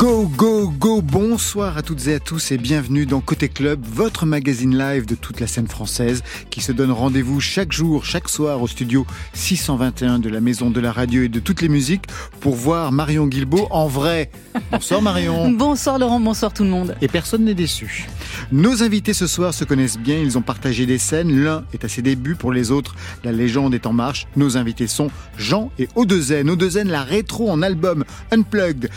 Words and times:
Go. 0.00 0.26
Go. 0.34 0.68
Go, 0.78 1.02
bonsoir 1.02 1.76
à 1.76 1.82
toutes 1.82 2.06
et 2.06 2.14
à 2.14 2.20
tous 2.20 2.52
et 2.52 2.56
bienvenue 2.56 3.04
dans 3.04 3.20
Côté 3.20 3.50
Club, 3.50 3.84
votre 3.84 4.24
magazine 4.24 4.78
live 4.78 5.04
de 5.04 5.14
toute 5.14 5.40
la 5.40 5.46
scène 5.46 5.68
française 5.68 6.22
qui 6.48 6.62
se 6.62 6.72
donne 6.72 6.90
rendez-vous 6.90 7.38
chaque 7.38 7.70
jour, 7.70 8.06
chaque 8.06 8.30
soir 8.30 8.62
au 8.62 8.66
studio 8.66 9.06
621 9.34 10.18
de 10.18 10.30
la 10.30 10.40
Maison 10.40 10.70
de 10.70 10.80
la 10.80 10.90
Radio 10.90 11.24
et 11.24 11.28
de 11.28 11.38
toutes 11.38 11.60
les 11.60 11.68
musiques 11.68 12.06
pour 12.40 12.54
voir 12.54 12.92
Marion 12.92 13.26
Guilbault 13.26 13.68
en 13.70 13.88
vrai. 13.88 14.30
Bonsoir 14.72 15.02
Marion. 15.02 15.50
bonsoir 15.58 15.98
Laurent, 15.98 16.18
bonsoir 16.18 16.54
tout 16.54 16.64
le 16.64 16.70
monde. 16.70 16.96
Et 17.02 17.08
personne 17.08 17.44
n'est 17.44 17.52
déçu. 17.52 18.08
Nos 18.52 18.82
invités 18.82 19.14
ce 19.14 19.26
soir 19.26 19.54
se 19.54 19.64
connaissent 19.64 19.98
bien, 19.98 20.18
ils 20.18 20.38
ont 20.38 20.42
partagé 20.42 20.86
des 20.86 20.98
scènes, 20.98 21.44
l'un 21.44 21.64
est 21.72 21.84
à 21.84 21.88
ses 21.88 22.02
débuts, 22.02 22.34
pour 22.34 22.52
les 22.52 22.70
autres, 22.70 22.94
la 23.24 23.32
légende 23.32 23.74
est 23.74 23.86
en 23.86 23.92
marche. 23.92 24.26
Nos 24.36 24.56
invités 24.56 24.86
sont 24.86 25.10
Jean 25.36 25.70
et 25.78 25.86
O2N. 25.96 26.46
O2N, 26.46 26.88
la 26.88 27.02
rétro 27.02 27.50
en 27.50 27.62
album 27.62 28.04
Unplugged. 28.30 28.90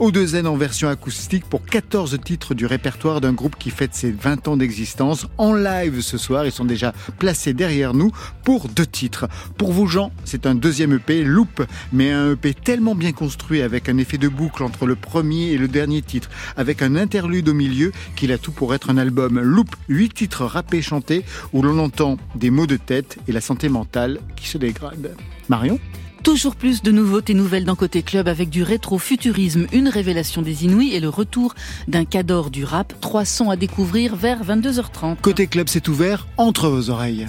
O2N 0.00 0.46
en 0.46 0.56
version 0.56 0.88
acoustique 0.88 1.44
pour 1.44 1.64
14 1.64 2.18
titres 2.24 2.54
du 2.54 2.66
répertoire 2.66 3.20
d'un 3.20 3.32
groupe 3.32 3.56
qui 3.58 3.70
fête 3.70 3.94
ses 3.94 4.10
20 4.10 4.48
ans 4.48 4.56
d'existence. 4.56 5.26
En 5.36 5.52
live 5.52 6.00
ce 6.00 6.16
soir, 6.16 6.46
ils 6.46 6.52
sont 6.52 6.64
déjà 6.64 6.94
placés 7.18 7.52
derrière 7.52 7.92
nous 7.92 8.10
pour 8.44 8.68
deux 8.68 8.86
titres. 8.86 9.28
Pour 9.58 9.72
vous 9.72 9.86
Jean, 9.86 10.10
c'est 10.24 10.46
un 10.46 10.54
deuxième 10.54 10.94
EP, 10.94 11.22
Loop, 11.22 11.62
mais 11.92 12.10
un 12.12 12.32
EP 12.32 12.54
tellement 12.54 12.94
bien 12.94 13.12
construit 13.12 13.60
avec 13.60 13.88
un 13.88 13.98
effet 13.98 14.18
de 14.18 14.28
boucle 14.28 14.62
entre 14.62 14.86
le 14.86 14.96
premier 14.96 15.50
et 15.50 15.58
le 15.58 15.68
dernier 15.68 16.00
titre, 16.02 16.30
avec 16.56 16.80
un 16.80 16.96
interlude 16.96 17.48
au 17.48 17.54
milieu 17.54 17.92
qu'il 18.16 18.32
a 18.32 18.38
tout 18.38 18.52
pour 18.52 18.74
être 18.74 18.79
un 18.88 18.96
album. 18.96 19.40
Loop, 19.40 19.74
8 19.88 20.14
titres 20.14 20.44
rappés 20.44 20.82
chantés 20.82 21.24
où 21.52 21.62
l'on 21.62 21.78
entend 21.78 22.16
des 22.34 22.50
mots 22.50 22.66
de 22.66 22.76
tête 22.76 23.18
et 23.28 23.32
la 23.32 23.40
santé 23.40 23.68
mentale 23.68 24.20
qui 24.36 24.48
se 24.48 24.58
dégrade. 24.58 25.14
Marion 25.48 25.78
Toujours 26.22 26.54
plus 26.54 26.82
de 26.82 26.92
nouveautés 26.92 27.32
nouvelles 27.32 27.64
dans 27.64 27.76
Côté 27.76 28.02
Club 28.02 28.28
avec 28.28 28.50
du 28.50 28.62
rétro-futurisme, 28.62 29.66
une 29.72 29.88
révélation 29.88 30.42
des 30.42 30.64
Inuits 30.64 30.94
et 30.94 31.00
le 31.00 31.08
retour 31.08 31.54
d'un 31.88 32.04
cador 32.04 32.50
du 32.50 32.64
rap. 32.64 32.92
Trois 33.00 33.24
sons 33.24 33.48
à 33.48 33.56
découvrir 33.56 34.16
vers 34.16 34.44
22h30. 34.44 35.16
Côté 35.22 35.46
Club, 35.46 35.68
c'est 35.68 35.88
ouvert 35.88 36.26
entre 36.36 36.68
vos 36.68 36.90
oreilles. 36.90 37.26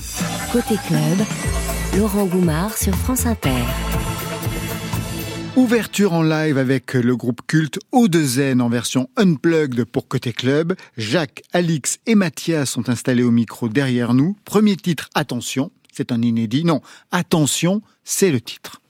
Côté 0.52 0.76
Club, 0.88 1.26
Laurent 1.98 2.26
Goumard 2.26 2.78
sur 2.78 2.94
France 2.96 3.26
Inter. 3.26 3.64
Ouverture 5.58 6.14
en 6.14 6.24
live 6.24 6.58
avec 6.58 6.94
le 6.94 7.14
groupe 7.18 7.42
culte 7.46 7.78
O2N 7.92 8.62
en 8.62 8.70
version 8.70 9.10
unplugged 9.18 9.84
pour 9.84 10.08
Côté 10.08 10.32
Club. 10.32 10.76
Jacques, 10.96 11.44
Alix 11.52 12.00
et 12.06 12.16
Mathias 12.16 12.70
sont 12.70 12.88
installés 12.88 13.24
au 13.24 13.32
micro 13.32 13.68
derrière 13.68 14.14
nous. 14.14 14.38
Premier 14.46 14.78
titre, 14.78 15.10
attention, 15.14 15.70
c'est 15.92 16.14
un 16.14 16.22
inédit. 16.22 16.64
Non, 16.64 16.80
attention, 17.12 17.82
c'est 18.06 18.32
le 18.32 18.40
titre. 18.40 18.82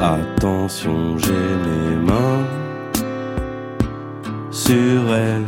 Attention, 0.00 1.18
j'ai 1.18 1.32
les 1.32 1.96
mains 1.96 2.46
sur 4.52 5.12
elle. 5.12 5.44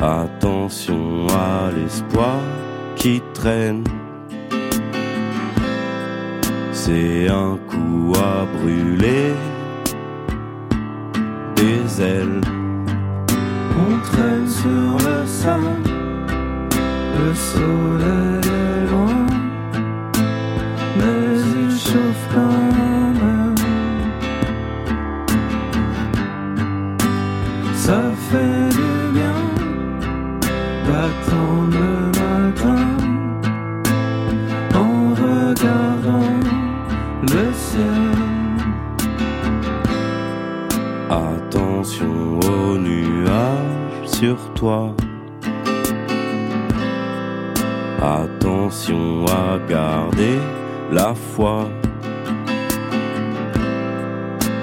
Attention 0.00 1.26
à 1.30 1.72
l'espoir 1.72 2.40
qui 2.94 3.20
traîne. 3.34 3.82
C'est 6.90 7.28
un 7.28 7.58
coup 7.68 8.14
à 8.16 8.46
brûler 8.56 9.34
des 11.54 12.02
ailes. 12.02 12.40
On 13.78 13.98
traîne 14.08 14.48
sur 14.48 14.96
le 15.06 15.26
sol, 15.26 15.82
le 17.18 17.34
soleil 17.34 18.47
toi. 44.58 44.92
Attention 48.02 49.24
à 49.26 49.58
garder 49.68 50.38
la 50.90 51.14
foi. 51.14 51.68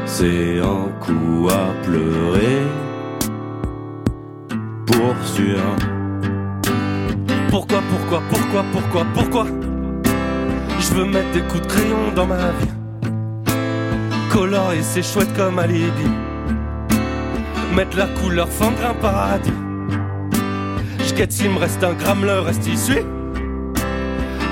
C'est 0.06 0.60
un 0.60 0.90
coup 1.04 1.48
à 1.50 1.86
pleurer 1.86 2.64
pour 4.86 5.16
sûr. 5.24 5.64
Pourquoi, 7.50 7.80
pourquoi, 7.90 8.22
pourquoi, 8.30 8.66
pourquoi, 8.74 9.06
pourquoi? 9.14 9.46
Je 10.80 10.94
veux 10.94 11.06
mettre 11.06 11.32
des 11.32 11.42
coups 11.42 11.62
de 11.62 11.68
crayon 11.68 12.12
dans 12.16 12.28
ma 12.28 12.52
vie. 12.60 12.74
Colorier, 14.32 14.82
c'est 14.82 15.04
chouette 15.04 15.34
comme 15.38 15.60
alibi. 15.60 16.10
Mettre 17.74 17.98
la 17.98 18.08
couleur 18.08 18.50
fendre 18.50 18.86
un 18.90 18.94
paradis. 18.94 19.65
J'quête 21.16 21.32
s'il 21.32 21.50
me 21.50 21.60
reste 21.60 21.82
un 21.82 21.94
gramme, 21.94 22.26
le 22.26 22.42
reste 22.42 22.68
issu. 22.68 22.98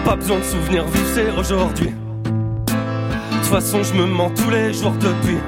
Pas 0.05 0.15
besoin 0.15 0.39
de 0.39 0.43
souvenirs 0.43 0.85
vivre 0.85 1.37
aujourd'hui. 1.37 1.89
De 1.89 3.35
toute 3.35 3.45
façon, 3.47 3.83
je 3.83 3.93
me 3.93 4.05
mens 4.05 4.29
tous 4.29 4.49
les 4.49 4.71
jours 4.71 4.93
depuis. 4.93 5.39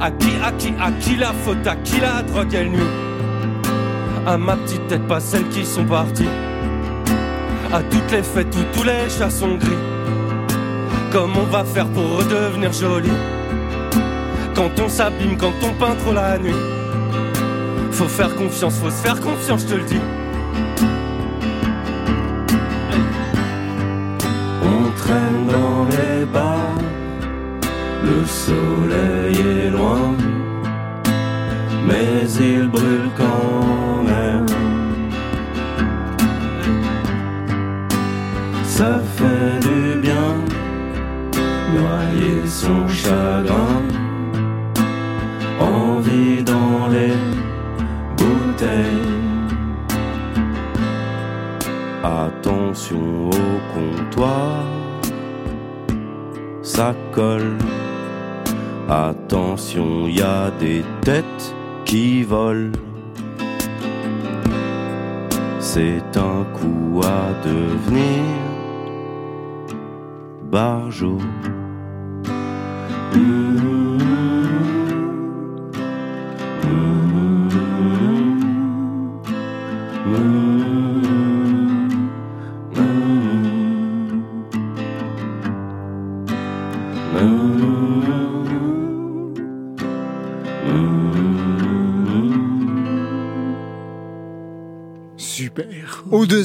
À 0.00 0.10
qui, 0.10 0.30
à 0.44 0.50
qui, 0.50 0.74
à 0.80 0.90
qui 0.90 1.14
la 1.14 1.32
faute, 1.32 1.64
à 1.64 1.76
qui 1.76 2.00
la 2.00 2.22
drogue 2.22 2.52
et 2.54 2.68
nuit 2.68 2.90
à 4.26 4.36
ma 4.36 4.56
petite 4.56 4.84
tête, 4.88 5.06
pas 5.06 5.20
celles 5.20 5.48
qui 5.50 5.64
sont 5.64 5.84
parties. 5.84 6.26
À 7.72 7.80
toutes 7.80 8.10
les 8.10 8.24
fêtes 8.24 8.52
où 8.56 8.76
tous 8.76 8.82
les 8.82 9.08
chats 9.16 9.30
sont 9.30 9.54
gris. 9.54 9.78
Comment 11.12 11.42
on 11.42 11.52
va 11.52 11.62
faire 11.64 11.86
pour 11.86 12.18
redevenir 12.18 12.72
joli? 12.72 13.12
Quand 14.56 14.70
on 14.84 14.88
s'abîme, 14.88 15.36
quand 15.36 15.52
on 15.62 15.72
peint 15.74 15.94
trop 15.94 16.12
la 16.12 16.36
nuit. 16.36 16.52
Faut 17.92 18.08
faire 18.08 18.34
confiance, 18.34 18.76
faut 18.80 18.90
se 18.90 19.06
faire 19.06 19.20
confiance, 19.20 19.62
je 19.62 19.66
te 19.68 19.74
le 19.74 19.84
dis. 19.84 20.00
On 24.62 24.90
traîne 24.96 25.46
dans 25.56 25.84
les 25.94 26.24
bars, 26.26 26.78
le 28.02 28.26
soleil 28.26 29.36
est 29.38 29.70
loin, 29.70 30.14
mais 31.86 32.28
il 32.40 32.68
brûle 32.68 33.10
quand 33.16 34.02
même. 34.02 34.46
Ça 38.64 39.00
fait 39.16 39.60
du 39.68 40.00
bien, 40.00 40.30
noyer 41.76 42.40
son 42.46 42.88
chagrin, 42.88 43.82
envie 45.60 46.42
dans 46.42 46.88
les 46.88 47.14
bouteilles. 48.16 49.03
Attention 52.74 53.30
au 53.30 53.60
comptoir, 53.72 54.64
ça 56.60 56.92
colle. 57.12 57.56
Attention, 58.88 60.08
y 60.08 60.20
a 60.20 60.50
des 60.58 60.82
têtes 61.02 61.54
qui 61.84 62.24
volent. 62.24 62.72
C'est 65.60 66.16
un 66.16 66.44
coup 66.52 67.00
à 67.04 67.46
devenir 67.46 68.24
barjot. 70.50 71.20
Super. 73.12 73.83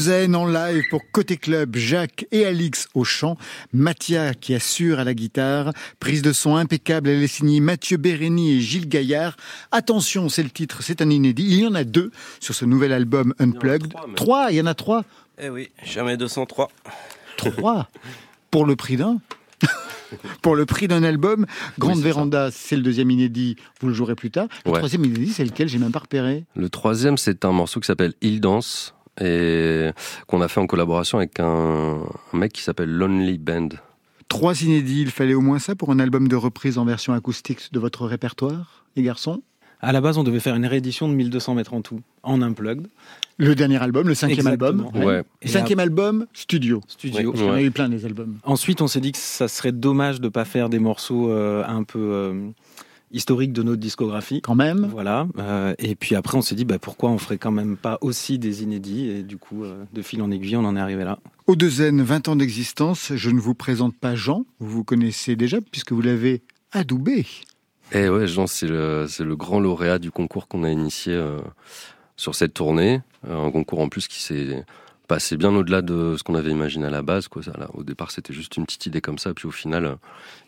O2N 0.09 0.33
en 0.33 0.47
live 0.47 0.81
pour 0.89 1.03
Côté 1.11 1.37
Club, 1.37 1.75
Jacques 1.75 2.25
et 2.31 2.43
Alix 2.43 2.87
au 2.95 3.03
chant, 3.03 3.37
Mathia 3.73 4.33
qui 4.33 4.55
assure 4.55 4.97
à 4.97 5.03
la 5.03 5.13
guitare, 5.13 5.71
prise 5.99 6.23
de 6.23 6.33
son 6.33 6.55
impeccable, 6.55 7.09
elle 7.09 7.21
est 7.21 7.27
signée 7.27 7.59
Mathieu 7.59 7.97
Bérény 7.97 8.57
et 8.57 8.59
Gilles 8.59 8.89
Gaillard. 8.89 9.37
Attention, 9.71 10.27
c'est 10.27 10.41
le 10.41 10.49
titre, 10.49 10.81
c'est 10.81 11.03
un 11.03 11.11
inédit. 11.11 11.45
Il 11.47 11.59
y 11.59 11.67
en 11.67 11.75
a 11.75 11.83
deux 11.83 12.09
sur 12.39 12.55
ce 12.55 12.65
nouvel 12.65 12.91
album 12.91 13.35
Unplugged. 13.37 13.93
trois, 14.15 14.47
il 14.49 14.57
y 14.57 14.61
en 14.61 14.65
a 14.65 14.73
trois. 14.73 15.03
Eh 15.39 15.49
oui, 15.49 15.69
jamais 15.83 16.17
203. 16.17 16.71
Trois 17.37 17.87
Pour 18.49 18.65
le 18.65 18.75
prix 18.75 18.97
d'un 18.97 19.19
pour 20.41 20.55
le 20.55 20.65
prix 20.65 20.87
d'un 20.87 21.03
album. 21.03 21.45
Grande 21.77 21.99
Véranda, 21.99 22.49
c'est 22.51 22.75
le 22.75 22.81
deuxième 22.81 23.11
inédit, 23.11 23.57
vous 23.79 23.89
le 23.89 23.93
jouerez 23.93 24.15
plus 24.15 24.31
tard. 24.31 24.47
Le 24.65 24.71
troisième 24.71 25.05
inédit, 25.05 25.33
c'est 25.33 25.45
lequel? 25.45 25.67
J'ai 25.67 25.77
même 25.77 25.91
pas 25.91 25.99
repéré. 25.99 26.45
Le 26.55 26.69
troisième, 26.69 27.17
c'est 27.17 27.45
un 27.45 27.51
morceau 27.51 27.79
qui 27.79 27.85
s'appelle 27.85 28.13
Il 28.21 28.41
Danse 28.41 28.95
et 29.21 29.89
qu'on 30.27 30.41
a 30.41 30.47
fait 30.47 30.59
en 30.59 30.67
collaboration 30.67 31.17
avec 31.17 31.39
un, 31.39 31.99
mec 32.33 32.53
qui 32.53 32.61
s'appelle 32.61 32.89
Lonely 32.89 33.37
Band. 33.37 33.69
Trois 34.27 34.61
inédits, 34.61 35.01
il 35.01 35.11
fallait 35.11 35.33
au 35.33 35.41
moins 35.41 35.59
ça 35.59 35.75
pour 35.75 35.91
un 35.91 35.99
album 35.99 36.27
de 36.27 36.35
reprise 36.35 36.77
en 36.77 36.85
version 36.85 37.13
acoustique 37.13 37.71
de 37.71 37.79
votre 37.79 38.05
répertoire, 38.05 38.85
les 38.95 39.03
garçons? 39.03 39.41
À 39.81 39.93
la 39.93 40.01
base, 40.01 40.17
on 40.17 40.23
devait 40.23 40.41
faire 40.41 40.55
une 40.55 40.65
réédition 40.65 41.07
de 41.07 41.13
1200 41.13 41.55
mètres 41.55 41.73
en 41.73 41.81
tout, 41.81 42.01
en 42.21 42.41
unplugged. 42.41 42.87
Le 43.37 43.55
dernier 43.55 43.81
album, 43.81 44.09
le 44.09 44.13
cinquième 44.13 44.47
album? 44.47 44.89
Ouais. 44.93 45.23
cinquième 45.45 45.79
album, 45.79 46.25
studio. 46.33 46.81
Studio. 46.87 47.33
On 47.37 47.53
a 47.53 47.61
eu 47.61 47.71
plein 47.71 47.87
des 47.87 48.05
albums. 48.05 48.39
Ensuite, 48.43 48.81
on 48.81 48.87
s'est 48.87 48.99
dit 48.99 49.13
que 49.13 49.17
ça 49.17 49.47
serait 49.47 49.71
dommage 49.71 50.19
de 50.19 50.25
ne 50.25 50.29
pas 50.29 50.43
faire 50.43 50.67
des 50.67 50.79
morceaux 50.79 51.31
euh, 51.31 51.63
un 51.65 51.83
peu 51.83 51.99
euh, 51.99 52.49
historiques 53.11 53.53
de 53.53 53.63
notre 53.63 53.79
discographie. 53.79 54.41
Quand 54.41 54.55
même. 54.55 54.87
Voilà. 54.91 55.27
Euh, 55.37 55.73
et 55.79 55.95
puis 55.95 56.15
après, 56.15 56.37
on 56.37 56.41
s'est 56.41 56.55
dit 56.55 56.65
bah, 56.65 56.79
pourquoi 56.79 57.09
on 57.09 57.17
ferait 57.17 57.37
quand 57.37 57.51
même 57.51 57.77
pas 57.77 57.97
aussi 58.01 58.39
des 58.39 58.63
inédits. 58.63 59.09
Et 59.09 59.23
du 59.23 59.37
coup, 59.37 59.63
de 59.93 60.01
fil 60.01 60.21
en 60.21 60.31
aiguille, 60.31 60.55
on 60.55 60.65
en 60.65 60.75
est 60.75 60.79
arrivé 60.79 61.03
là. 61.03 61.19
Au 61.47 61.55
Zen, 61.59 62.01
20 62.01 62.27
ans 62.27 62.35
d'existence. 62.35 63.13
Je 63.15 63.29
ne 63.29 63.39
vous 63.39 63.55
présente 63.55 63.95
pas 63.95 64.15
Jean. 64.15 64.45
Vous 64.59 64.69
vous 64.69 64.83
connaissez 64.83 65.35
déjà 65.35 65.59
puisque 65.61 65.91
vous 65.91 66.01
l'avez 66.01 66.41
adoubé. 66.71 67.25
Eh 67.91 68.07
ouais, 68.07 68.27
Jean, 68.27 68.45
c'est 68.45 68.67
le, 68.67 69.07
le, 69.19 69.35
grand 69.35 69.59
lauréat 69.59 69.97
du 69.97 70.11
concours 70.11 70.47
qu'on 70.47 70.63
a 70.63 70.69
initié 70.69 71.19
sur 72.19 72.35
cette 72.35 72.53
tournée. 72.53 73.01
Euh, 73.27 73.45
un 73.45 73.51
concours 73.51 73.79
en 73.79 73.89
plus 73.89 74.07
qui 74.07 74.21
s'est 74.21 74.65
passé 75.09 75.37
bien 75.37 75.53
au-delà 75.53 75.81
de 75.81 76.15
ce 76.17 76.23
qu'on 76.23 76.35
avait 76.35 76.51
imaginé 76.51 76.85
à 76.85 76.89
la 76.91 77.01
base. 77.01 77.27
Quoi. 77.27 77.43
Ça, 77.43 77.51
au 77.73 77.83
départ, 77.83 78.11
c'était 78.11 78.31
juste 78.31 78.55
une 78.55 78.65
petite 78.65 78.85
idée 78.85 79.01
comme 79.01 79.17
ça. 79.17 79.33
Puis 79.33 79.47
au 79.47 79.51
final, 79.51 79.97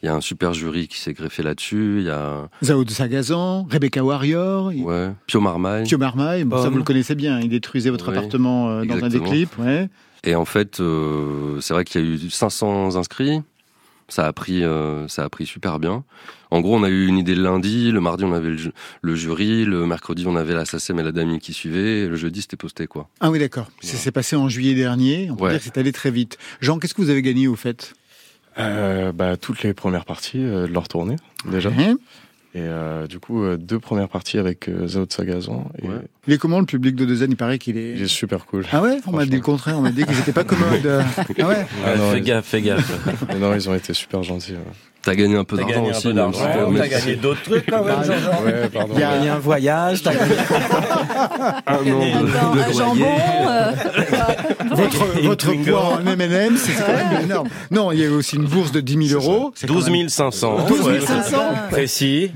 il 0.01 0.05
y 0.05 0.09
a 0.09 0.13
un 0.13 0.21
super 0.21 0.53
jury 0.53 0.87
qui 0.87 0.99
s'est 0.99 1.13
greffé 1.13 1.41
là-dessus. 1.43 1.97
Il 1.97 2.05
y 2.05 2.09
a 2.09 2.47
Zao 2.63 2.85
de 2.85 2.91
Sagazan, 2.91 3.67
Rebecca 3.69 4.03
Warrior, 4.03 4.67
ouais, 4.67 5.11
Pio 5.25 5.41
Marmaille. 5.41 5.85
Pio 5.85 5.97
Marmaille, 5.97 6.45
ça 6.49 6.69
vous 6.69 6.77
le 6.77 6.83
connaissez 6.83 7.15
bien. 7.15 7.39
Il 7.41 7.49
détruisait 7.49 7.89
votre 7.89 8.09
appartement 8.09 8.69
euh, 8.69 8.85
dans 8.85 9.03
un 9.03 9.09
des 9.09 9.19
clips. 9.19 9.57
Ouais. 9.57 9.89
Et 10.23 10.35
en 10.35 10.45
fait, 10.45 10.79
euh, 10.79 11.59
c'est 11.59 11.73
vrai 11.73 11.83
qu'il 11.83 12.01
y 12.01 12.03
a 12.03 12.07
eu 12.07 12.29
500 12.29 12.95
inscrits. 12.95 13.41
Ça 14.07 14.27
a 14.27 14.33
pris, 14.33 14.63
euh, 14.63 15.07
ça 15.07 15.23
a 15.23 15.29
pris 15.29 15.47
super 15.47 15.79
bien. 15.79 16.03
En 16.51 16.61
gros, 16.61 16.75
on 16.75 16.83
a 16.83 16.89
eu 16.89 17.07
une 17.07 17.17
idée 17.17 17.33
le 17.33 17.43
lundi, 17.43 17.91
le 17.91 18.01
mardi 18.01 18.23
on 18.23 18.33
avait 18.33 18.51
le, 19.01 19.15
jury, 19.15 19.65
le 19.65 19.85
mercredi 19.85 20.25
on 20.27 20.35
avait 20.35 20.53
la 20.53 20.65
SACEM 20.65 20.99
et 20.99 21.03
la 21.03 21.11
DAMI 21.11 21.39
qui 21.39 21.53
suivaient, 21.53 22.01
et 22.01 22.07
le 22.07 22.15
jeudi 22.15 22.41
c'était 22.41 22.57
posté 22.57 22.87
quoi. 22.87 23.09
Ah 23.21 23.31
oui 23.31 23.39
d'accord, 23.39 23.71
ça 23.81 23.97
s'est 23.97 24.11
passé 24.11 24.35
en 24.35 24.49
juillet 24.49 24.75
dernier, 24.75 25.29
on 25.31 25.35
peut 25.35 25.49
dire 25.49 25.59
que 25.59 25.63
c'est 25.63 25.77
allé 25.77 25.91
très 25.91 26.11
vite. 26.11 26.37
Jean, 26.59 26.77
qu'est-ce 26.77 26.93
que 26.93 27.01
vous 27.01 27.09
avez 27.09 27.21
gagné 27.21 27.47
au 27.47 27.55
fait? 27.55 27.93
Euh, 28.59 29.13
bah, 29.13 29.37
Toutes 29.37 29.63
les 29.63 29.73
premières 29.73 30.03
parties 30.03 30.43
euh, 30.43 30.67
de 30.67 30.73
leur 30.73 30.89
tournée 30.89 31.15
déjà. 31.49 31.71
Et 32.53 32.59
euh, 32.59 33.07
du 33.07 33.19
coup, 33.19 33.43
euh, 33.43 33.55
deux 33.55 33.79
premières 33.79 34.09
parties 34.09 34.37
avec 34.37 34.67
euh, 34.67 34.85
Zao 34.85 35.05
de 35.05 35.11
Sagazon. 35.13 35.67
Et... 35.81 35.87
Il 36.27 36.33
est 36.33 36.37
comment 36.37 36.59
le 36.59 36.65
public 36.65 36.95
de 36.97 37.05
Dezen 37.05 37.31
Il 37.31 37.37
paraît 37.37 37.57
qu'il 37.57 37.77
est... 37.77 37.93
Il 37.93 38.01
est 38.01 38.07
super 38.07 38.45
cool. 38.45 38.65
Ah 38.73 38.81
ouais? 38.81 38.97
On 39.07 39.13
m'a 39.13 39.25
dit 39.25 39.37
le 39.37 39.41
contraire, 39.41 39.77
on 39.77 39.81
m'a 39.81 39.91
dit 39.91 40.03
qu'ils 40.03 40.17
n'étaient 40.17 40.33
pas 40.33 40.43
commodes. 40.43 40.85
ah 41.39 41.47
ouais? 41.47 41.65
Ah 41.85 41.95
fais 42.11 42.19
gaffe, 42.19 42.45
fais 42.45 42.61
gaffe. 42.61 42.91
non, 43.39 43.55
ils 43.55 43.69
ont 43.69 43.73
été 43.73 43.93
super 43.93 44.21
gentils. 44.23 44.55
T'as 45.03 45.15
gagné 45.15 45.35
un 45.35 45.43
peu 45.43 45.57
d'argent 45.57 45.85
aussi. 45.85 46.13
T'as 46.13 46.87
gagné 46.87 47.15
d'autres 47.15 47.41
trucs 47.41 47.65
quand 47.65 47.83
même, 47.83 48.03
Jean-Jean. 48.03 48.43
Ouais, 48.43 48.69
pardon. 48.69 48.93
Il 48.93 48.99
y 48.99 49.03
a 49.03 49.11
gagné 49.13 49.29
un 49.29 49.39
voyage, 49.39 50.03
t'as 50.03 50.13
gagné 50.13 50.35
un 51.65 52.67
de, 52.67 52.73
jambon. 52.73 53.05
Euh, 53.49 53.71
votre 54.75 55.21
votre 55.23 55.53
poids 55.63 55.85
en 55.95 56.05
M&M, 56.05 56.55
c'est 56.55 56.73
quand 56.73 56.93
même 56.93 57.23
énorme. 57.23 57.49
Non, 57.71 57.91
il 57.91 57.99
y 57.99 58.05
a 58.05 58.11
aussi 58.11 58.35
une 58.35 58.45
bourse 58.45 58.71
de 58.71 58.79
10 58.79 59.07
000 59.09 59.19
euros. 59.19 59.53
12 59.63 60.07
500. 60.07 60.67
12 60.67 61.05
500. 61.05 61.37
Précis. 61.71 62.31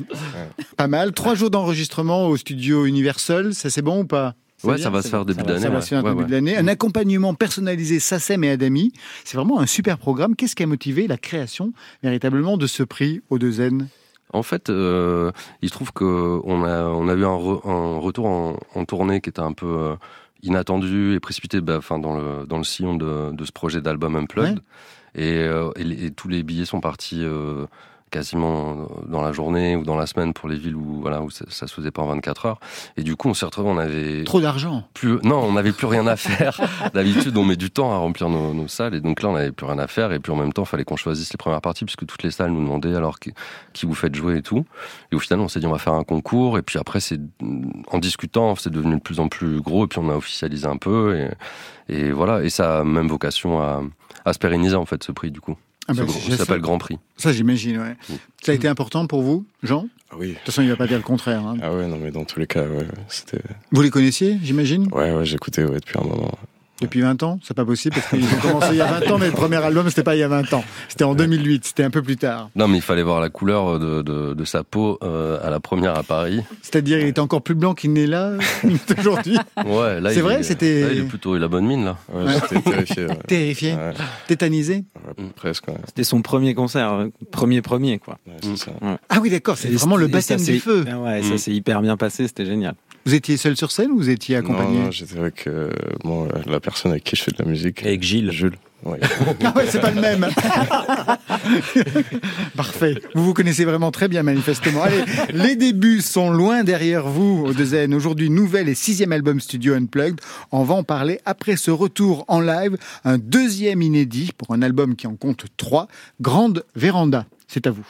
Pas 0.75 0.87
mal. 0.87 1.11
Trois 1.11 1.35
jours 1.35 1.51
d'enregistrement 1.51 2.27
au 2.27 2.37
studio 2.37 2.85
Universal, 2.85 3.53
ça 3.53 3.69
c'est 3.69 3.83
bon 3.83 4.01
ou 4.01 4.05
pas? 4.05 4.33
Ouais, 4.65 4.77
ça 4.77 4.89
va 4.89 5.01
se 5.01 5.09
faire 5.09 5.25
début 5.25 5.43
d'année. 5.43 5.59
Ça 5.59 5.69
va 5.69 5.81
se 5.81 5.87
faire 5.89 6.03
début 6.03 6.25
d'année. 6.25 6.57
Un 6.57 6.67
accompagnement 6.67 7.33
personnalisé 7.33 7.99
SACEM 7.99 8.43
et 8.43 8.51
Adami. 8.51 8.91
C'est 9.23 9.37
vraiment 9.37 9.59
un 9.59 9.65
super 9.65 9.97
programme. 9.97 10.35
Qu'est-ce 10.35 10.55
qui 10.55 10.63
a 10.63 10.67
motivé 10.67 11.07
la 11.07 11.17
création 11.17 11.73
véritablement 12.03 12.57
de 12.57 12.67
ce 12.67 12.83
prix 12.83 13.21
au 13.29 13.39
2 13.39 13.61
N? 13.61 13.87
En 14.33 14.43
fait, 14.43 14.69
euh, 14.69 15.31
il 15.61 15.69
se 15.69 15.73
trouve 15.73 15.93
qu'on 15.93 16.63
a, 16.63 16.83
on 16.85 17.07
a 17.07 17.13
eu 17.13 17.23
un, 17.23 17.35
retour 17.99 18.25
en, 18.25 18.85
tournée 18.85 19.21
qui 19.21 19.29
était 19.29 19.39
un 19.39 19.53
peu 19.53 19.67
euh, 19.67 19.95
inattendu 20.43 21.13
et 21.13 21.19
précipité 21.19 21.61
bah, 21.61 21.77
enfin, 21.77 21.99
dans, 21.99 22.17
le, 22.17 22.45
dans 22.45 22.57
le 22.57 22.63
sillon 22.63 22.95
de, 22.95 23.31
de 23.31 23.45
ce 23.45 23.51
projet 23.51 23.81
d'album 23.81 24.15
Unplugged. 24.15 24.59
Et, 25.13 25.37
euh, 25.37 25.69
et, 25.77 26.07
et, 26.07 26.11
tous 26.11 26.27
les 26.27 26.43
billets 26.43 26.65
sont 26.65 26.81
partis 26.81 27.23
quasiment 28.11 28.87
dans 29.07 29.21
la 29.21 29.31
journée 29.31 29.75
ou 29.75 29.83
dans 29.83 29.95
la 29.95 30.05
semaine 30.05 30.33
pour 30.33 30.47
les 30.47 30.57
villes 30.57 30.75
où 30.75 31.01
voilà 31.01 31.21
où 31.21 31.29
ça, 31.29 31.45
se 31.49 31.73
faisait 31.73 31.91
pas 31.91 32.01
en 32.01 32.07
24 32.07 32.45
heures. 32.45 32.59
Et 32.97 33.03
du 33.03 33.15
coup 33.15 33.29
on 33.29 33.33
s'est 33.33 33.45
retrouvé 33.45 33.69
on 33.69 33.77
avait 33.77 34.23
trop 34.23 34.41
d'argent. 34.41 34.83
plus 34.93 35.17
non 35.23 35.37
on 35.43 35.53
n'avait 35.53 35.71
plus 35.71 35.87
rien 35.87 36.07
à 36.07 36.15
faire. 36.15 36.59
D'habitude 36.93 37.35
on 37.37 37.43
met 37.43 37.55
du 37.55 37.71
temps 37.71 37.93
à 37.93 37.97
remplir 37.97 38.29
nos, 38.29 38.67
salles 38.67 38.95
et 38.95 39.01
donc 39.01 39.21
là 39.21 39.29
on 39.29 39.33
n'avait 39.33 39.51
plus 39.51 39.65
rien 39.65 39.79
à 39.79 39.87
faire. 39.87 40.11
Et 40.11 40.19
puis 40.19 40.31
en 40.31 40.35
même 40.35 40.53
temps 40.53 40.63
il 40.63 40.67
fallait 40.67 40.85
qu'on 40.85 40.95
choisisse 40.95 41.31
les 41.33 41.37
premières 41.37 41.61
parties 41.61 41.85
puisque 41.85 42.05
toutes 42.05 42.23
les 42.23 42.31
salles 42.31 42.51
nous 42.51 42.61
demandaient 42.61 42.95
alors 42.95 43.19
qui, 43.19 43.33
qui 43.73 43.85
vous 43.85 43.95
faites 43.95 44.15
jouer 44.15 44.37
et 44.37 44.41
tout. 44.41 44.65
Et 45.11 45.15
au 45.15 45.19
final 45.19 45.39
on 45.39 45.47
s'est 45.47 45.59
dit 45.59 45.67
on 45.67 45.71
va 45.71 45.79
faire 45.79 45.93
un 45.93 46.03
concours. 46.03 46.57
Et 46.57 46.61
puis 46.61 46.79
après 46.79 46.99
c'est 46.99 47.19
en 47.91 47.99
discutant 47.99 48.55
c'est 48.55 48.71
devenu 48.71 48.95
de 48.95 49.01
plus 49.01 49.19
en 49.19 49.27
plus 49.27 49.61
gros 49.61 49.85
et 49.85 49.87
puis 49.87 49.99
on 49.99 50.09
a 50.09 50.15
officialisé 50.15 50.67
un 50.67 50.77
peu. 50.77 51.17
Et, 51.89 51.93
et 51.93 52.11
voilà. 52.11 52.43
Et 52.43 52.49
ça 52.49 52.79
a 52.79 52.83
même 52.83 53.07
vocation 53.07 53.61
à, 53.61 53.81
à 54.23 54.33
se 54.33 54.39
pérenniser 54.39 54.75
en 54.75 54.85
fait 54.85 55.03
ce 55.03 55.11
prix 55.11 55.31
du 55.31 55.41
coup 55.41 55.55
ah 55.87 55.93
bah, 55.93 56.03
ça 56.07 56.37
s'appelle 56.37 56.61
Grand 56.61 56.77
Prix. 56.77 56.97
Ça, 57.17 57.31
j'imagine, 57.31 57.77
ouais. 57.77 57.95
Ça 58.43 58.51
a 58.51 58.55
été 58.55 58.67
important 58.67 59.05
pour 59.07 59.21
vous, 59.21 59.45
Jean? 59.63 59.87
Ah 60.11 60.15
Oui. 60.17 60.29
De 60.29 60.33
toute 60.33 60.45
façon, 60.45 60.61
il 60.61 60.65
ne 60.65 60.71
va 60.71 60.77
pas 60.77 60.87
dire 60.87 60.97
le 60.97 61.03
contraire. 61.03 61.45
Hein. 61.45 61.57
Ah 61.61 61.73
ouais, 61.73 61.87
non, 61.87 61.97
mais 62.01 62.11
dans 62.11 62.25
tous 62.25 62.39
les 62.39 62.47
cas, 62.47 62.63
c'était... 63.07 63.41
Vous 63.71 63.81
les 63.81 63.89
connaissiez, 63.89 64.39
j'imagine? 64.41 64.87
Ouais, 64.91 65.11
ouais, 65.11 65.25
j'écoutais 65.25 65.63
ouais, 65.63 65.79
depuis 65.79 65.97
un 65.99 66.03
moment. 66.03 66.31
Depuis 66.81 67.01
20 67.01 67.23
ans 67.23 67.39
C'est 67.41 67.53
pas 67.53 67.63
possible 67.63 67.95
parce 67.95 68.09
qu'ils 68.09 68.25
ont 68.25 68.41
commencé 68.41 68.67
il 68.71 68.77
y 68.77 68.81
a 68.81 68.99
20 68.99 69.11
ans, 69.11 69.17
mais 69.17 69.27
le 69.27 69.31
premier 69.31 69.57
album, 69.57 69.87
c'était 69.89 70.03
pas 70.03 70.15
il 70.15 70.19
y 70.19 70.23
a 70.23 70.27
20 70.27 70.53
ans. 70.53 70.63
C'était 70.89 71.05
en 71.05 71.15
2008, 71.15 71.65
c'était 71.65 71.83
un 71.83 71.89
peu 71.89 72.01
plus 72.01 72.17
tard. 72.17 72.49
Non, 72.55 72.67
mais 72.67 72.77
il 72.77 72.81
fallait 72.81 73.03
voir 73.03 73.21
la 73.21 73.29
couleur 73.29 73.79
de, 73.79 74.01
de, 74.01 74.33
de 74.33 74.45
sa 74.45 74.63
peau 74.63 74.97
euh, 75.03 75.37
à 75.41 75.49
la 75.49 75.59
première 75.59 75.97
à 75.97 76.03
Paris. 76.03 76.41
C'est-à-dire, 76.61 76.99
il 76.99 77.07
était 77.07 77.21
encore 77.21 77.41
plus 77.41 77.55
blanc 77.55 77.73
qu'il 77.73 77.93
n'est 77.93 78.07
là 78.07 78.33
aujourd'hui. 78.99 79.37
Ouais, 79.65 80.01
là, 80.01 80.13
c'est 80.13 80.21
vrai, 80.21 80.43
c'était. 80.43 80.93
il 80.93 80.99
est 80.99 81.03
plutôt, 81.03 81.37
il 81.37 81.43
a 81.43 81.47
bonne 81.47 81.65
mine 81.65 81.85
là. 81.85 81.97
Ouais, 82.13 82.33
j'étais 82.33 82.61
terrifié. 82.61 83.07
Terrifié, 83.27 83.77
tétanisé. 84.27 84.83
presque. 85.35 85.65
C'était 85.85 86.03
son 86.03 86.21
premier 86.21 86.53
concert, 86.55 86.91
euh, 86.93 87.07
premier 87.31 87.61
premier 87.61 87.99
quoi. 87.99 88.17
Ça. 88.55 88.71
Ah 89.09 89.19
oui, 89.21 89.29
d'accord, 89.29 89.57
c'est 89.57 89.69
vraiment 89.69 89.97
le 89.97 90.07
baptême 90.07 90.41
du 90.41 90.59
feu. 90.59 90.83
Ouais, 90.83 91.21
ça 91.23 91.35
mm. 91.35 91.37
s'est 91.37 91.51
hyper 91.51 91.81
bien 91.81 91.95
passé, 91.97 92.27
c'était 92.27 92.45
génial. 92.45 92.75
Vous 93.05 93.13
étiez 93.13 93.37
seul 93.37 93.55
sur 93.55 93.71
scène 93.71 93.91
ou 93.91 93.97
vous 93.97 94.09
étiez 94.09 94.35
accompagné 94.35 94.79
Non, 94.79 94.89
j'étais 94.89 95.19
avec 95.19 95.45
euh, 95.45 95.69
la 96.47 96.59
personne 96.59 96.91
avec 96.91 97.03
qui 97.03 97.15
je 97.15 97.21
fais 97.21 97.31
de 97.31 97.37
la 97.37 97.45
musique. 97.45 97.83
Avec 97.83 98.01
Gilles. 98.01 98.31
Jules. 98.31 98.57
Ouais. 98.83 98.99
ah 99.43 99.53
ouais, 99.55 99.67
c'est 99.67 99.79
pas 99.79 99.91
le 99.91 100.01
même. 100.01 100.25
Parfait. 102.55 102.95
Vous 103.13 103.23
vous 103.23 103.33
connaissez 103.35 103.63
vraiment 103.63 103.91
très 103.91 104.07
bien, 104.07 104.23
manifestement. 104.23 104.81
Allez, 104.81 105.03
les 105.33 105.55
débuts 105.55 106.01
sont 106.01 106.31
loin 106.31 106.63
derrière 106.63 107.07
vous 107.07 107.45
au 107.45 107.53
Dezen. 107.53 107.93
Aujourd'hui, 107.93 108.31
nouvel 108.31 108.69
et 108.69 108.75
sixième 108.75 109.11
album 109.11 109.39
studio 109.39 109.75
Unplugged. 109.75 110.19
On 110.51 110.63
va 110.63 110.73
en 110.73 110.83
parler 110.83 111.19
après 111.25 111.57
ce 111.57 111.69
retour 111.69 112.25
en 112.27 112.39
live. 112.39 112.75
Un 113.03 113.19
deuxième 113.19 113.83
inédit 113.83 114.31
pour 114.35 114.51
un 114.51 114.63
album 114.63 114.95
qui 114.95 115.05
en 115.05 115.15
compte 115.15 115.45
trois. 115.57 115.87
Grande 116.21 116.65
Véranda. 116.75 117.27
C'est 117.47 117.67
à 117.67 117.71
vous. 117.71 117.85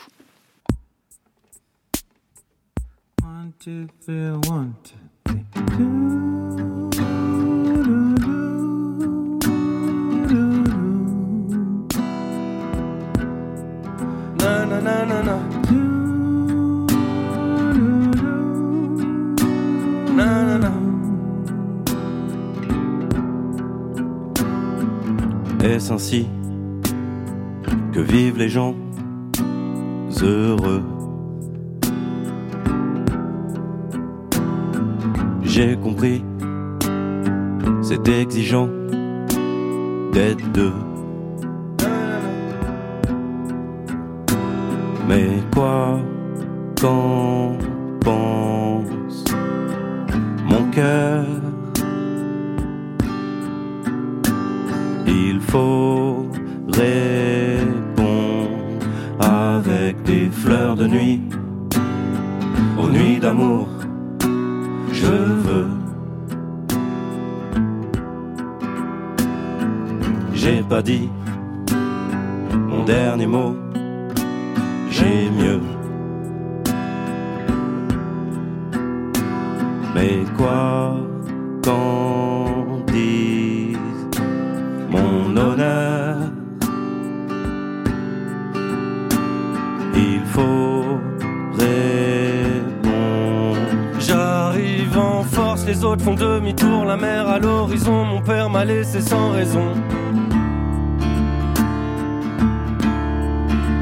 One, 3.23 3.51
two, 3.63 3.87
three, 4.05 4.31
one, 4.49 4.73
two. 4.83 5.04
Est-ce 25.65 25.91
ainsi 25.91 26.27
que 27.91 27.99
vivent 27.99 28.37
les 28.37 28.49
gens 28.49 28.75
heureux? 30.21 30.94
J'ai 35.57 35.77
compris 35.77 36.21
c'est 37.81 38.09
exigeant 38.09 38.67
d'être 40.11 40.51
deux. 40.51 40.73
Mais 45.07 45.29
quoi 45.53 46.01
qu'en 46.81 47.53
pense 48.01 49.23
mon 50.43 50.69
cœur 50.71 51.25
Il 55.07 55.39
faut 55.39 56.27
répondre 56.67 58.09
avec 59.21 60.03
des 60.03 60.29
fleurs 60.29 60.75
de 60.75 60.85
nuit 60.85 61.21
aux 62.77 62.89
nuits 62.89 63.19
d'amour. 63.19 63.74
Je 64.95 65.13
veux. 65.45 65.67
J'ai 70.33 70.63
pas 70.63 70.81
dit 70.81 71.09
mon 72.69 72.85
dernier 72.85 73.27
mot. 73.27 73.55
J'ai 74.89 75.29
mieux. 75.29 75.61
Mais 79.93 80.23
quoi 80.37 81.04
m'a 98.65 98.73
laissé 98.73 99.01
sans 99.01 99.31
raison. 99.31 99.73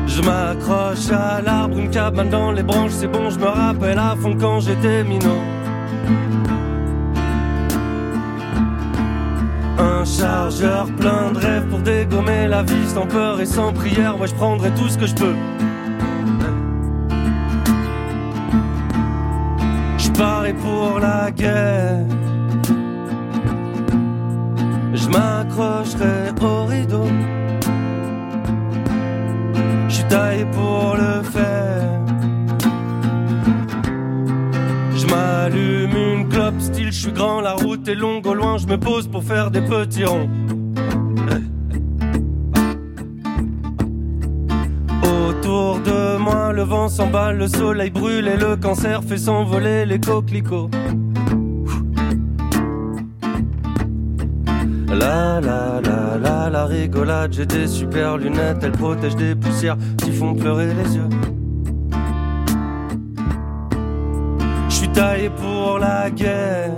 Je 0.08 0.22
m'accroche 0.22 1.12
à 1.12 1.42
l'arbre, 1.42 1.78
une 1.78 1.90
cabane 1.90 2.30
dans 2.30 2.52
les 2.52 2.64
branches, 2.64 2.92
c'est 2.92 3.08
bon, 3.08 3.30
je 3.30 3.40
me 3.40 3.46
rappelle 3.46 3.98
à 3.98 4.16
fond 4.16 4.36
quand 4.40 4.60
j'étais 4.60 5.04
minot. 5.04 5.42
Un 9.80 10.06
chargeur 10.06 10.86
plein 11.00 11.32
de 11.32 11.38
rêves 11.38 11.68
pour 11.68 11.80
dégommer 11.80 12.48
la 12.48 12.64
vie 12.64 12.88
sans 12.88 13.08
peur 13.08 13.42
et 13.42 13.46
sans 13.46 13.74
prière, 13.74 14.20
ouais 14.20 14.28
je 14.28 14.36
prendrai 14.36 14.70
tout 14.72 14.88
ce 14.88 14.98
que 14.98 15.08
je 15.08 15.16
peux. 15.16 15.36
Je 19.98 20.10
parie 20.12 20.54
pour 20.54 21.00
la 21.00 21.32
guerre. 21.32 22.23
M'accrocherai 25.56 26.32
au 26.42 26.66
rideau. 26.66 27.06
Je 29.88 29.94
suis 29.94 30.04
taillé 30.06 30.46
pour 30.46 30.96
le 30.96 31.24
faire. 31.24 32.00
Je 34.96 35.06
m'allume 35.08 35.96
une 35.96 36.30
clope, 36.30 36.60
style 36.60 36.92
je 36.92 37.00
suis 37.00 37.12
grand, 37.12 37.42
la 37.42 37.54
route 37.54 37.88
est 37.88 37.96
longue, 37.96 38.26
au 38.26 38.34
loin 38.34 38.58
je 38.58 38.68
me 38.68 38.78
pose 38.78 39.08
pour 39.08 39.24
faire 39.24 39.52
des 39.52 39.62
petits 39.62 40.06
ronds. 40.06 40.30
Autour 45.04 45.80
de 45.80 46.18
moi, 46.18 46.54
le 46.54 46.64
vent 46.64 46.88
s'emballe, 46.88 47.38
le 47.38 47.48
soleil 47.48 47.90
brûle 47.90 48.28
et 48.28 48.38
le 48.38 48.56
cancer 48.56 49.04
fait 49.04 49.18
s'envoler 49.18 49.86
les 49.86 50.00
coquelicots. 50.00 50.70
La 55.04 55.42
la 55.42 55.82
la 55.82 56.18
la 56.18 56.50
la 56.50 56.66
rigolade, 56.66 57.34
j'ai 57.34 57.46
des 57.46 57.68
super 57.68 58.16
lunettes, 58.18 58.64
elles 58.64 58.72
protègent 58.72 59.18
des 59.18 59.36
poussières 59.36 59.76
qui 59.98 60.14
font 60.14 60.34
pleurer 60.34 60.74
les 60.74 60.96
yeux. 60.96 61.10
Je 64.70 64.86
taillé 64.94 65.30
pour 65.30 65.80
la 65.80 66.10
guerre. 66.10 66.72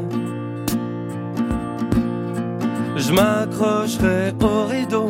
Je 2.95 3.11
m'accrocherai 3.13 4.33
au 4.41 4.65
rideau. 4.65 5.09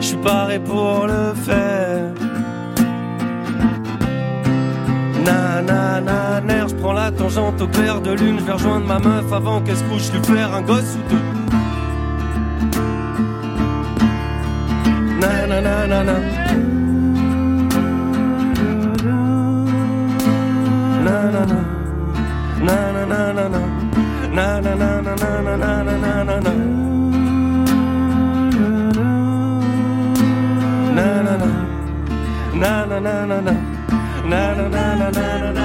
Je 0.00 0.06
suis 0.06 0.18
paré 0.18 0.60
pour 0.60 1.06
le 1.08 1.34
faire. 1.34 2.17
Nanana, 5.28 6.66
je 6.68 6.74
prends 6.74 6.92
la 6.92 7.10
tangente 7.10 7.60
au 7.60 7.68
clair 7.68 8.00
de 8.00 8.12
lune. 8.12 8.36
Je 8.40 8.44
vais 8.44 8.52
rejoindre 8.52 8.86
ma 8.86 8.98
meuf 8.98 9.32
avant 9.32 9.60
qu'elle 9.60 9.76
se 9.76 9.84
couche, 9.84 10.10
lui 10.12 10.22
faire 10.24 10.54
un 10.54 10.62
gosse 10.62 10.96
ou 10.98 11.02
deux. 11.10 11.24
Nanana, 15.20 15.86
nanana. 15.86 16.14
Nanana, 24.34 25.00
nanana, 25.04 25.52
nanana, 32.96 33.67
na 34.28 34.54
na 34.54 34.68
na 34.68 34.94
na 34.98 35.10
na 35.10 35.52
na. 35.52 35.57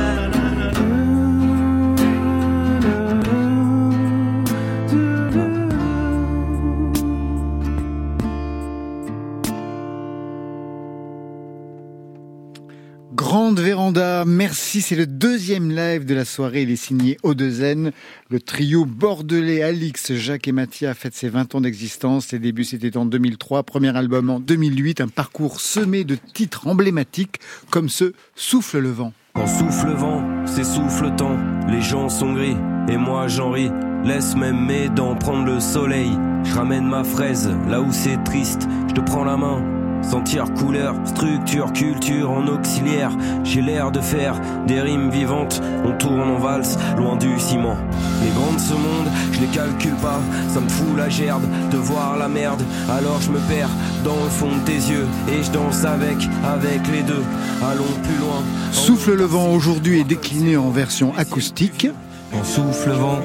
Véranda, 13.60 14.24
merci. 14.25 14.81
C'est 14.81 14.95
le 14.95 15.05
deuxième 15.05 15.69
live 15.69 16.05
de 16.05 16.13
la 16.13 16.25
soirée. 16.25 16.63
Il 16.63 16.72
est 16.72 16.75
signé 16.75 17.17
O2N. 17.24 17.91
Le 18.29 18.39
trio 18.39 18.86
bordelais 18.86 19.62
Alix, 19.63 20.13
Jacques 20.13 20.48
et 20.48 20.51
Mathia 20.51 20.93
fête 20.93 21.13
ses 21.13 21.29
20 21.29 21.55
ans 21.55 21.62
d'existence. 21.62 22.31
Les 22.31 22.39
débuts, 22.39 22.63
c'était 22.63 22.95
en 22.98 23.05
2003. 23.05 23.63
Premier 23.63 23.95
album 23.95 24.29
en 24.29 24.39
2008. 24.39 25.01
Un 25.01 25.07
parcours 25.07 25.62
semé 25.62 26.03
de 26.03 26.15
titres 26.15 26.67
emblématiques 26.67 27.39
comme 27.69 27.89
ce 27.89 28.13
Souffle 28.36 28.79
le 28.79 28.91
vent. 28.91 29.13
Quand 29.33 29.48
souffle 29.48 29.88
le 29.88 29.93
vent, 29.93 30.24
c'est 30.45 30.63
souffle 30.63 31.05
le 31.05 31.15
temps. 31.15 31.38
Les 31.67 31.81
gens 31.81 32.10
sont 32.10 32.33
gris 32.33 32.57
et 32.88 32.98
moi 32.98 33.27
j'en 33.27 33.51
ris. 33.51 33.72
Laisse 34.03 34.36
même 34.36 34.65
mes 34.65 34.89
dents 34.89 35.15
prendre 35.15 35.45
le 35.45 35.60
soleil. 35.60 36.12
Je 36.43 36.53
ramène 36.53 36.86
ma 36.86 37.03
fraise 37.03 37.50
là 37.67 37.81
où 37.81 37.91
c'est 37.91 38.24
triste. 38.24 38.67
Je 38.89 38.93
te 38.93 39.01
prends 39.01 39.24
la 39.24 39.38
main. 39.38 39.73
Sentir 40.03 40.45
couleur, 40.53 40.95
structure, 41.05 41.72
culture 41.74 42.29
en 42.29 42.48
auxiliaire. 42.48 43.12
J'ai 43.43 43.62
l'air 43.62 43.91
de 43.91 44.01
faire 44.01 44.39
des 44.67 44.81
rimes 44.81 45.10
vivantes. 45.10 45.62
On 45.86 45.91
tourne 45.98 46.22
en 46.22 46.38
valse, 46.38 46.77
loin 46.98 47.15
du 47.15 47.39
ciment. 47.39 47.77
Les 48.22 48.29
grands 48.31 48.53
de 48.53 48.60
ce 48.60 48.74
monde, 48.74 49.07
je 49.31 49.39
les 49.39 49.48
calcule 49.48 49.95
pas. 49.95 50.19
Ça 50.50 50.60
me 50.60 50.69
fout 50.69 50.98
la 50.98 51.10
gerbe 51.10 51.43
de 51.72 51.77
voir 51.77 52.17
la 52.17 52.27
merde. 52.27 52.62
Alors 52.89 53.19
je 53.22 53.31
me 53.31 53.39
perds 53.48 53.69
dans 54.03 54.22
le 54.24 54.29
fond 54.29 54.50
de 54.50 54.65
tes 54.65 54.74
yeux. 54.74 55.07
Et 55.29 55.43
je 55.43 55.51
danse 55.51 55.86
avec, 55.86 56.17
avec 56.43 56.81
les 56.91 57.03
deux. 57.03 57.24
Allons 57.63 57.83
plus 58.03 58.17
loin. 58.17 58.43
Souffle 58.72 59.15
le 59.15 59.25
vent 59.25 59.50
aujourd'hui 59.51 60.01
est 60.01 60.03
décliné 60.03 60.57
en 60.57 60.69
version 60.69 61.13
acoustique. 61.17 61.88
En 62.33 62.43
souffle 62.43 62.89
le 62.89 62.95
vent, 62.95 63.19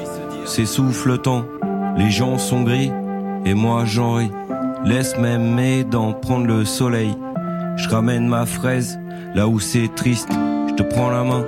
c'est 0.45 0.65
souffle 0.65 1.09
le 1.09 1.17
temps. 1.17 1.45
Les 1.97 2.09
gens 2.09 2.37
sont 2.37 2.63
gris 2.63 2.91
et 3.45 3.53
moi 3.53 3.85
j'en 3.85 4.15
ris. 4.15 4.31
Laisse 4.85 5.17
même 5.17 5.55
mes 5.55 5.83
dents 5.83 6.13
prendre 6.13 6.47
le 6.47 6.65
soleil. 6.65 7.13
Je 7.77 7.89
ramène 7.89 8.27
ma 8.27 8.45
fraise 8.45 8.99
là 9.35 9.47
où 9.47 9.59
c'est 9.59 9.93
triste. 9.95 10.29
Je 10.69 10.73
te 10.75 10.83
prends 10.83 11.09
la 11.09 11.23
main. 11.23 11.45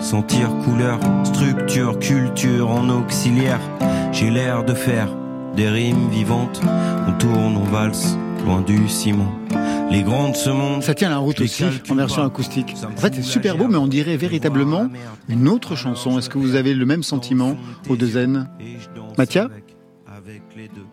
Sentir 0.00 0.50
couleur, 0.64 1.00
structure, 1.24 1.98
culture 1.98 2.70
en 2.70 2.88
auxiliaire. 2.90 3.60
J'ai 4.12 4.30
l'air 4.30 4.64
de 4.64 4.74
faire 4.74 5.08
des 5.56 5.68
rimes 5.68 6.08
vivantes. 6.10 6.60
On 7.08 7.12
tourne, 7.12 7.56
on 7.56 7.64
valse, 7.64 8.16
loin 8.44 8.60
du 8.60 8.88
ciment. 8.88 9.32
Les 9.90 10.04
ce 10.34 10.50
monde. 10.50 10.82
Ça 10.82 10.94
tient 10.94 11.08
la 11.08 11.18
route 11.18 11.40
aussi 11.40 11.64
en 11.88 11.94
version 11.94 12.24
acoustique. 12.24 12.74
En 12.84 13.00
fait, 13.00 13.14
c'est 13.14 13.22
super 13.22 13.56
beau, 13.56 13.68
mais 13.68 13.78
on 13.78 13.86
dirait 13.86 14.16
véritablement 14.16 14.88
une 15.28 15.48
autre 15.48 15.76
chanson. 15.76 16.18
Est-ce 16.18 16.28
que 16.28 16.38
vous 16.38 16.56
avez 16.56 16.74
le 16.74 16.84
même 16.84 17.02
sentiment 17.02 17.56
au 17.88 17.96
deux 17.96 18.18
N 18.18 18.48
Mathia 19.16 19.48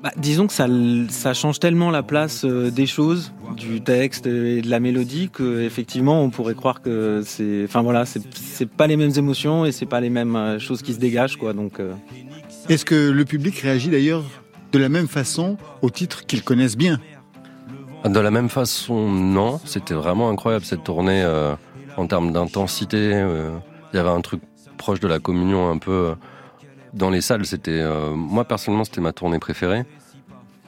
bah, 0.01 0.11
disons 0.17 0.47
que 0.47 0.53
ça, 0.53 0.67
ça 1.09 1.33
change 1.33 1.59
tellement 1.59 1.91
la 1.91 2.03
place 2.03 2.45
euh, 2.45 2.69
des 2.69 2.85
choses, 2.85 3.33
du 3.55 3.81
texte 3.81 4.25
et 4.27 4.61
de 4.61 4.69
la 4.69 4.79
mélodie 4.79 5.29
que 5.29 5.61
effectivement 5.61 6.21
on 6.21 6.29
pourrait 6.29 6.55
croire 6.55 6.81
que 6.81 7.21
c'est, 7.25 7.63
enfin 7.65 7.81
voilà, 7.81 8.05
c'est 8.05 8.69
pas 8.69 8.87
les 8.87 8.97
mêmes 8.97 9.13
émotions 9.15 9.65
et 9.65 9.71
c'est 9.71 9.85
pas 9.85 10.01
les 10.01 10.09
mêmes 10.09 10.35
euh, 10.35 10.59
choses 10.59 10.81
qui 10.81 10.93
se 10.93 10.99
dégagent 10.99 11.37
quoi. 11.37 11.53
Donc. 11.53 11.79
Euh... 11.79 11.93
Est-ce 12.69 12.85
que 12.85 13.09
le 13.09 13.25
public 13.25 13.57
réagit 13.59 13.89
d'ailleurs 13.89 14.23
de 14.71 14.79
la 14.79 14.89
même 14.89 15.07
façon 15.07 15.57
aux 15.81 15.89
titres 15.89 16.25
qu'ils 16.25 16.43
connaissent 16.43 16.77
bien? 16.77 16.99
De 18.05 18.19
la 18.19 18.31
même 18.31 18.49
façon, 18.49 19.09
non. 19.09 19.59
C'était 19.65 19.93
vraiment 19.93 20.29
incroyable 20.29 20.65
cette 20.65 20.83
tournée 20.83 21.21
euh, 21.23 21.55
en 21.97 22.07
termes 22.07 22.31
d'intensité. 22.31 23.25
Il 23.93 23.95
y 23.95 23.99
avait 23.99 24.09
un 24.09 24.21
truc 24.21 24.41
proche 24.77 24.99
de 24.99 25.07
la 25.07 25.19
communion 25.19 25.69
un 25.69 25.77
peu 25.77 26.15
dans 26.93 27.09
les 27.09 27.21
salles, 27.21 27.45
c'était 27.45 27.71
euh, 27.71 28.13
moi 28.15 28.45
personnellement, 28.45 28.83
c'était 28.83 29.01
ma 29.01 29.13
tournée 29.13 29.39
préférée. 29.39 29.83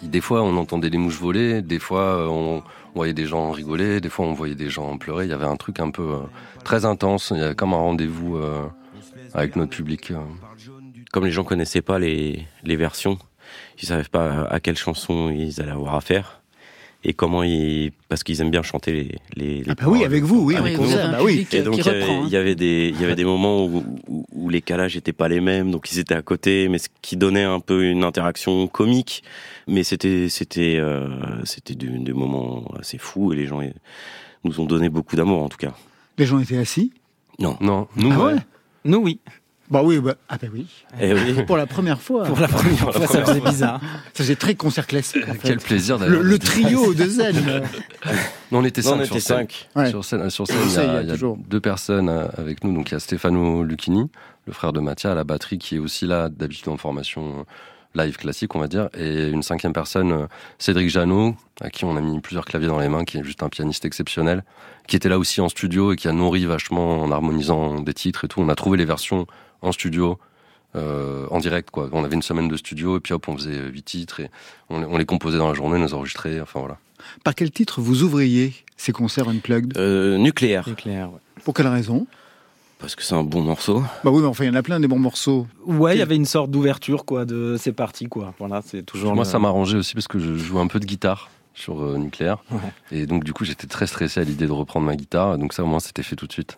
Des 0.01 0.22
fois, 0.22 0.44
on 0.44 0.58
entendait 0.58 0.89
les 0.89 0.98
mouches 0.98 1.17
voler, 1.20 1.62
des 1.62 1.79
fois, 1.79 2.20
euh, 2.20 2.27
on, 2.27 2.63
voyait 2.94 3.13
des 3.13 3.25
gens 3.25 3.51
rigoler, 3.51 4.01
des 4.01 4.10
fois, 4.10 4.25
on 4.25 4.34
voyait 4.34 4.55
des 4.55 4.70
gens 4.70 4.98
pleurer. 4.98 5.25
Il 5.25 5.29
y 5.29 5.34
avait 5.34 5.46
un 5.46 5.55
truc 5.55 5.79
un 5.79 5.89
peu 5.89 6.13
euh, 6.13 6.20
très 6.63 6.86
intense. 6.86 7.32
Il 7.36 7.39
y 7.39 7.44
avait 7.44 7.55
comme 7.55 7.74
un 7.74 7.77
rendez-vous 7.77 8.39
avec 9.34 9.55
notre 9.55 9.72
public. 9.72 10.13
Comme 11.12 11.25
les 11.25 11.32
gens 11.32 11.44
connaissaient 11.44 11.82
pas 11.82 12.00
les, 12.00 12.46
les 12.63 12.75
versions, 12.75 13.17
ils 13.82 13.88
savaient 13.88 14.03
pas 14.03 14.46
à 14.48 14.60
quelle 14.60 14.77
chanson 14.77 15.29
ils 15.29 15.62
allaient 15.62 15.72
avoir 15.72 15.96
affaire 15.96 16.41
et 17.04 17.14
comment 17.14 17.44
ils 17.44 17.92
parce 18.10 18.24
qu'ils 18.24 18.42
aiment 18.42 18.52
bien 18.52 18.64
chanter 18.64 18.92
les 18.92 19.16
les, 19.36 19.64
ah 19.68 19.75
bah 19.75 19.86
oui 19.88 20.04
avec 20.04 20.24
vous 20.24 20.44
oui 20.44 20.56
avec 20.56 20.78
vous 20.78 20.92
bah 20.92 21.20
oui. 21.22 21.48
Et 21.52 21.62
donc 21.62 21.78
il 21.78 22.30
y, 22.30 22.36
avait 22.36 22.56
des 22.56 22.92
il 22.94 23.00
y 23.00 23.04
avait 23.04 23.16
des 23.16 23.25
moments 23.25 23.66
où, 23.66 23.84
où, 24.08 24.50
les 24.50 24.62
calages 24.62 24.98
étaient 24.98 25.14
pas 25.14 25.28
les 25.28 25.40
mêmes 25.40 25.72
donc 25.72 25.92
ils 25.92 26.00
étaient 26.00 26.16
à 26.16 26.22
côté 26.22 26.68
mais 26.70 26.80
ce 26.80 26.90
qui 27.02 27.18
donnait 27.18 27.44
un 27.44 27.60
peu 27.60 27.86
une 27.86 28.04
interaction 28.04 28.68
comique. 28.68 29.24
Mais 29.68 29.84
c'était 29.84 30.30
c'était 30.30 30.78
euh, 30.80 31.08
c'était 31.44 31.75
des, 31.75 32.14
moments 32.14 32.66
assez 32.80 32.98
fous 32.98 33.34
et 33.34 33.36
les 33.36 33.48
gens 33.48 33.62
nous 34.44 34.60
ont 34.60 34.66
donné 34.66 34.90
beaucoup 34.90 35.16
d'amour 35.16 35.44
en 35.44 35.50
tout 35.50 35.58
cas. 35.58 35.74
Les 36.18 36.25
gens 36.25 36.40
étaient 36.40 36.58
assis? 36.58 36.94
Non. 37.40 37.58
Non 37.62 37.88
nous 37.96 38.12
ah 38.12 38.25
ouais? 38.25 38.36
nous 38.86 39.00
oui 39.00 39.20
bah 39.69 39.81
oui, 39.84 40.00
bah, 40.00 40.15
ah 40.29 40.38
bah 40.39 40.48
oui. 40.53 40.67
Et 41.00 41.10
eh 41.10 41.13
oui. 41.13 41.43
Pour 41.48 41.57
la 41.57 41.65
première 41.65 42.00
fois. 42.00 42.24
Pour 42.25 42.39
la 42.39 42.48
première 42.48 42.77
fois, 42.77 43.07
ça 43.07 43.25
faisait 43.25 43.39
bizarre. 43.39 43.81
Ça 43.81 44.24
faisait 44.24 44.36
très 44.36 44.55
concert 44.55 44.86
classique. 44.86 45.27
En 45.27 45.34
fait. 45.34 45.39
Quel 45.43 45.57
plaisir 45.57 45.98
d'ailleurs. 45.98 46.22
Le, 46.22 46.39
trio 46.39 46.93
de 46.93 47.05
zen. 47.05 47.36
non, 48.51 48.60
on 48.60 48.65
était 48.65 48.81
cinq. 48.84 48.95
on 48.95 49.00
était 49.01 49.19
sur 49.19 49.22
cinq. 49.22 49.67
Scène. 49.75 49.89
Sur 49.89 50.05
scène, 50.05 50.29
sur 50.29 50.48
scène 50.48 50.57
il 50.65 50.74
y 50.74 50.77
a, 50.77 51.01
il 51.01 51.07
y 51.10 51.12
a 51.12 51.34
deux 51.48 51.60
personnes 51.60 52.10
euh, 52.10 52.27
avec 52.38 52.63
nous. 52.63 52.74
Donc 52.74 52.91
il 52.91 52.93
y 52.93 52.98
a 52.98 53.00
Stefano 53.00 53.63
Lucchini, 53.63 54.10
le 54.45 54.53
frère 54.53 54.72
de 54.72 54.79
Mattia 54.79 55.13
à 55.13 55.15
la 55.15 55.24
batterie, 55.24 55.57
qui 55.57 55.77
est 55.77 55.79
aussi 55.79 56.05
là 56.05 56.29
d'habitude 56.29 56.69
en 56.69 56.77
formation 56.77 57.45
live 57.95 58.17
classique, 58.17 58.53
on 58.55 58.60
va 58.60 58.67
dire. 58.67 58.89
Et 58.98 59.29
une 59.29 59.41
cinquième 59.41 59.74
personne, 59.74 60.12
euh, 60.12 60.27
Cédric 60.60 60.89
Jeannot, 60.89 61.36
à 61.62 61.69
qui 61.69 61.86
on 61.86 61.95
a 61.95 62.01
mis 62.01 62.19
plusieurs 62.19 62.45
claviers 62.45 62.67
dans 62.67 62.79
les 62.79 62.89
mains, 62.89 63.03
qui 63.03 63.17
est 63.17 63.24
juste 63.24 63.41
un 63.41 63.50
pianiste 63.50 63.86
exceptionnel, 63.86 64.43
qui 64.88 64.95
était 64.95 65.10
là 65.10 65.17
aussi 65.17 65.41
en 65.41 65.50
studio 65.50 65.93
et 65.93 65.95
qui 65.95 66.07
a 66.07 66.12
nourri 66.12 66.45
vachement 66.45 67.01
en 67.01 67.12
harmonisant 67.12 67.79
des 67.81 67.93
titres 67.93 68.25
et 68.25 68.27
tout. 68.27 68.41
On 68.41 68.50
a 68.50 68.55
trouvé 68.55 68.77
les 68.77 68.86
versions 68.86 69.25
en 69.65 69.72
studio 69.72 70.17
euh, 70.75 71.25
en 71.31 71.39
direct 71.39 71.72
quoi. 71.72 71.89
On 71.91 72.03
avait 72.03 72.15
une 72.15 72.22
semaine 72.22 72.48
de 72.48 72.57
studio 72.57 72.98
et 72.98 73.00
puis 73.00 73.13
hop 73.13 73.27
on 73.27 73.38
faisait 73.38 73.60
huit 73.69 73.84
titres 73.84 74.19
et 74.19 74.29
on, 74.69 74.98
les 74.98 75.05
composait 75.05 75.38
dans 75.38 75.48
la 75.48 75.53
journée, 75.53 75.77
on 75.79 75.86
les 75.86 75.93
enregistrait, 75.93 76.41
enfin 76.41 76.60
voilà. 76.60 76.77
Par 77.24 77.36
quel 77.36 77.51
titre 77.51 77.81
vous 77.81 78.03
ouvriez 78.03 78.53
ces 78.77 78.91
concerts 78.91 79.29
unplugged? 79.29 79.77
Euh, 79.77 80.17
Nucléaire. 80.17 80.67
Nucléaire. 80.67 81.12
Ouais. 81.12 81.19
Pour 81.43 81.53
quelle 81.53 81.67
raison? 81.67 82.07
Parce 82.79 82.95
que 82.95 83.03
c'est 83.03 83.15
un 83.15 83.24
bon 83.24 83.41
morceau. 83.41 83.84
Bah 84.03 84.12
oui, 84.12 84.22
mais 84.22 84.27
enfin, 84.27 84.43
il 84.43 84.48
y 84.48 84.50
en 84.50 84.55
a 84.55 84.63
plein 84.63 84.79
des 84.79 84.88
bons 84.88 85.00
morceaux. 85.00 85.48
Ouais, 85.65 85.95
il 85.95 86.00
y 86.00 86.01
avait 86.01 86.15
une 86.15 86.25
sorte 86.25 86.51
d'ouverture, 86.51 87.05
quoi, 87.05 87.25
de 87.25 87.55
c'est 87.57 87.72
parti, 87.72 88.07
quoi. 88.07 88.34
Voilà, 88.38 88.62
c'est 88.65 88.84
toujours. 88.84 89.15
Moi, 89.15 89.24
ça 89.24 89.39
m'a 89.39 89.48
arrangé 89.48 89.77
aussi 89.77 89.93
parce 89.93 90.07
que 90.07 90.19
je 90.19 90.36
joue 90.36 90.60
un 90.60 90.67
peu 90.67 90.79
de 90.79 90.86
guitare 90.86 91.29
sur 91.53 91.81
euh, 91.81 91.98
Nucléaire. 91.98 92.43
Et 92.91 93.05
donc, 93.05 93.24
du 93.24 93.31
coup, 93.31 93.45
j'étais 93.45 93.67
très 93.67 93.88
stressé 93.88 94.19
à 94.19 94.24
l'idée 94.24 94.45
de 94.45 94.51
reprendre 94.51 94.86
ma 94.86 94.95
guitare. 94.95 95.38
Donc, 95.38 95.53
ça, 95.53 95.63
au 95.63 95.67
moins, 95.67 95.79
c'était 95.79 96.03
fait 96.03 96.17
tout 96.17 96.27
de 96.27 96.34
suite. 96.34 96.57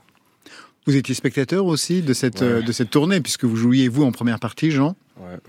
Vous 0.87 0.95
étiez 0.95 1.13
spectateur 1.13 1.65
aussi 1.65 2.01
de 2.01 2.13
cette, 2.13 2.41
euh, 2.41 2.61
de 2.61 2.71
cette 2.71 2.89
tournée, 2.89 3.19
puisque 3.19 3.43
vous 3.43 3.57
jouiez, 3.57 3.89
vous, 3.89 4.03
en 4.03 4.13
première 4.13 4.39
partie, 4.39 4.71
Jean 4.71 4.95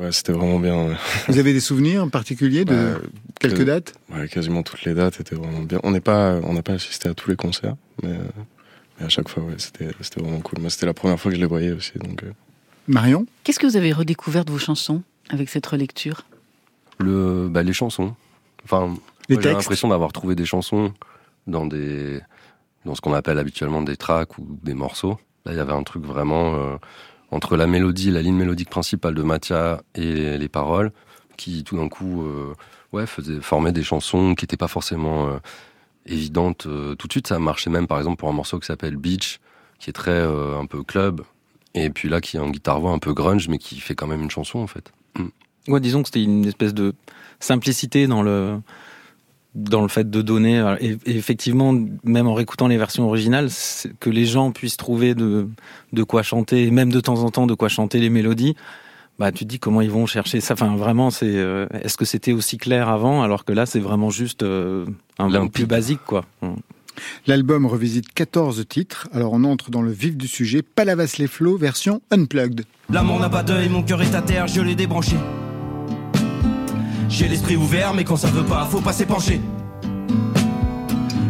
Ouais, 0.00 0.10
c'était 0.10 0.32
vraiment 0.32 0.58
bien. 0.58 0.96
Vous 1.28 1.38
avez 1.38 1.52
des 1.52 1.60
souvenirs 1.60 2.10
particuliers 2.10 2.64
de 2.64 2.74
bah, 2.74 3.00
quelques 3.38 3.64
dates 3.64 3.94
Ouais, 4.12 4.26
quasiment 4.26 4.64
toutes 4.64 4.82
les 4.84 4.94
dates 4.94 5.20
étaient 5.20 5.36
vraiment 5.36 5.60
bien. 5.60 5.78
On 5.84 5.92
n'est 5.92 6.00
pas, 6.00 6.40
on 6.42 6.54
n'a 6.54 6.62
pas 6.62 6.72
assisté 6.72 7.08
à 7.08 7.14
tous 7.14 7.30
les 7.30 7.36
concerts, 7.36 7.76
mais, 8.02 8.16
à 9.00 9.08
chaque 9.08 9.28
fois, 9.28 9.44
ouais, 9.44 9.54
c'était, 9.58 9.90
c'était 10.00 10.20
vraiment 10.20 10.40
cool. 10.40 10.60
Moi, 10.60 10.70
c'était 10.70 10.86
la 10.86 10.94
première 10.94 11.20
fois 11.20 11.30
que 11.30 11.36
je 11.36 11.40
les 11.40 11.46
voyais 11.46 11.70
aussi, 11.70 11.92
donc. 11.98 12.24
Euh. 12.24 12.32
Marion 12.88 13.24
Qu'est-ce 13.44 13.60
que 13.60 13.66
vous 13.66 13.76
avez 13.76 13.92
redécouvert 13.92 14.44
de 14.44 14.50
vos 14.50 14.58
chansons 14.58 15.02
avec 15.30 15.50
cette 15.50 15.66
relecture? 15.66 16.24
Le, 16.98 17.48
bah, 17.48 17.62
les 17.62 17.74
chansons. 17.74 18.16
Enfin, 18.64 18.92
j'ai 19.28 19.36
l'impression 19.36 19.86
d'avoir 19.86 20.12
trouvé 20.12 20.34
des 20.34 20.46
chansons 20.46 20.92
dans 21.46 21.66
des, 21.66 22.18
dans 22.84 22.96
ce 22.96 23.00
qu'on 23.00 23.12
appelle 23.12 23.38
habituellement 23.38 23.82
des 23.82 23.96
tracks 23.96 24.36
ou 24.38 24.58
des 24.64 24.74
morceaux 24.74 25.16
il 25.46 25.54
y 25.54 25.60
avait 25.60 25.72
un 25.72 25.82
truc 25.82 26.04
vraiment 26.04 26.54
euh, 26.54 26.76
entre 27.30 27.56
la 27.56 27.66
mélodie, 27.66 28.10
la 28.10 28.22
ligne 28.22 28.36
mélodique 28.36 28.70
principale 28.70 29.14
de 29.14 29.22
Mathia 29.22 29.82
et 29.94 30.38
les, 30.38 30.48
paroles, 30.48 30.92
qui 31.36 31.64
tout 31.64 31.76
d'un 31.76 31.88
coup, 31.88 32.22
euh, 32.22 32.54
ouais, 32.92 33.06
faisait, 33.06 33.40
formait 33.40 33.72
des 33.72 33.82
chansons 33.82 34.34
qui 34.34 34.44
n'étaient 34.44 34.56
pas 34.56 34.68
forcément 34.68 35.28
euh, 35.28 35.38
évidentes 36.06 36.66
tout 36.98 37.06
de 37.06 37.12
suite. 37.12 37.26
Ça 37.26 37.38
marchait 37.38 37.70
même, 37.70 37.86
par 37.86 37.98
exemple, 37.98 38.16
pour 38.16 38.28
un 38.28 38.32
morceau 38.32 38.58
qui 38.58 38.66
s'appelle 38.66 38.96
Beach, 38.96 39.40
qui 39.78 39.90
est 39.90 39.92
très 39.92 40.22
un 40.22 40.66
peu 40.66 40.82
club, 40.82 41.22
et 41.74 41.90
puis 41.90 42.08
là, 42.08 42.20
qui 42.20 42.36
est 42.36 42.40
en 42.40 42.50
guitare-voix 42.50 42.90
un 42.90 42.98
peu 42.98 43.12
grunge, 43.12 43.48
mais 43.48 43.58
qui 43.58 43.78
fait 43.78 43.94
quand 43.94 44.06
même 44.06 44.22
une 44.22 44.30
chanson, 44.30 44.58
en 44.58 44.66
fait. 44.66 44.92
Ouais, 45.68 45.80
disons 45.80 46.02
que 46.02 46.08
c'était 46.08 46.22
une 46.22 46.46
espèce 46.46 46.72
de 46.72 46.94
simplicité 47.40 48.06
dans 48.06 48.22
le 48.22 48.58
dans 49.54 49.82
le 49.82 49.88
fait 49.88 50.08
de 50.08 50.22
donner, 50.22 50.58
euh, 50.58 50.76
et, 50.80 50.98
effectivement, 51.06 51.74
même 52.04 52.26
en 52.26 52.34
réécoutant 52.34 52.68
les 52.68 52.76
versions 52.76 53.06
originales, 53.06 53.48
que 54.00 54.10
les 54.10 54.26
gens 54.26 54.52
puissent 54.52 54.76
trouver 54.76 55.14
de, 55.14 55.48
de 55.92 56.02
quoi 56.02 56.22
chanter, 56.22 56.64
et 56.64 56.70
même 56.70 56.92
de 56.92 57.00
temps 57.00 57.22
en 57.22 57.30
temps 57.30 57.46
de 57.46 57.54
quoi 57.54 57.68
chanter 57.68 57.98
les 57.98 58.10
mélodies, 58.10 58.54
bah 59.18 59.32
tu 59.32 59.44
te 59.44 59.48
dis 59.48 59.58
comment 59.58 59.80
ils 59.80 59.90
vont 59.90 60.06
chercher 60.06 60.40
ça. 60.40 60.54
Enfin, 60.54 60.76
vraiment, 60.76 61.10
c'est 61.10 61.26
euh, 61.26 61.66
est-ce 61.82 61.96
que 61.96 62.04
c'était 62.04 62.32
aussi 62.32 62.56
clair 62.56 62.88
avant, 62.88 63.22
alors 63.22 63.44
que 63.44 63.52
là, 63.52 63.66
c'est 63.66 63.80
vraiment 63.80 64.10
juste 64.10 64.42
euh, 64.42 64.86
un 65.18 65.30
peu 65.30 65.48
plus 65.48 65.66
basique, 65.66 66.00
quoi. 66.06 66.24
L'album 67.26 67.66
revisite 67.66 68.12
14 68.12 68.64
titres, 68.68 69.08
alors 69.12 69.32
on 69.32 69.44
entre 69.44 69.70
dans 69.70 69.82
le 69.82 69.92
vif 69.92 70.16
du 70.16 70.28
sujet, 70.28 70.62
Palavas 70.62 71.16
les 71.18 71.28
flots, 71.28 71.56
version 71.56 72.00
unplugged. 72.10 72.64
L'amour 72.90 73.20
n'a 73.20 73.28
pas 73.28 73.42
d'œil, 73.42 73.68
mon 73.68 73.82
cœur 73.82 74.02
est 74.02 74.14
à 74.14 74.22
terre, 74.22 74.46
je 74.46 74.60
l'ai 74.60 74.74
débranché. 74.74 75.16
J'ai 77.08 77.26
l'esprit 77.26 77.56
ouvert, 77.56 77.94
mais 77.94 78.04
quand 78.04 78.16
ça 78.16 78.28
veut 78.28 78.44
pas, 78.44 78.66
faut 78.70 78.80
pas 78.80 78.92
s'épancher. 78.92 79.40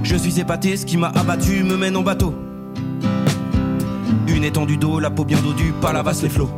Je 0.02 0.16
suis 0.16 0.40
épaté, 0.40 0.76
ce 0.76 0.84
qui 0.84 0.96
m'a 0.96 1.08
abattu 1.08 1.62
me 1.62 1.76
mène 1.76 1.96
en 1.96 2.02
bateau. 2.02 2.34
Une 4.26 4.44
étendue 4.44 4.76
d'eau, 4.76 4.98
la 4.98 5.10
peau 5.10 5.24
bien 5.24 5.38
dodue, 5.40 5.72
palavas 5.80 6.20
les 6.22 6.28
flots. 6.28 6.50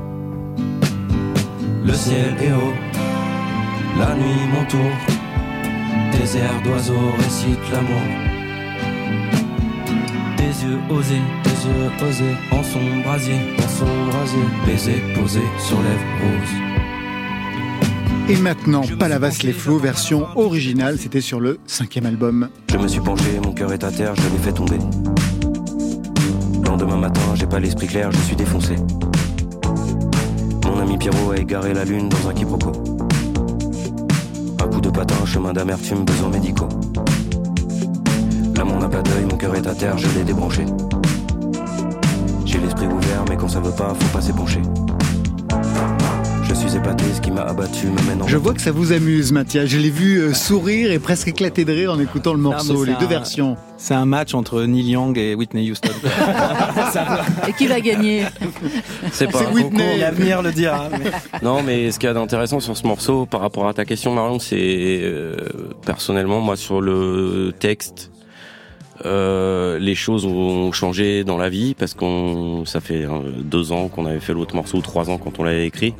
Le 1.84 1.92
ciel 1.92 2.34
est 2.40 2.52
haut, 2.52 2.74
la 3.98 4.14
nuit 4.14 4.46
mon 4.52 4.64
tour. 4.64 4.90
Des 6.12 6.36
airs 6.38 6.62
d'oiseaux 6.62 7.12
récitent 7.18 7.70
l'amour. 7.72 8.02
Des 10.36 10.64
yeux 10.64 10.78
osés, 10.90 11.22
des 11.44 11.50
yeux 11.50 12.08
osés, 12.08 12.36
en 12.52 12.62
son 12.62 13.00
brasier, 13.04 13.40
en 13.58 13.68
son 13.68 14.06
brasier, 14.10 14.44
baiser 14.66 15.02
sur 15.58 15.76
lèvres 15.82 16.04
roses. 16.22 16.69
Et 18.28 18.36
maintenant, 18.36 18.82
Palavas 18.98 19.38
les 19.42 19.52
flots, 19.52 19.78
version 19.78 20.26
originale, 20.36 20.98
c'était 20.98 21.20
sur 21.20 21.40
le 21.40 21.58
cinquième 21.66 22.06
album. 22.06 22.48
Je 22.70 22.76
me 22.76 22.86
suis 22.86 23.00
penché, 23.00 23.40
mon 23.44 23.52
cœur 23.52 23.72
est 23.72 23.82
à 23.82 23.90
terre, 23.90 24.14
je 24.14 24.22
l'ai 24.22 24.38
fait 24.38 24.52
tomber. 24.52 24.78
Lendemain 26.64 26.96
matin, 26.96 27.20
j'ai 27.34 27.46
pas 27.46 27.58
l'esprit 27.58 27.88
clair, 27.88 28.12
je 28.12 28.18
suis 28.18 28.36
défoncé. 28.36 28.76
Mon 30.64 30.78
ami 30.78 30.96
Pierrot 30.96 31.32
a 31.32 31.36
égaré 31.36 31.74
la 31.74 31.84
lune 31.84 32.08
dans 32.08 32.28
un 32.28 32.32
quiproquo. 32.32 32.72
Un 34.62 34.68
coup 34.68 34.80
de 34.80 34.90
patin, 34.90 35.26
chemin 35.26 35.52
d'amertume, 35.52 36.04
besoins 36.04 36.30
médicaux. 36.30 36.68
L'amour 38.56 38.78
n'a 38.78 38.88
pas 38.88 39.02
d'œil, 39.02 39.24
mon 39.24 39.36
cœur 39.36 39.54
est 39.56 39.66
à 39.66 39.74
terre, 39.74 39.98
je 39.98 40.06
l'ai 40.16 40.24
débranché. 40.24 40.64
J'ai 42.44 42.58
l'esprit 42.58 42.86
ouvert, 42.86 43.24
mais 43.28 43.36
quand 43.36 43.48
ça 43.48 43.60
veut 43.60 43.72
pas, 43.72 43.94
faut 43.98 44.16
pas 44.16 44.20
s'épancher. 44.20 44.60
Je 46.50 46.54
suis 46.56 46.76
épaté, 46.76 47.04
ce 47.14 47.20
qui 47.20 47.30
m'a 47.30 47.42
abattu 47.42 47.86
me 47.86 48.08
mène 48.08 48.22
en 48.22 48.26
Je 48.26 48.36
vois 48.36 48.54
que 48.54 48.60
ça 48.60 48.72
vous 48.72 48.90
amuse, 48.90 49.30
Mathias. 49.30 49.68
Je 49.68 49.78
l'ai 49.78 49.88
vu 49.88 50.18
euh, 50.18 50.34
sourire 50.34 50.90
et 50.90 50.98
presque 50.98 51.28
éclater 51.28 51.64
de 51.64 51.72
rire 51.72 51.92
en 51.92 52.00
écoutant 52.00 52.32
le 52.32 52.40
morceau, 52.40 52.82
les 52.84 52.94
deux 52.94 53.06
versions. 53.06 53.56
C'est 53.76 53.94
un 53.94 54.04
match 54.04 54.34
entre 54.34 54.64
Neil 54.64 54.90
Young 54.90 55.16
et 55.16 55.36
Whitney 55.36 55.70
Houston. 55.70 55.92
et 57.48 57.52
qui 57.52 57.68
va 57.68 57.80
gagner 57.80 58.24
C'est 59.12 59.30
pas 59.30 59.44
Whitney. 59.44 59.98
L'avenir 59.98 60.42
le 60.42 60.50
dira. 60.50 60.88
Non, 61.40 61.62
mais 61.62 61.92
ce 61.92 62.00
qu'il 62.00 62.08
y 62.08 62.10
a 62.10 62.14
d'intéressant 62.14 62.58
sur 62.58 62.76
ce 62.76 62.84
morceau, 62.84 63.26
par 63.26 63.42
rapport 63.42 63.68
à 63.68 63.72
ta 63.72 63.84
question, 63.84 64.12
Marion, 64.12 64.40
c'est 64.40 64.58
euh, 64.58 65.36
personnellement, 65.86 66.40
moi, 66.40 66.56
sur 66.56 66.80
le 66.80 67.54
texte, 67.60 68.10
euh, 69.06 69.78
les 69.78 69.94
choses 69.94 70.26
ont 70.26 70.72
changé 70.72 71.24
dans 71.24 71.38
la 71.38 71.48
vie 71.48 71.74
parce 71.74 71.94
qu'on 71.94 72.64
ça 72.66 72.80
fait 72.80 73.04
euh, 73.04 73.30
deux 73.38 73.72
ans 73.72 73.88
qu'on 73.88 74.06
avait 74.06 74.20
fait 74.20 74.34
l'autre 74.34 74.54
morceau 74.54 74.78
ou 74.78 74.82
trois 74.82 75.10
ans 75.10 75.18
quand 75.18 75.38
on 75.38 75.44
l'avait 75.44 75.66
écrit. 75.66 75.94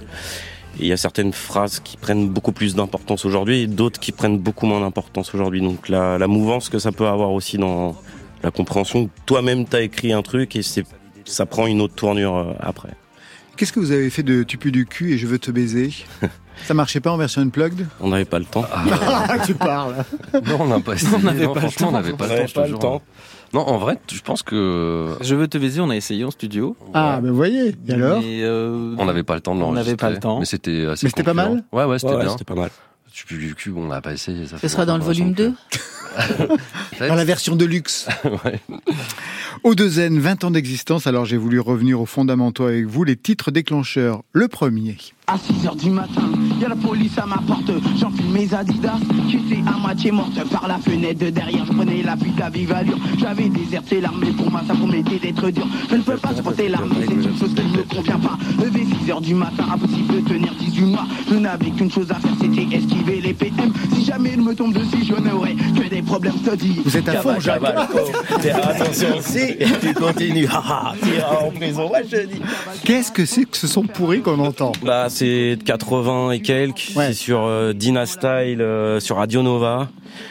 il 0.78 0.86
y 0.86 0.92
a 0.92 0.96
certaines 0.96 1.32
phrases 1.32 1.80
qui 1.80 1.96
prennent 1.96 2.28
beaucoup 2.28 2.52
plus 2.52 2.74
d'importance 2.74 3.24
aujourd'hui 3.24 3.62
et 3.62 3.66
d'autres 3.66 4.00
qui 4.00 4.12
prennent 4.12 4.38
beaucoup 4.38 4.66
moins 4.66 4.80
d'importance 4.80 5.34
aujourd'hui. 5.34 5.60
Donc 5.60 5.88
la, 5.88 6.18
la, 6.18 6.26
mouvance 6.26 6.68
que 6.68 6.78
ça 6.78 6.92
peut 6.92 7.06
avoir 7.06 7.32
aussi 7.32 7.58
dans 7.58 7.96
la 8.42 8.50
compréhension. 8.50 9.08
Toi-même, 9.26 9.64
t'as 9.64 9.82
écrit 9.82 10.12
un 10.12 10.22
truc 10.22 10.56
et 10.56 10.62
c'est 10.62 10.84
ça 11.24 11.46
prend 11.46 11.66
une 11.66 11.80
autre 11.80 11.94
tournure 11.94 12.36
euh, 12.36 12.52
après. 12.60 12.90
Qu'est-ce 13.56 13.72
que 13.72 13.80
vous 13.80 13.92
avez 13.92 14.10
fait 14.10 14.22
de 14.22 14.42
Tu 14.42 14.58
pues 14.58 14.72
du 14.72 14.86
cul 14.86 15.12
et 15.12 15.18
Je 15.18 15.26
veux 15.26 15.38
te 15.38 15.50
baiser? 15.50 15.92
Ça 16.64 16.74
marchait 16.74 17.00
pas 17.00 17.10
en 17.10 17.16
version 17.16 17.42
unplugged? 17.42 17.86
On 18.00 18.08
n'avait 18.08 18.24
pas 18.24 18.38
le 18.38 18.44
temps. 18.44 18.64
Ah, 18.72 19.38
tu 19.44 19.54
parles. 19.54 19.96
Non, 20.46 20.58
on 20.60 20.66
n'a 20.68 20.80
pas 20.80 20.92
On 21.14 21.18
n'avait 21.20 21.48
pas, 21.48 21.60
le 21.60 21.70
temps. 21.72 21.88
On 21.88 21.92
n'avait 21.92 22.12
pas, 22.12 22.26
le 22.66 22.78
temps. 22.78 23.02
Non, 23.52 23.60
en 23.60 23.78
vrai, 23.78 23.98
je 24.12 24.20
pense 24.20 24.42
que. 24.42 25.16
Je 25.20 25.34
veux 25.34 25.48
te 25.48 25.58
baiser, 25.58 25.80
on 25.80 25.90
a 25.90 25.96
essayé 25.96 26.24
en 26.24 26.30
studio. 26.30 26.76
Ah, 26.94 27.18
ben 27.20 27.30
vous 27.30 27.36
voyez, 27.36 27.74
et 27.88 27.92
alors? 27.92 28.20
Mais, 28.20 28.42
euh, 28.42 28.94
On 28.98 29.04
n'avait 29.06 29.24
pas 29.24 29.34
le 29.34 29.40
temps 29.40 29.54
de 29.54 29.60
On 29.60 29.72
l'enregistrer. 29.72 29.90
n'avait 29.90 29.96
pas 29.96 30.10
le 30.10 30.18
temps. 30.18 30.38
Mais 30.38 30.44
c'était 30.44 30.86
assez. 30.86 31.06
Mais 31.06 31.10
c'était 31.10 31.24
pas 31.24 31.34
mal? 31.34 31.64
Ouais, 31.72 31.84
ouais, 31.84 31.98
c'était 31.98 32.12
Ouais, 32.12 32.18
ouais, 32.18 32.22
bien. 32.24 32.32
c'était 32.32 32.44
pas 32.44 32.54
mal. 32.54 32.70
Cul, 33.12 33.72
on 33.76 33.88
n'a 33.88 34.00
pas 34.00 34.12
essayé. 34.12 34.46
Ça 34.46 34.56
Ce 34.58 34.68
sera 34.68 34.86
dans 34.86 34.96
le 34.96 35.02
volume 35.02 35.32
2 35.32 35.46
l'a 35.48 35.52
Dans 37.00 37.14
la 37.14 37.24
version 37.24 37.56
de 37.56 37.64
luxe. 37.64 38.08
Ouais. 38.44 38.60
O2N, 39.64 40.18
20 40.18 40.44
ans 40.44 40.50
d'existence, 40.50 41.06
alors 41.06 41.24
j'ai 41.24 41.36
voulu 41.36 41.60
revenir 41.60 42.00
aux 42.00 42.06
fondamentaux 42.06 42.64
avec 42.64 42.86
vous, 42.86 43.04
les 43.04 43.16
titres 43.16 43.50
déclencheurs. 43.50 44.22
Le 44.32 44.48
premier. 44.48 44.96
À 45.26 45.36
6h 45.36 45.76
du 45.76 45.90
matin, 45.90 46.30
y 46.60 46.64
a 46.64 46.68
la 46.68 46.76
police 46.76 47.16
à 47.18 47.26
ma 47.26 47.38
porte. 47.38 47.70
J'enfile 47.98 48.30
mes 48.30 48.52
Adidas 48.54 48.98
étaient 49.28 49.62
à 49.66 49.78
moitié 49.78 50.10
mortes. 50.10 50.48
Par 50.50 50.66
la 50.66 50.78
fenêtre 50.78 51.20
de 51.20 51.30
derrière, 51.30 51.64
je 51.66 51.72
prenais 51.72 52.02
la 52.02 52.16
fuite 52.16 52.40
à 52.40 52.50
vive 52.50 52.72
allure. 52.72 52.98
J'avais 53.18 53.48
déserté 53.48 54.00
l'armée 54.00 54.32
pour 54.32 54.50
moi, 54.50 54.62
ça 54.66 54.74
promettait 54.74 55.18
d'être 55.18 55.50
dur. 55.50 55.66
Je 55.90 55.96
ne 55.96 56.02
peux 56.02 56.16
pas 56.16 56.34
supporter 56.34 56.68
l'armée, 56.68 57.06
c'est 57.06 57.14
une 57.14 57.38
chose 57.38 57.54
qui 57.54 57.62
ne 57.62 57.76
me 57.76 57.82
convient 57.82 58.18
pas. 58.18 58.38
Levé 58.58 58.84
6h 58.84 59.20
du 59.20 59.34
matin, 59.34 59.66
impossible 59.72 60.22
de 60.22 60.28
tenir 60.28 60.54
18 60.54 60.80
mois. 60.86 61.06
Je 61.28 61.34
n'avais 61.34 61.70
qu'une 61.70 61.90
chose 61.90 62.10
à 62.10 62.14
faire, 62.14 62.34
c'était 62.40 62.76
esquiver 62.76 63.20
les 63.20 63.34
PM. 63.34 63.72
Si 63.94 64.04
jamais 64.04 64.32
il 64.34 64.42
me 64.42 64.54
tombe 64.54 64.72
dessus, 64.72 65.04
je 65.04 65.14
n'aurai 65.14 65.54
que 65.54 65.88
des 65.88 65.99
problèmes, 66.02 66.34
te. 66.44 66.50
Vous 66.84 66.96
êtes 66.96 67.08
à 67.08 67.20
fond, 67.20 67.38
Jacques 67.40 67.62
Attention 67.64 69.16
aussi, 69.18 69.56
tu 69.80 69.94
continues. 69.94 70.48
Tu 71.02 71.16
iras 71.16 71.36
en 71.44 71.50
prison, 71.50 71.88
moi 71.88 71.98
je 72.10 72.16
dis. 72.26 72.40
Qu'est-ce 72.84 73.12
que 73.12 73.24
c'est 73.24 73.44
que 73.44 73.56
ce 73.56 73.66
son 73.66 73.82
pourri 73.84 74.20
qu'on 74.20 74.38
entend? 74.38 74.72
Bah, 74.84 75.06
c'est 75.08 75.56
de 75.56 75.62
80 75.62 76.32
et 76.32 76.40
quelques. 76.40 76.90
Ouais. 76.96 77.08
C'est 77.08 77.14
sur 77.14 77.44
euh, 77.44 77.72
Dina 77.72 78.06
Style, 78.06 78.60
euh, 78.60 79.00
sur 79.00 79.16
Radio 79.16 79.42
Nova. 79.42 79.88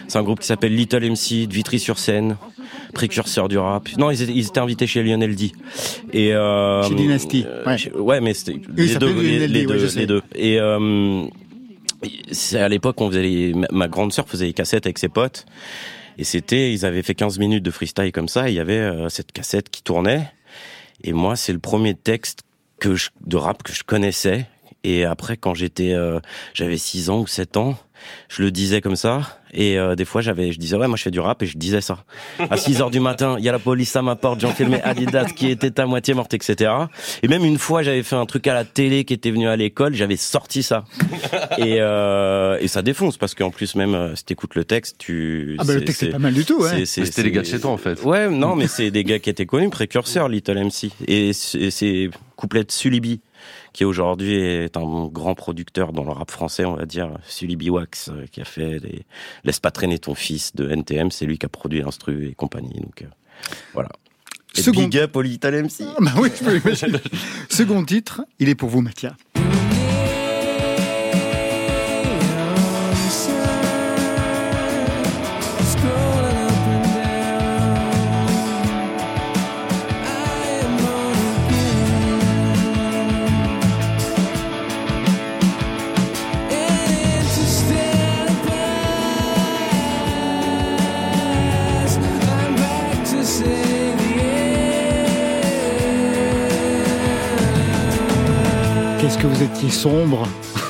C'est 0.07 0.17
un 0.19 0.23
groupe 0.23 0.39
qui 0.39 0.47
s'appelle 0.47 0.75
Little 0.75 1.09
MC, 1.09 1.47
de 1.47 1.53
Vitry-sur-Seine, 1.53 2.35
précurseur 2.93 3.47
du 3.47 3.57
rap. 3.57 3.87
Non, 3.97 4.11
ils 4.11 4.21
étaient, 4.21 4.33
ils 4.33 4.47
étaient 4.47 4.59
invités 4.59 4.87
chez 4.87 5.01
Lionel 5.03 5.35
D. 5.35 5.51
Et, 6.13 6.33
euh, 6.33 6.83
Chez 6.83 6.95
Dynasty, 6.95 7.45
euh, 7.47 7.65
ouais. 7.65 7.77
chez- 7.77 7.91
ouais, 7.93 8.19
mais 8.21 8.33
c'était 8.33 8.59
les 8.75 8.95
deux, 8.95 9.07
les, 9.13 9.65
ouais, 9.65 9.77
deux, 10.05 10.21
les. 10.35 10.53
Et 10.53 10.59
euh, 10.59 11.23
c'est 12.31 12.59
à 12.59 12.69
l'époque, 12.69 12.99
on 13.01 13.09
faisait 13.09 13.21
les, 13.23 13.53
ma- 13.71 13.87
grande 13.87 14.13
sœur 14.13 14.27
faisait 14.27 14.45
les 14.45 14.53
cassettes 14.53 14.85
avec 14.85 14.97
ses 14.97 15.09
potes. 15.09 15.45
Et 16.17 16.23
c'était, 16.23 16.73
ils 16.73 16.85
avaient 16.85 17.03
fait 17.03 17.15
15 17.15 17.39
minutes 17.39 17.63
de 17.63 17.71
freestyle 17.71 18.11
comme 18.11 18.27
ça. 18.27 18.47
Et 18.49 18.51
il 18.51 18.55
y 18.55 18.59
avait 18.59 18.77
euh, 18.77 19.09
cette 19.09 19.31
cassette 19.31 19.69
qui 19.69 19.81
tournait. 19.83 20.31
Et 21.03 21.13
moi, 21.13 21.35
c'est 21.35 21.53
le 21.53 21.59
premier 21.59 21.95
texte 21.95 22.41
que 22.79 22.95
je, 22.95 23.09
de 23.25 23.37
rap 23.37 23.63
que 23.63 23.73
je 23.73 23.83
connaissais. 23.83 24.45
Et 24.83 25.05
après, 25.05 25.37
quand 25.37 25.53
j'étais, 25.53 25.93
euh, 25.93 26.19
j'avais 26.53 26.77
6 26.77 27.09
ans 27.09 27.19
ou 27.21 27.27
7 27.27 27.57
ans, 27.57 27.77
je 28.29 28.41
le 28.43 28.51
disais 28.51 28.81
comme 28.81 28.95
ça. 28.95 29.39
Et 29.51 29.79
euh, 29.79 29.95
des 29.95 30.05
fois, 30.05 30.21
j'avais, 30.21 30.51
je 30.51 30.59
disais, 30.59 30.75
ouais, 30.77 30.87
moi 30.87 30.95
je 30.95 31.01
fais 31.01 31.09
du 31.09 31.19
rap 31.19 31.41
et 31.41 31.47
je 31.47 31.57
disais 31.57 31.81
ça. 31.81 32.03
À 32.51 32.55
6 32.55 32.81
heures 32.81 32.91
du 32.91 32.99
matin, 32.99 33.35
il 33.39 33.43
y 33.43 33.49
a 33.49 33.51
la 33.51 33.57
police 33.57 33.95
à 33.95 34.03
ma 34.03 34.15
porte, 34.15 34.39
j'en 34.41 34.51
filmais 34.53 34.79
Adidas 34.83 35.25
qui 35.35 35.49
était 35.49 35.79
à 35.79 35.87
moitié 35.87 36.13
morte, 36.13 36.33
etc. 36.35 36.71
Et 37.23 37.27
même 37.27 37.43
une 37.43 37.57
fois, 37.57 37.81
j'avais 37.81 38.03
fait 38.03 38.15
un 38.15 38.27
truc 38.27 38.45
à 38.45 38.53
la 38.53 38.63
télé 38.63 39.05
qui 39.05 39.13
était 39.15 39.31
venu 39.31 39.47
à 39.47 39.55
l'école, 39.55 39.95
j'avais 39.95 40.17
sorti 40.17 40.61
ça. 40.61 40.83
Et, 41.57 41.77
euh, 41.79 42.57
et 42.61 42.67
ça 42.67 42.81
défonce 42.83 43.17
parce 43.17 43.33
qu'en 43.33 43.49
plus, 43.49 43.73
même 43.75 43.95
euh, 43.95 44.15
si 44.15 44.23
t'écoutes 44.25 44.53
le 44.55 44.65
texte, 44.65 44.97
tu. 44.99 45.55
Ah 45.57 45.63
bah 45.63 45.73
le 45.73 45.83
texte 45.83 46.03
est 46.03 46.05
c'est- 46.07 46.11
pas 46.11 46.19
mal 46.19 46.33
du 46.35 46.45
tout, 46.45 46.61
ouais. 46.61 46.85
c'était 46.85 47.23
les 47.23 47.31
gars 47.31 47.41
de 47.41 47.47
chez 47.47 47.59
toi, 47.59 47.71
en 47.71 47.77
fait. 47.77 48.03
Ouais, 48.03 48.29
non, 48.29 48.55
mais 48.55 48.67
c'est 48.67 48.91
des 48.91 49.03
gars 49.03 49.17
qui 49.19 49.29
étaient 49.31 49.45
connus, 49.47 49.69
précurseurs, 49.69 50.29
Little 50.29 50.57
MC. 50.63 50.91
Et 51.07 51.33
c'est 51.33 51.71
c'est 51.71 52.09
couplet 52.35 52.63
de 52.63 52.71
Sulibi, 52.71 53.19
qui 53.73 53.85
aujourd'hui 53.85 54.33
est 54.35 54.77
un 54.77 55.07
grand 55.07 55.35
producteur 55.35 55.93
dans 55.93 56.03
le 56.03 56.11
rap 56.11 56.31
français, 56.31 56.65
on 56.65 56.75
va 56.75 56.85
dire. 56.85 57.11
Sulibi 57.27 57.69
Wax, 57.69 58.09
euh, 58.09 58.25
qui 58.31 58.41
a 58.41 58.45
fait 58.45 58.79
les 58.79 59.03
Laisse 59.43 59.59
pas 59.59 59.71
traîner 59.71 59.99
ton 59.99 60.15
fils 60.15 60.55
de 60.55 60.69
NTM, 60.69 61.11
c'est 61.11 61.25
lui 61.25 61.37
qui 61.37 61.45
a 61.45 61.49
produit 61.49 61.81
l'instru 61.81 62.27
et 62.27 62.33
compagnie. 62.35 62.79
Donc 62.79 63.01
euh, 63.03 63.05
voilà. 63.73 63.89
Et 64.55 64.61
Second- 64.61 64.81
big 64.83 64.97
up 64.97 65.15
au 65.15 65.21
Little 65.21 65.63
MC. 65.63 65.83
Ah 65.87 65.95
bah 66.01 66.11
oui, 66.17 66.29
je 66.35 66.59
peux. 66.59 66.75
Second 67.49 67.83
titre, 67.85 68.21
il 68.39 68.49
est 68.49 68.55
pour 68.55 68.69
vous, 68.69 68.81
Mathia. 68.81 69.15
Que 99.19 99.27
vous 99.27 99.43
étiez 99.43 99.69
sombre 99.69 100.25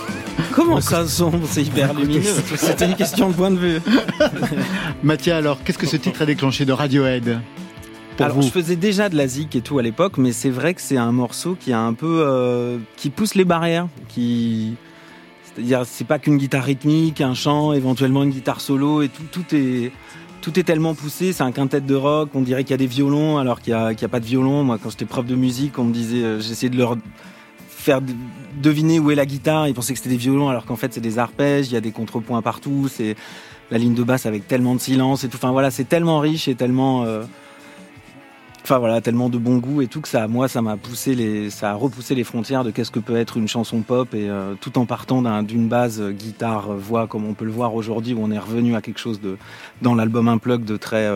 Comment 0.55 0.81
ça 0.81 1.07
sombre 1.07 1.41
C'est 1.45 1.61
hyper 1.61 1.93
lumineux. 1.93 2.21
C'était 2.55 2.85
une 2.85 2.95
question 2.95 3.29
de 3.29 3.35
point 3.35 3.51
de 3.51 3.57
vue. 3.57 3.81
Mathia, 5.03 5.37
alors, 5.37 5.63
qu'est-ce 5.63 5.77
que 5.77 5.85
ce 5.85 5.97
titre 5.97 6.23
a 6.23 6.25
déclenché 6.25 6.65
de 6.65 6.71
Radiohead 6.71 7.39
Alors, 8.19 8.35
vous 8.35 8.41
je 8.41 8.49
faisais 8.49 8.75
déjà 8.75 9.07
de 9.09 9.15
la 9.15 9.27
zik 9.27 9.55
et 9.55 9.61
tout 9.61 9.77
à 9.77 9.83
l'époque, 9.83 10.17
mais 10.17 10.31
c'est 10.31 10.49
vrai 10.49 10.73
que 10.73 10.81
c'est 10.81 10.97
un 10.97 11.11
morceau 11.11 11.55
qui 11.59 11.73
a 11.73 11.79
un 11.79 11.93
peu, 11.93 12.23
euh, 12.25 12.77
qui 12.97 13.11
pousse 13.11 13.35
les 13.35 13.45
barrières, 13.45 13.87
qui, 14.07 14.75
c'est-à-dire, 15.43 15.83
c'est 15.85 16.07
pas 16.07 16.17
qu'une 16.17 16.37
guitare 16.37 16.63
rythmique, 16.63 17.21
un 17.21 17.35
chant, 17.35 17.73
éventuellement 17.73 18.23
une 18.23 18.31
guitare 18.31 18.61
solo 18.61 19.03
et 19.03 19.09
tout, 19.09 19.23
tout 19.31 19.55
est, 19.55 19.91
tout 20.41 20.59
est 20.59 20.63
tellement 20.63 20.95
poussé. 20.95 21.33
C'est 21.33 21.43
un 21.43 21.51
quintet 21.51 21.81
de 21.81 21.95
rock. 21.95 22.29
On 22.33 22.41
dirait 22.41 22.63
qu'il 22.63 22.71
y 22.71 22.75
a 22.75 22.77
des 22.77 22.87
violons 22.87 23.37
alors 23.37 23.61
qu'il 23.61 23.71
y 23.71 23.75
a, 23.75 23.93
qu'il 23.93 24.01
y 24.01 24.05
a 24.05 24.09
pas 24.09 24.19
de 24.19 24.25
violon. 24.25 24.63
Moi, 24.63 24.79
quand 24.81 24.89
j'étais 24.89 25.05
prof 25.05 25.25
de 25.25 25.35
musique, 25.35 25.77
on 25.77 25.83
me 25.83 25.93
disait, 25.93 26.23
euh, 26.23 26.39
j'essayais 26.39 26.69
de 26.69 26.77
leur 26.77 26.97
faire 27.79 28.01
de- 28.01 28.13
deviner 28.61 28.99
où 28.99 29.09
est 29.09 29.15
la 29.15 29.25
guitare. 29.25 29.67
Ils 29.67 29.73
pensaient 29.73 29.93
que 29.93 29.99
c'était 29.99 30.09
des 30.09 30.17
violons 30.17 30.49
alors 30.49 30.65
qu'en 30.65 30.75
fait 30.75 30.93
c'est 30.93 31.01
des 31.01 31.17
arpèges. 31.17 31.67
Il 31.67 31.73
y 31.73 31.77
a 31.77 31.81
des 31.81 31.91
contrepoints 31.91 32.41
partout. 32.41 32.87
C'est 32.89 33.15
la 33.71 33.77
ligne 33.77 33.93
de 33.95 34.03
basse 34.03 34.25
avec 34.25 34.47
tellement 34.47 34.75
de 34.75 34.79
silence 34.79 35.23
et 35.23 35.29
tout. 35.29 35.37
Enfin 35.37 35.51
voilà, 35.51 35.71
c'est 35.71 35.85
tellement 35.87 36.19
riche 36.19 36.47
et 36.47 36.55
tellement 36.55 37.03
euh, 37.05 37.23
enfin 38.63 38.77
voilà, 38.79 38.99
tellement 39.01 39.29
de 39.29 39.37
bon 39.37 39.57
goût 39.57 39.81
et 39.81 39.87
tout 39.87 40.01
que 40.01 40.07
ça, 40.07 40.27
moi, 40.27 40.47
ça 40.47 40.61
m'a 40.61 40.75
poussé 40.77 41.15
les, 41.15 41.49
ça 41.49 41.71
a 41.71 41.73
repoussé 41.73 42.13
les 42.15 42.23
frontières 42.23 42.63
de 42.63 42.71
qu'est-ce 42.71 42.91
que 42.91 42.99
peut 42.99 43.15
être 43.15 43.37
une 43.37 43.47
chanson 43.47 43.81
pop 43.81 44.13
et 44.13 44.29
euh, 44.29 44.55
tout 44.59 44.77
en 44.77 44.85
partant 44.85 45.21
d'un- 45.21 45.41
d'une 45.43 45.67
base 45.67 46.01
euh, 46.01 46.11
guitare 46.11 46.73
voix 46.73 47.07
comme 47.07 47.25
on 47.25 47.33
peut 47.33 47.45
le 47.45 47.51
voir 47.51 47.73
aujourd'hui 47.75 48.13
où 48.13 48.19
on 48.21 48.29
est 48.31 48.39
revenu 48.39 48.75
à 48.75 48.81
quelque 48.81 48.99
chose 48.99 49.21
de 49.21 49.37
dans 49.81 49.95
l'album 49.95 50.27
Unplugged 50.27 50.65
de 50.65 50.77
très 50.77 51.07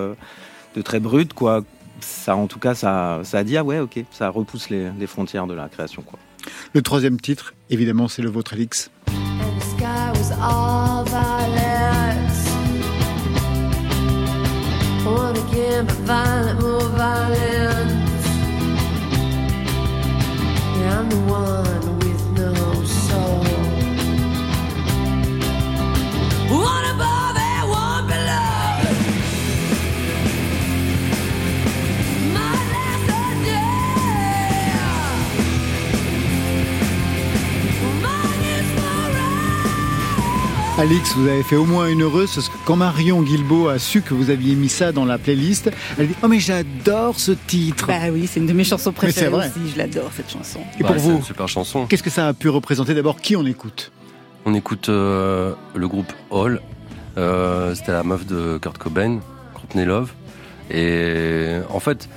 de 0.75 0.81
très 0.81 0.99
brut 0.99 1.33
quoi. 1.33 1.61
Ça, 1.99 2.35
en 2.35 2.47
tout 2.47 2.59
cas, 2.59 2.73
ça, 2.75 3.21
ça 3.23 3.37
a 3.39 3.43
dit 3.43 3.55
ah 3.57 3.63
ouais, 3.63 3.79
ok, 3.79 4.03
ça 4.11 4.29
repousse 4.29 4.69
les, 4.69 4.89
les 4.99 5.07
frontières 5.07 5.47
de 5.47 5.53
la 5.53 5.69
création 5.69 6.01
quoi. 6.01 6.19
Le 6.73 6.81
troisième 6.81 7.19
titre, 7.19 7.53
évidemment, 7.69 8.07
c'est 8.07 8.21
le 8.21 8.29
vôtre, 8.29 8.53
Alix. 8.53 8.89
Alix, 40.79 41.15
vous 41.15 41.27
avez 41.27 41.43
fait 41.43 41.55
au 41.55 41.65
moins 41.65 41.87
une 41.87 42.01
heureuse 42.01 42.33
parce 42.33 42.49
que 42.49 42.55
quand 42.65 42.75
Marion 42.75 43.21
Guilbeault 43.21 43.67
a 43.69 43.77
su 43.77 44.01
que 44.01 44.13
vous 44.15 44.31
aviez 44.31 44.55
mis 44.55 44.69
ça 44.69 44.91
dans 44.91 45.05
la 45.05 45.17
playlist, 45.19 45.69
elle 45.99 46.07
dit 46.07 46.15
Oh, 46.23 46.27
mais 46.27 46.39
j'adore 46.39 47.19
ce 47.19 47.31
titre 47.31 47.87
Bah 47.87 47.99
oui, 48.11 48.27
c'est 48.27 48.39
une 48.39 48.47
de 48.47 48.53
mes 48.53 48.63
chansons 48.63 48.91
préférées 48.91 49.29
vrai. 49.29 49.47
aussi. 49.49 49.71
Je 49.71 49.77
l'adore 49.77 50.09
cette 50.15 50.31
chanson. 50.31 50.59
Et 50.79 50.83
pour 50.83 50.95
vous, 50.95 51.11
une 51.17 51.23
super 51.23 51.47
chanson. 51.47 51.85
qu'est-ce 51.85 52.01
que 52.03 52.09
ça 52.09 52.27
a 52.27 52.33
pu 52.33 52.49
représenter 52.49 52.95
D'abord, 52.95 53.21
qui 53.21 53.35
on 53.35 53.45
écoute 53.45 53.91
On 54.45 54.53
écoute 54.55 54.89
euh, 54.89 55.53
le 55.75 55.87
groupe 55.87 56.11
Hall. 56.31 56.59
Euh, 57.17 57.75
C'était 57.75 57.91
la 57.91 58.03
meuf 58.03 58.25
de 58.25 58.57
Kurt 58.59 58.77
Cobain, 58.79 59.19
Courtney 59.53 59.85
Love. 59.85 60.11
Et 60.71 61.57
en 61.69 61.79
fait, 61.79 62.09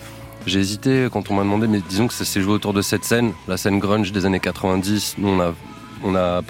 j'ai 0.46 0.60
hésité 0.60 1.08
quand 1.12 1.30
on 1.30 1.34
m'a 1.34 1.42
demandé, 1.42 1.66
mais 1.66 1.82
disons 1.86 2.08
que 2.08 2.14
ça 2.14 2.24
s'est 2.24 2.40
joué 2.40 2.54
autour 2.54 2.72
de 2.72 2.80
cette 2.80 3.04
scène, 3.04 3.32
la 3.48 3.58
scène 3.58 3.78
grunge 3.78 4.12
des 4.12 4.24
années 4.24 4.40
90. 4.40 5.16
Nous, 5.18 5.28
on 5.28 5.40
a, 5.40 5.52
on 6.02 6.16
a 6.16 6.40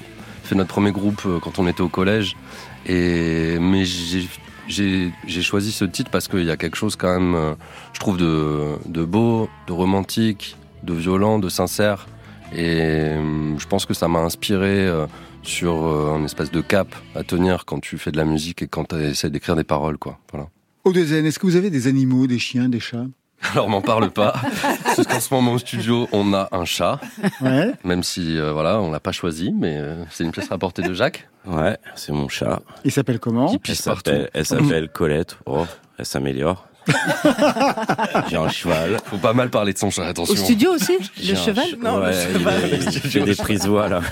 fait 0.46 0.54
notre 0.54 0.70
premier 0.70 0.92
groupe 0.92 1.22
euh, 1.26 1.38
quand 1.40 1.58
on 1.58 1.66
était 1.66 1.82
au 1.82 1.88
collège. 1.88 2.36
Et, 2.86 3.58
mais 3.58 3.84
j'ai 3.84 5.42
choisi 5.42 5.72
ce 5.72 5.84
titre 5.84 6.10
parce 6.10 6.28
qu'il 6.28 6.44
y 6.44 6.50
a 6.50 6.56
quelque 6.56 6.76
chose 6.76 6.96
quand 6.96 7.12
même, 7.12 7.34
euh, 7.34 7.54
je 7.92 8.00
trouve, 8.00 8.16
de, 8.16 8.76
de 8.86 9.04
beau, 9.04 9.48
de 9.66 9.72
romantique, 9.72 10.56
de 10.82 10.94
violent, 10.94 11.38
de 11.38 11.48
sincère. 11.48 12.06
Et 12.52 12.80
euh, 12.80 13.58
je 13.58 13.66
pense 13.66 13.86
que 13.86 13.94
ça 13.94 14.08
m'a 14.08 14.20
inspiré 14.20 14.88
sur 15.42 15.74
un 15.84 16.24
espèce 16.24 16.50
de 16.50 16.60
cap 16.60 16.88
à 17.14 17.22
tenir 17.22 17.64
quand 17.64 17.80
tu 17.80 17.98
fais 17.98 18.12
de 18.12 18.16
la 18.16 18.24
musique 18.24 18.62
et 18.62 18.68
quand 18.68 18.84
tu 18.84 18.96
essaies 18.96 19.30
d'écrire 19.30 19.56
des 19.56 19.64
paroles. 19.64 19.98
Quoi. 19.98 20.18
Voilà. 20.32 20.48
Au 20.84 20.92
deuxième, 20.92 21.26
est-ce 21.26 21.38
que 21.38 21.46
vous 21.46 21.56
avez 21.56 21.70
des 21.70 21.88
animaux, 21.88 22.26
des 22.26 22.38
chiens, 22.38 22.68
des 22.68 22.80
chats? 22.80 23.06
Alors, 23.56 23.70
m'en 23.70 23.80
parle 23.80 24.10
pas. 24.10 24.34
Parce 24.84 25.06
qu'en 25.06 25.18
ce 25.18 25.32
moment, 25.32 25.52
au 25.54 25.58
studio, 25.58 26.08
on 26.12 26.34
a 26.34 26.48
un 26.52 26.66
chat. 26.66 27.00
Ouais. 27.40 27.72
Même 27.84 28.02
si, 28.02 28.38
euh, 28.38 28.52
voilà, 28.52 28.82
on 28.82 28.90
l'a 28.90 29.00
pas 29.00 29.12
choisi, 29.12 29.50
mais 29.50 29.78
euh, 29.78 30.04
c'est 30.10 30.24
une 30.24 30.30
pièce 30.30 30.48
rapportée 30.50 30.82
de 30.82 30.92
Jacques. 30.92 31.26
Ouais, 31.46 31.78
c'est 31.94 32.12
mon 32.12 32.28
chat. 32.28 32.60
Il 32.84 32.92
s'appelle 32.92 33.18
comment 33.18 33.46
Qui 33.46 33.54
Elle 33.54 33.60
pisse 33.60 33.80
s'appelle, 33.80 34.28
elle 34.34 34.44
s'appelle 34.44 34.90
Colette. 34.90 35.38
Oh, 35.46 35.64
elle 35.98 36.04
s'améliore. 36.04 36.66
J'ai 38.28 38.36
un 38.36 38.48
cheval. 38.50 38.98
Faut 39.06 39.16
pas 39.16 39.32
mal 39.32 39.48
parler 39.48 39.72
de 39.72 39.78
son 39.78 39.88
chat, 39.90 40.06
attention. 40.06 40.34
Au 40.34 40.36
studio 40.36 40.72
aussi? 40.72 40.98
J'ai 41.18 41.32
Le 41.32 41.38
cheval? 41.38 41.64
che- 41.64 41.98
ouais, 42.04 42.14
il 42.34 42.74
est- 42.74 42.94
il 42.94 43.00
fait 43.10 43.20
des 43.22 43.34
prises 43.34 43.66
voix 43.66 43.88
là. 43.88 44.02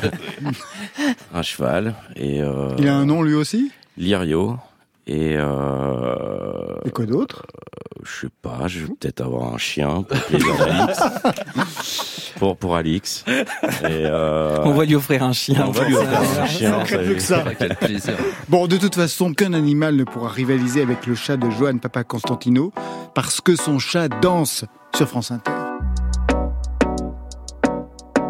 un 1.34 1.42
cheval 1.42 1.94
et 2.16 2.40
euh, 2.40 2.70
Il 2.78 2.88
a 2.88 2.94
un 2.96 3.04
nom 3.04 3.22
lui 3.22 3.34
aussi? 3.34 3.70
Lirio 3.98 4.56
et 5.06 5.36
euh, 5.36 6.76
Et 6.84 6.90
quoi 6.90 7.06
d'autre? 7.06 7.46
je 8.02 8.20
sais 8.26 8.32
pas, 8.42 8.66
je 8.68 8.80
vais 8.80 8.86
peut-être 9.00 9.22
avoir 9.22 9.54
un 9.54 9.56
chien 9.58 10.02
pour 10.02 10.18
plaisir 10.26 10.56
d'Alix. 10.58 11.00
pour 12.38 12.56
pour 12.58 12.76
Alix. 12.76 13.24
Et 13.28 13.34
euh, 13.84 14.58
On 14.64 14.72
va 14.72 14.84
lui 14.84 14.94
offrir 14.94 15.22
un 15.22 15.32
chien. 15.32 15.64
on 15.66 15.70
va 15.70 15.84
lui 15.84 15.96
offrir 15.96 16.20
un 16.42 16.46
chien. 16.46 16.84
ça 16.84 16.98
plus 16.98 17.14
que 17.14 17.22
ça. 17.22 17.44
Quel 17.58 17.76
plaisir. 17.76 18.14
Bon, 18.50 18.66
de 18.66 18.76
toute 18.76 18.94
façon, 18.94 19.32
qu'un 19.32 19.54
animal 19.54 19.96
ne 19.96 20.04
pourra 20.04 20.28
rivaliser 20.28 20.82
avec 20.82 21.06
le 21.06 21.14
chat 21.14 21.36
de 21.38 21.48
Johan 21.50 21.78
Papa 21.78 22.04
Constantino 22.04 22.72
parce 23.14 23.40
que 23.40 23.56
son 23.56 23.78
chat 23.78 24.08
danse 24.08 24.64
sur 24.94 25.08
France 25.08 25.30
Inter. 25.30 25.52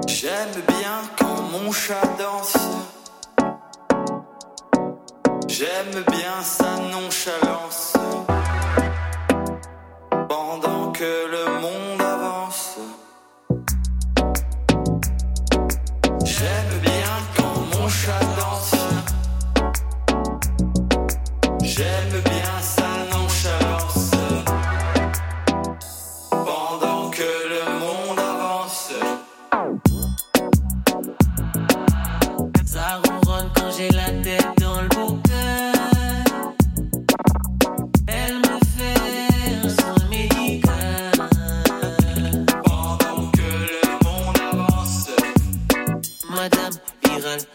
J'aime 0.07 0.63
bien 0.69 1.03
quand 1.19 1.43
mon 1.51 1.73
chat 1.73 2.01
J'aime 5.57 6.03
bien 6.11 6.43
sa 6.43 6.77
nonchalance. 6.91 7.93
Pendant 10.29 10.91
que 10.91 11.31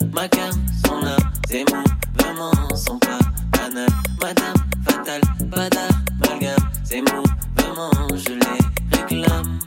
Viral, 0.09 0.13
ma 0.13 0.27
gamme, 0.27 0.65
son 0.85 1.05
âme, 1.05 1.31
ses 1.47 1.65
mouvements 1.65 2.75
sont 2.75 2.99
pas 2.99 3.19
banals. 3.51 3.87
Madame 4.21 4.55
Fatale, 4.85 5.21
pas 5.51 5.69
d'amalgame, 5.69 6.69
ses 6.83 7.01
mouvements, 7.01 8.07
je 8.15 8.33
les 8.33 8.97
réclame. 8.97 9.59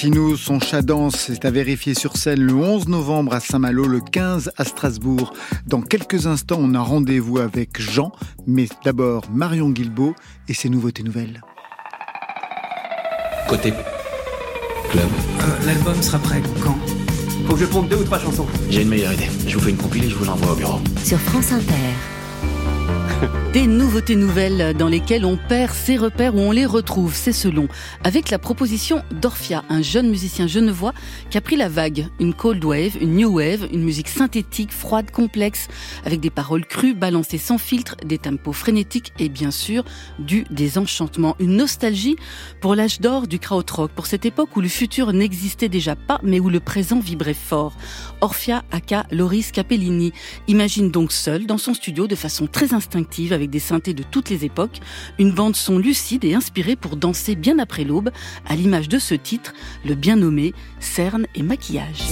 Constantino, 0.00 0.34
son 0.34 0.60
chat 0.60 0.80
danse, 0.80 1.28
est 1.28 1.44
à 1.44 1.50
vérifier 1.50 1.92
sur 1.92 2.16
scène 2.16 2.40
le 2.40 2.54
11 2.54 2.88
novembre 2.88 3.34
à 3.34 3.40
Saint-Malo, 3.40 3.86
le 3.86 4.00
15 4.00 4.50
à 4.56 4.64
Strasbourg. 4.64 5.34
Dans 5.66 5.82
quelques 5.82 6.26
instants, 6.26 6.56
on 6.58 6.72
a 6.72 6.80
rendez-vous 6.80 7.36
avec 7.36 7.78
Jean, 7.78 8.10
mais 8.46 8.66
d'abord 8.82 9.24
Marion 9.30 9.68
Guilbeault 9.68 10.14
et 10.48 10.54
ses 10.54 10.70
nouveautés 10.70 11.02
nouvelles. 11.02 11.42
Côté 13.46 13.74
club. 14.90 15.04
Euh, 15.40 15.66
L'album 15.66 16.00
sera 16.00 16.18
prêt 16.18 16.40
quand? 16.64 16.78
Faut 17.46 17.52
que 17.52 17.60
je 17.60 17.66
ponde 17.66 17.90
deux 17.90 17.96
ou 17.96 18.04
trois 18.04 18.20
chansons. 18.20 18.46
J'ai 18.70 18.80
une 18.80 18.88
meilleure 18.88 19.12
idée. 19.12 19.28
Je 19.46 19.58
vous 19.58 19.62
fais 19.62 19.70
une 19.70 19.76
compilée, 19.76 20.08
je 20.08 20.14
vous 20.14 20.24
l'envoie 20.24 20.52
au 20.52 20.56
bureau. 20.56 20.78
Sur 21.04 21.18
France 21.18 21.52
Inter. 21.52 22.19
Des 23.52 23.66
nouveautés 23.66 24.16
nouvelles 24.16 24.76
dans 24.76 24.88
lesquelles 24.88 25.24
on 25.24 25.36
perd 25.36 25.72
ses 25.72 25.96
repères 25.96 26.36
ou 26.36 26.38
on 26.38 26.52
les 26.52 26.66
retrouve, 26.66 27.14
c'est 27.14 27.32
selon. 27.32 27.68
Avec 28.04 28.30
la 28.30 28.38
proposition 28.38 29.02
d'Orphia, 29.10 29.64
un 29.68 29.82
jeune 29.82 30.08
musicien 30.08 30.46
genevois 30.46 30.94
qui 31.30 31.38
a 31.38 31.40
pris 31.40 31.56
la 31.56 31.68
vague. 31.68 32.06
Une 32.20 32.32
cold 32.32 32.64
wave, 32.64 32.96
une 33.00 33.16
new 33.16 33.28
wave, 33.28 33.68
une 33.72 33.82
musique 33.82 34.08
synthétique, 34.08 34.72
froide, 34.72 35.10
complexe, 35.10 35.68
avec 36.04 36.20
des 36.20 36.30
paroles 36.30 36.64
crues, 36.64 36.94
balancées 36.94 37.38
sans 37.38 37.58
filtre, 37.58 37.96
des 38.04 38.18
tempos 38.18 38.52
frénétiques 38.52 39.12
et 39.18 39.28
bien 39.28 39.50
sûr 39.50 39.84
du 40.18 40.44
désenchantement. 40.50 41.36
Une 41.40 41.56
nostalgie 41.56 42.16
pour 42.60 42.74
l'âge 42.74 43.00
d'or 43.00 43.26
du 43.26 43.38
krautrock, 43.38 43.90
pour 43.90 44.06
cette 44.06 44.24
époque 44.24 44.56
où 44.56 44.60
le 44.60 44.68
futur 44.68 45.12
n'existait 45.12 45.68
déjà 45.68 45.96
pas 45.96 46.20
mais 46.22 46.40
où 46.40 46.48
le 46.48 46.60
présent 46.60 47.00
vibrait 47.00 47.34
fort. 47.34 47.74
Orphia 48.20 48.62
aka 48.70 49.06
Loris 49.10 49.50
Capellini 49.50 50.12
imagine 50.46 50.90
donc 50.90 51.10
seul 51.10 51.46
dans 51.46 51.58
son 51.58 51.74
studio 51.74 52.06
de 52.06 52.14
façon 52.14 52.46
très 52.46 52.74
instinctive 52.74 53.09
avec 53.30 53.50
des 53.50 53.58
synthés 53.58 53.94
de 53.94 54.02
toutes 54.02 54.30
les 54.30 54.44
époques, 54.44 54.80
une 55.18 55.32
bande 55.32 55.56
son 55.56 55.78
lucide 55.78 56.24
et 56.24 56.34
inspirée 56.34 56.76
pour 56.76 56.96
danser 56.96 57.34
bien 57.34 57.58
après 57.58 57.84
l'aube, 57.84 58.10
à 58.48 58.54
l'image 58.56 58.88
de 58.88 58.98
ce 58.98 59.14
titre, 59.14 59.52
le 59.84 59.94
bien 59.94 60.16
nommé 60.16 60.54
Cerne 60.78 61.26
et 61.34 61.42
maquillage. 61.42 62.10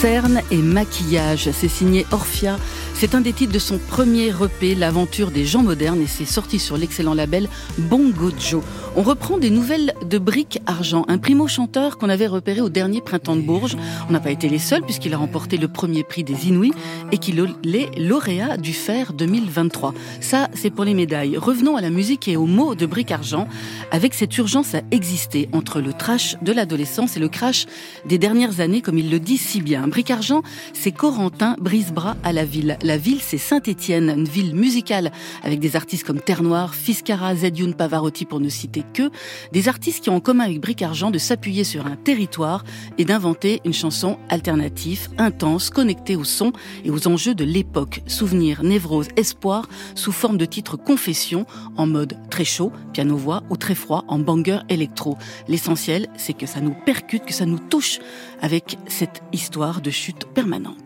Cerne 0.00 0.40
et 0.50 0.62
maquillage, 0.62 1.50
c'est 1.52 1.68
signé 1.68 2.06
Orphia. 2.10 2.56
C'est 3.00 3.14
un 3.14 3.22
des 3.22 3.32
titres 3.32 3.54
de 3.54 3.58
son 3.58 3.78
premier 3.78 4.28
EP, 4.28 4.74
L'aventure 4.74 5.30
des 5.30 5.46
gens 5.46 5.62
modernes, 5.62 6.02
et 6.02 6.06
c'est 6.06 6.26
sorti 6.26 6.58
sur 6.58 6.76
l'excellent 6.76 7.14
label 7.14 7.48
Bongo 7.78 8.30
Joe. 8.38 8.62
On 8.94 9.00
reprend 9.00 9.38
des 9.38 9.48
nouvelles 9.48 9.94
de 10.04 10.18
Brick 10.18 10.60
Argent, 10.66 11.06
un 11.08 11.16
primo-chanteur 11.16 11.96
qu'on 11.96 12.10
avait 12.10 12.26
repéré 12.26 12.60
au 12.60 12.68
dernier 12.68 13.00
printemps 13.00 13.36
de 13.36 13.40
Bourges. 13.40 13.78
On 14.10 14.12
n'a 14.12 14.20
pas 14.20 14.32
été 14.32 14.50
les 14.50 14.58
seuls 14.58 14.82
puisqu'il 14.82 15.14
a 15.14 15.16
remporté 15.16 15.56
le 15.56 15.68
premier 15.68 16.04
prix 16.04 16.24
des 16.24 16.48
Inouïs 16.48 16.74
et 17.10 17.16
qu'il 17.16 17.38
est 17.38 17.98
lauréat 17.98 18.58
du 18.58 18.74
Fer 18.74 19.14
2023. 19.14 19.94
Ça, 20.20 20.48
c'est 20.52 20.68
pour 20.68 20.84
les 20.84 20.92
médailles. 20.92 21.38
Revenons 21.38 21.76
à 21.76 21.80
la 21.80 21.88
musique 21.88 22.28
et 22.28 22.36
aux 22.36 22.44
mots 22.44 22.74
de 22.74 22.84
Brick 22.84 23.12
Argent, 23.12 23.48
avec 23.92 24.12
cette 24.12 24.36
urgence 24.36 24.74
à 24.74 24.82
exister 24.90 25.48
entre 25.52 25.80
le 25.80 25.94
trash 25.94 26.36
de 26.42 26.52
l'adolescence 26.52 27.16
et 27.16 27.20
le 27.20 27.28
crash 27.28 27.64
des 28.04 28.18
dernières 28.18 28.60
années, 28.60 28.82
comme 28.82 28.98
il 28.98 29.10
le 29.10 29.20
dit 29.20 29.38
si 29.38 29.62
bien. 29.62 29.88
Brick 29.88 30.10
Argent, 30.10 30.42
c'est 30.74 30.92
Corentin 30.92 31.56
brise-bras 31.60 32.18
à 32.24 32.34
la 32.34 32.44
ville. 32.44 32.76
La 32.90 32.96
ville, 32.96 33.20
c'est 33.22 33.38
Saint-Étienne, 33.38 34.10
une 34.10 34.24
ville 34.24 34.52
musicale 34.52 35.12
avec 35.44 35.60
des 35.60 35.76
artistes 35.76 36.04
comme 36.04 36.20
Terre 36.20 36.42
Noire, 36.42 36.74
Fiscara, 36.74 37.36
Zedioun, 37.36 37.72
Pavarotti 37.72 38.24
pour 38.24 38.40
ne 38.40 38.48
citer 38.48 38.82
que, 38.92 39.10
des 39.52 39.68
artistes 39.68 40.02
qui 40.02 40.10
ont 40.10 40.16
en 40.16 40.20
commun 40.20 40.42
avec 40.42 40.60
Bric 40.60 40.82
Argent 40.82 41.12
de 41.12 41.18
s'appuyer 41.18 41.62
sur 41.62 41.86
un 41.86 41.94
territoire 41.94 42.64
et 42.98 43.04
d'inventer 43.04 43.60
une 43.64 43.72
chanson 43.72 44.18
alternative, 44.28 45.08
intense, 45.18 45.70
connectée 45.70 46.16
au 46.16 46.24
son 46.24 46.52
et 46.84 46.90
aux 46.90 47.06
enjeux 47.06 47.36
de 47.36 47.44
l'époque. 47.44 48.02
Souvenir, 48.08 48.64
névrose, 48.64 49.06
espoir, 49.16 49.68
sous 49.94 50.10
forme 50.10 50.36
de 50.36 50.44
titres 50.44 50.76
confession, 50.76 51.46
en 51.76 51.86
mode 51.86 52.18
très 52.28 52.44
chaud, 52.44 52.72
piano-voix, 52.92 53.44
ou 53.50 53.56
très 53.56 53.76
froid, 53.76 54.04
en 54.08 54.18
banger 54.18 54.62
électro. 54.68 55.16
L'essentiel, 55.46 56.08
c'est 56.16 56.36
que 56.36 56.46
ça 56.46 56.60
nous 56.60 56.74
percute, 56.84 57.24
que 57.24 57.34
ça 57.34 57.46
nous 57.46 57.60
touche 57.60 58.00
avec 58.42 58.78
cette 58.88 59.22
histoire 59.32 59.80
de 59.80 59.90
chute 59.90 60.24
permanente. 60.34 60.82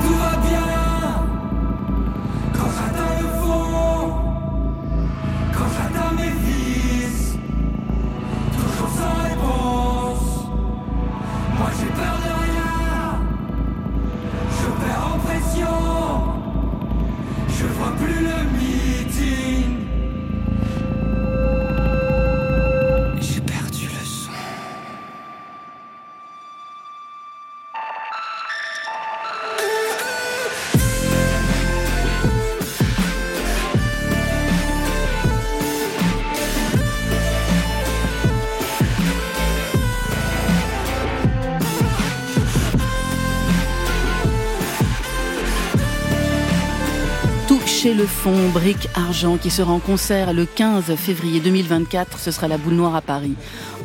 Tout 0.00 0.14
va 0.14 0.21
Chez 47.82 47.94
le 47.94 48.06
fond, 48.06 48.48
Brique 48.50 48.88
Argent, 48.94 49.38
qui 49.38 49.50
sera 49.50 49.72
en 49.72 49.80
concert 49.80 50.32
le 50.32 50.46
15 50.46 50.94
février 50.94 51.40
2024. 51.40 52.20
Ce 52.20 52.30
sera 52.30 52.46
la 52.46 52.56
boule 52.56 52.74
noire 52.74 52.94
à 52.94 53.00
Paris. 53.00 53.34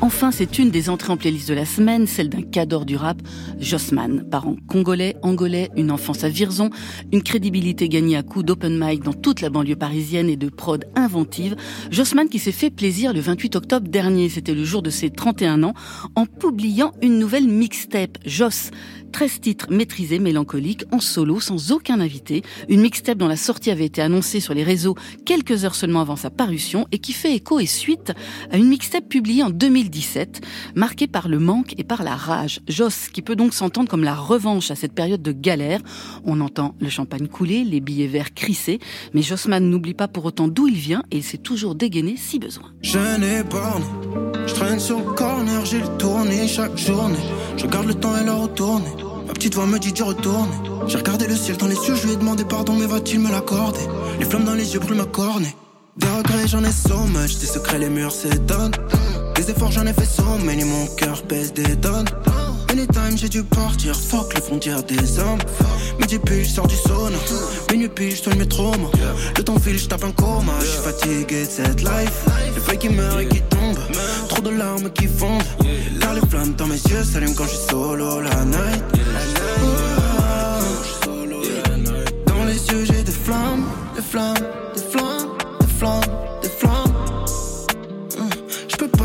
Enfin, 0.01 0.31
c'est 0.31 0.59
une 0.59 0.69
des 0.69 0.89
entrées 0.91 1.11
en 1.11 1.17
playlist 1.17 1.49
de 1.49 1.55
la 1.55 1.65
semaine, 1.65 2.05
celle 2.05 2.29
d'un 2.29 2.43
cadre 2.43 2.85
du 2.85 2.95
rap, 2.95 3.17
Jossman. 3.59 4.23
Parent 4.29 4.55
congolais, 4.67 5.15
angolais, 5.23 5.71
une 5.75 5.89
enfance 5.89 6.23
à 6.23 6.29
Virzon, 6.29 6.69
une 7.11 7.23
crédibilité 7.23 7.89
gagnée 7.89 8.15
à 8.15 8.21
coups 8.21 8.45
d'open 8.45 8.77
mic 8.79 9.03
dans 9.03 9.13
toute 9.13 9.41
la 9.41 9.49
banlieue 9.49 9.75
parisienne 9.75 10.29
et 10.29 10.35
de 10.35 10.49
prod 10.49 10.85
inventive. 10.95 11.55
Jossman 11.89 12.29
qui 12.29 12.37
s'est 12.37 12.51
fait 12.51 12.69
plaisir 12.69 13.11
le 13.11 13.21
28 13.21 13.55
octobre 13.55 13.87
dernier, 13.87 14.29
c'était 14.29 14.53
le 14.53 14.63
jour 14.63 14.83
de 14.83 14.91
ses 14.91 15.09
31 15.09 15.63
ans, 15.63 15.73
en 16.15 16.27
publiant 16.27 16.91
une 17.01 17.17
nouvelle 17.17 17.47
mixtape, 17.47 18.19
Joss. 18.23 18.69
13 19.11 19.39
titres 19.41 19.67
maîtrisés, 19.71 20.19
mélancoliques, 20.19 20.83
en 20.91 20.99
solo, 20.99 21.39
sans 21.39 21.71
aucun 21.71 21.99
invité. 21.99 22.43
Une 22.69 22.81
mixtape 22.81 23.17
dont 23.17 23.27
la 23.27 23.37
sortie 23.37 23.71
avait 23.71 23.85
été 23.85 24.01
annoncée 24.01 24.39
sur 24.39 24.53
les 24.53 24.63
réseaux 24.63 24.95
quelques 25.25 25.65
heures 25.65 25.75
seulement 25.75 26.01
avant 26.01 26.15
sa 26.15 26.29
parution 26.29 26.87
et 26.91 26.99
qui 26.99 27.13
fait 27.13 27.33
écho 27.33 27.59
et 27.59 27.65
suite 27.65 28.11
à 28.51 28.57
une 28.57 28.67
mixtape 28.67 29.07
publiée 29.07 29.43
en 29.43 29.49
2017, 29.87 30.41
marquée 30.75 31.07
par 31.07 31.27
le 31.27 31.39
manque 31.39 31.73
et 31.77 31.83
par 31.83 32.03
la 32.03 32.15
rage. 32.15 32.59
Joss, 32.67 33.07
qui 33.11 33.21
peut 33.21 33.35
donc 33.35 33.53
s'entendre 33.53 33.89
comme 33.89 34.03
la 34.03 34.15
revanche 34.15 34.69
à 34.71 34.75
cette 34.75 34.93
période 34.93 35.21
de 35.21 35.31
galère. 35.31 35.79
On 36.25 36.41
entend 36.41 36.75
le 36.79 36.89
champagne 36.89 37.27
couler, 37.27 37.63
les 37.63 37.79
billets 37.79 38.07
verts 38.07 38.33
crisser, 38.33 38.79
mais 39.13 39.21
Jossman 39.21 39.69
n'oublie 39.69 39.93
pas 39.93 40.07
pour 40.07 40.25
autant 40.25 40.47
d'où 40.47 40.67
il 40.67 40.75
vient 40.75 41.03
et 41.11 41.17
il 41.17 41.23
s'est 41.23 41.37
toujours 41.37 41.75
dégainé 41.75 42.15
si 42.17 42.39
besoin. 42.39 42.71
Je 42.81 42.97
pas, 43.43 43.77
je 44.45 44.53
traîne 44.53 44.79
sur 44.79 44.99
le 44.99 45.13
corner, 45.13 45.65
j'ai 45.65 45.79
le 45.79 45.97
tourné 45.97 46.47
chaque 46.47 46.77
journée. 46.77 47.17
Je 47.55 47.65
garde 47.67 47.87
le 47.87 47.93
temps 47.93 48.15
et 48.17 48.25
la 48.25 48.35
retourner. 48.35 48.91
Ma 49.25 49.33
petite 49.33 49.55
voix 49.55 49.65
me 49.65 49.79
dit 49.79 49.93
d'y 49.93 50.03
retourner. 50.03 50.53
J'ai 50.87 50.97
regardé 50.97 51.27
le 51.27 51.35
ciel 51.35 51.57
dans 51.57 51.67
les 51.67 51.75
yeux, 51.75 51.95
je 51.95 52.07
lui 52.07 52.13
ai 52.13 52.17
demandé 52.17 52.43
pardon, 52.45 52.73
mais 52.73 52.85
va-t-il 52.85 53.19
me 53.19 53.31
l'accorder? 53.31 53.81
Les 54.19 54.25
flammes 54.25 54.45
dans 54.45 54.53
les 54.53 54.73
yeux 54.73 54.79
brûlent 54.79 54.97
ma 54.97 55.05
cornée. 55.05 55.55
Des 55.97 56.07
regrets, 56.07 56.47
j'en 56.47 56.63
ai 56.63 56.71
so 56.71 56.99
much, 57.07 57.39
des 57.39 57.47
secrets, 57.47 57.79
les 57.79 57.89
murs 57.89 58.11
s'étonnent. 58.11 58.75
Des 59.37 59.51
efforts, 59.51 59.71
j'en 59.71 59.85
ai 59.85 59.93
fait 59.93 60.07
many, 60.43 60.63
mon 60.63 60.87
cœur 60.95 61.21
pèse 61.23 61.53
des 61.53 61.75
tonnes. 61.77 62.07
Anytime, 62.69 63.17
j'ai 63.17 63.29
dû 63.29 63.43
partir, 63.43 63.95
fuck 63.95 64.33
les 64.33 64.41
frontières 64.41 64.83
des 64.83 65.19
hommes. 65.19 65.39
Midi 65.99 66.19
puis 66.19 66.43
je 66.43 66.49
sors 66.49 66.67
du 66.67 66.75
sauna. 66.75 67.17
Minuit 67.71 67.87
puis 67.87 68.11
je 68.11 68.23
soigne 68.23 68.39
mes 68.39 68.47
traumas. 68.47 68.89
Le 69.37 69.43
temps 69.43 69.59
file, 69.59 69.79
je 69.79 69.87
tape 69.87 70.03
un 70.03 70.11
coma. 70.11 70.53
Je 70.59 70.65
suis 70.65 70.79
fatigué 70.79 71.45
de 71.45 71.49
cette 71.49 71.81
life. 71.81 72.25
Les 72.53 72.61
feuilles 72.61 72.77
qui 72.77 72.89
meurent 72.89 73.19
et 73.19 73.27
qui 73.27 73.41
tombent. 73.41 73.79
Trop 74.27 74.41
de 74.41 74.49
larmes 74.49 74.89
qui 74.91 75.07
fondent. 75.07 75.43
Car 76.01 76.13
les 76.13 76.27
flammes 76.29 76.53
dans 76.55 76.67
mes 76.67 76.81
yeux 76.89 77.03
s'allument 77.03 77.35
quand 77.35 77.45
je 77.45 77.55
suis 77.55 77.69
solo 77.69 78.21
la 78.21 78.45
night. 78.45 78.83
flammes, 82.57 83.05
des 83.05 83.11
flammes, 83.11 83.65
des 83.95 84.01
flammes, 84.01 84.35
des 84.73 84.81
flammes, 84.81 85.37
des 85.59 85.67
flammes. 85.67 86.26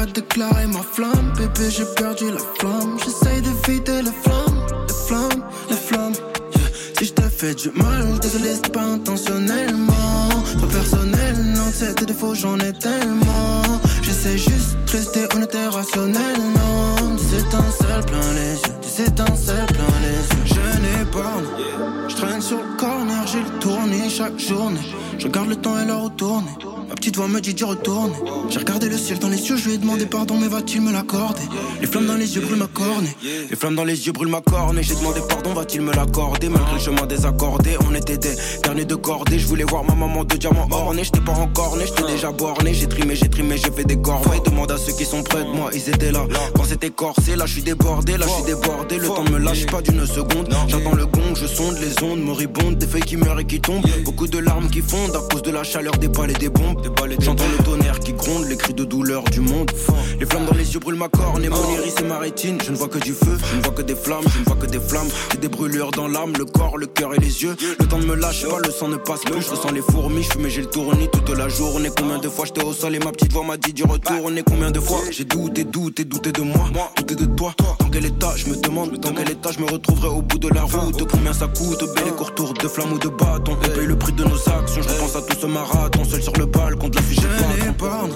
Pas 0.02 0.06
déclarer 0.06 0.66
ma 0.66 0.82
flamme, 0.82 1.32
bébé, 1.36 1.70
j'ai 1.70 1.84
perdu 1.94 2.24
la 2.32 2.40
flamme. 2.58 2.98
J'essaye 3.04 3.40
d'éviter 3.40 4.02
les 4.02 4.10
flammes, 4.10 4.66
les 4.88 4.94
flammes, 5.06 5.44
les 5.70 5.76
flammes. 5.76 6.12
Yeah. 6.12 6.68
Si 6.98 7.04
je 7.04 7.12
t'ai 7.12 7.22
fait 7.22 7.54
du 7.54 7.70
mal, 7.70 8.18
désolé, 8.20 8.50
c'est 8.54 8.72
pas 8.72 8.82
intentionnellement. 8.82 10.28
Pas 10.60 10.66
personnel, 10.72 11.36
non, 11.54 11.70
c'est 11.72 11.96
des 12.00 12.06
défauts, 12.06 12.34
j'en 12.34 12.58
ai 12.58 12.72
tellement. 12.72 13.62
J'essaie 14.02 14.38
juste 14.38 14.76
de 14.86 14.90
rester 14.90 15.36
honnête 15.36 15.54
et 15.54 15.68
rationnel, 15.68 16.38
non. 16.56 17.14
Des 17.14 17.38
étincelles 17.38 18.04
plein 18.04 18.32
les 18.34 18.54
yeux, 18.54 18.74
des 18.82 19.02
étincelles 19.04 19.66
plein 19.66 19.94
les 20.02 20.18
yeux. 20.36 20.44
Je 20.46 20.80
n'ai 20.82 21.04
pas, 21.12 22.08
je 22.08 22.16
traîne 22.16 22.40
sur 22.42 22.56
le 22.56 22.76
corner, 22.76 23.24
j'ai 23.28 23.38
le 23.40 23.58
tourné 23.60 24.10
chaque 24.10 24.40
journée. 24.40 24.80
Je 25.16 25.28
regarde 25.28 25.48
le 25.48 25.56
temps 25.56 25.78
et 25.78 25.84
l'heure 25.84 26.02
retourner. 26.02 26.50
Ma 26.88 26.94
petite 26.94 27.16
voix 27.16 27.28
me 27.28 27.40
dit 27.40 27.54
d'y 27.54 27.64
retourner. 27.64 28.14
J'ai 28.48 28.58
regardé 28.58 28.88
le 28.88 28.96
ciel 28.96 29.18
dans 29.18 29.28
les 29.28 29.48
yeux, 29.48 29.56
je 29.56 29.68
lui 29.68 29.74
ai 29.74 29.78
demandé 29.78 30.06
pardon, 30.06 30.36
mais 30.36 30.48
va-t-il 30.48 30.80
me 30.80 30.92
l'accorder? 30.92 31.42
Les 31.80 31.86
flammes 31.86 32.06
dans 32.06 32.16
les 32.16 32.34
yeux 32.34 32.40
brûlent 32.40 32.58
ma 32.58 32.66
cornée. 32.66 33.16
Les 33.50 33.56
flammes 33.56 33.74
dans 33.74 33.84
les 33.84 34.06
yeux 34.06 34.12
brûlent 34.12 34.28
ma 34.28 34.40
cornée. 34.40 34.82
J'ai 34.82 34.94
demandé 34.94 35.20
pardon, 35.28 35.52
va-t-il 35.54 35.82
me 35.82 35.92
l'accorder? 35.92 36.48
Malgré 36.48 36.74
le 36.74 36.80
chemin 36.80 37.06
désaccordé, 37.06 37.76
on 37.88 37.94
était 37.94 38.18
des 38.18 38.34
derniers 38.62 38.84
de 38.84 38.94
cordée. 38.94 39.38
Je 39.38 39.46
voulais 39.46 39.64
voir 39.64 39.84
ma 39.84 39.94
maman 39.94 40.24
de 40.24 40.36
diamant 40.36 40.68
orné. 40.70 41.04
J'étais 41.04 41.20
pas 41.20 41.32
encore 41.32 41.76
né, 41.76 41.84
j'étais 41.86 42.10
déjà 42.10 42.32
borné. 42.32 42.74
J'ai 42.74 42.88
trimé, 42.88 43.16
j'ai 43.16 43.28
trimé, 43.28 43.56
j'ai 43.56 43.70
fait 43.70 43.84
des 43.84 44.00
corvées. 44.00 44.40
Demande 44.44 44.72
à 44.72 44.76
ceux 44.76 44.92
qui 44.92 45.04
sont 45.04 45.22
près 45.22 45.44
de 45.44 45.50
moi, 45.50 45.70
ils 45.72 45.88
étaient 45.88 46.12
là. 46.12 46.26
Quand 46.54 46.64
c'était 46.64 46.90
corsé, 46.90 47.36
là 47.36 47.46
je 47.46 47.54
suis 47.54 47.62
débordé, 47.62 48.16
là 48.16 48.26
je 48.26 48.32
suis 48.32 48.54
débordé. 48.54 48.98
Le 48.98 49.06
temps 49.06 49.24
me 49.30 49.38
lâche 49.38 49.66
pas 49.66 49.82
d'une 49.82 50.06
seconde. 50.06 50.48
J'entends 50.68 50.94
le 50.94 51.06
gong, 51.06 51.34
je 51.34 51.46
sonde 51.46 51.76
les 51.80 52.02
ondes 52.04 52.22
moribondes. 52.22 52.76
Des 52.76 52.86
feuilles 52.86 53.02
qui 53.02 53.16
meurent 53.16 53.40
et 53.40 53.44
qui 53.44 53.60
tombent. 53.60 53.86
Beaucoup 54.04 54.26
de 54.26 54.38
larmes 54.38 54.68
qui 54.68 54.80
fondent 54.80 55.16
à 55.16 55.32
cause 55.32 55.42
de 55.42 55.50
la 55.50 55.62
chaleur 55.64 55.96
des 55.98 56.08
balles 56.08 56.30
et 56.30 56.34
des 56.34 56.48
bombes. 56.48 56.80
J'entends 57.18 57.44
le 57.56 57.62
tonnerre 57.62 58.00
qui 58.00 58.12
gronde, 58.12 58.46
les 58.48 58.56
cris 58.56 58.74
de 58.74 58.84
douleur 58.84 59.22
du 59.24 59.40
monde. 59.40 59.70
Les 60.18 60.26
flammes 60.26 60.46
dans 60.46 60.54
les 60.54 60.72
yeux 60.72 60.80
brûlent 60.80 60.96
ma 60.96 61.08
corne 61.08 61.44
et 61.44 61.48
mon 61.48 61.70
iris 61.74 61.94
et 62.00 62.04
ma 62.04 62.18
rétine. 62.18 62.58
Je 62.64 62.72
ne 62.72 62.76
vois 62.76 62.88
que 62.88 62.98
du 62.98 63.12
feu, 63.12 63.38
je 63.50 63.56
ne 63.56 63.62
vois 63.62 63.72
que 63.72 63.82
des 63.82 63.94
flammes, 63.94 64.24
je 64.34 64.40
ne 64.40 64.44
vois 64.44 64.56
que 64.56 64.66
des 64.66 64.80
flammes. 64.80 65.08
J'ai 65.30 65.38
des 65.38 65.48
brûlures 65.48 65.90
dans 65.90 66.08
l'âme, 66.08 66.32
le 66.38 66.44
corps, 66.44 66.78
le 66.78 66.86
cœur 66.86 67.14
et 67.14 67.18
les 67.18 67.42
yeux. 67.42 67.56
Le 67.78 67.86
temps 67.86 67.98
ne 67.98 68.06
me 68.06 68.14
lâche 68.14 68.46
pas, 68.48 68.58
le 68.58 68.70
sang 68.70 68.88
ne 68.88 68.96
passe 68.96 69.20
plus. 69.20 69.42
Je 69.42 69.50
ressens 69.50 69.70
les 69.72 69.82
fourmis, 69.82 70.22
je 70.22 70.46
et 70.46 70.50
j'ai 70.50 70.62
le 70.62 70.68
tournis 70.68 71.08
toute 71.12 71.30
la 71.30 71.48
journée. 71.48 71.90
Combien 71.96 72.18
de 72.18 72.28
fois 72.28 72.46
j'étais 72.46 72.64
au 72.64 72.72
sol 72.72 72.94
et 72.94 72.98
ma 72.98 73.12
petite 73.12 73.32
voix 73.32 73.44
m'a 73.44 73.56
dit 73.56 73.72
d'y 73.72 73.82
retourner? 73.82 74.42
Combien 74.42 74.70
de 74.70 74.80
fois 74.80 75.00
j'ai 75.10 75.24
douté, 75.24 75.64
douté, 75.64 76.04
douté 76.04 76.32
de 76.32 76.42
moi, 76.42 76.70
douté 76.96 77.14
de 77.14 77.26
toi? 77.26 77.54
Dans 77.78 77.90
quel 77.90 78.06
état 78.06 78.32
je 78.36 78.48
me 78.48 78.56
demande, 78.56 78.98
dans 78.98 79.12
quel 79.12 79.30
état 79.30 79.50
je 79.52 79.60
me 79.62 79.70
retrouverai 79.70 80.08
au 80.08 80.22
bout 80.22 80.38
de 80.38 80.48
la 80.48 80.62
route? 80.62 81.10
Combien 81.10 81.32
ça 81.32 81.46
coûte, 81.46 81.84
belle 81.94 82.08
et 82.08 82.16
court 82.16 82.34
tour 82.34 82.54
de 82.54 82.68
flammes 82.68 82.92
ou 82.92 82.98
de 82.98 83.08
bâton. 83.08 83.56
On 83.60 83.68
paye 83.68 83.86
le 83.86 83.96
prix 83.96 84.12
de 84.12 84.24
nos 84.24 84.36
actions, 84.48 84.82
je 84.82 84.88
repense 84.88 85.16
à 85.16 85.22
tout 85.22 85.36
ce 85.40 85.46
marathon. 85.46 86.04
Seul 86.04 86.22
sur 86.22 86.32
le 86.38 86.46
balcon 86.64 86.88
de 86.88 86.96
la. 86.96 87.02
Je 87.12 87.66
n'ai 87.66 87.72
pas, 87.72 88.08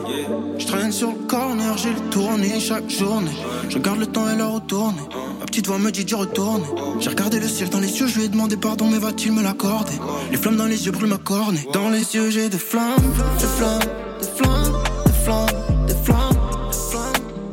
je 0.58 0.66
traîne 0.66 0.92
sur 0.92 1.08
le 1.08 1.26
corner, 1.26 1.76
j'ai 1.76 1.90
le 1.90 2.00
tourné 2.10 2.60
chaque 2.60 2.88
journée. 2.88 3.30
Je 3.68 3.76
regarde 3.76 3.98
le 3.98 4.06
temps 4.06 4.28
et 4.28 4.36
l'heure 4.36 4.52
retourner. 4.52 5.00
Ma 5.40 5.46
petite 5.46 5.66
voix 5.66 5.78
me 5.78 5.90
dit 5.90 6.04
d'y 6.04 6.14
retourner. 6.14 6.64
J'ai 7.00 7.10
regardé 7.10 7.40
le 7.40 7.48
ciel 7.48 7.68
dans 7.70 7.80
les 7.80 7.98
yeux, 7.98 8.06
je 8.06 8.18
lui 8.18 8.24
ai 8.24 8.28
demandé 8.28 8.56
pardon, 8.56 8.88
mais 8.90 8.98
va-t-il 8.98 9.32
me 9.32 9.42
l'accorder? 9.42 9.92
Les 10.30 10.36
flammes 10.36 10.56
dans 10.56 10.66
les 10.66 10.86
yeux 10.86 10.92
brûlent 10.92 11.10
ma 11.10 11.18
cornée. 11.18 11.66
Dans 11.72 11.90
les 11.90 12.14
yeux, 12.14 12.30
j'ai 12.30 12.48
des 12.48 12.58
flammes, 12.58 12.96
des 13.38 13.46
flammes, 13.46 13.80
des 14.20 14.28
flammes, 14.36 14.72
des 15.06 15.12
flammes, 15.24 15.46
des 15.86 15.94
flammes, 16.04 16.36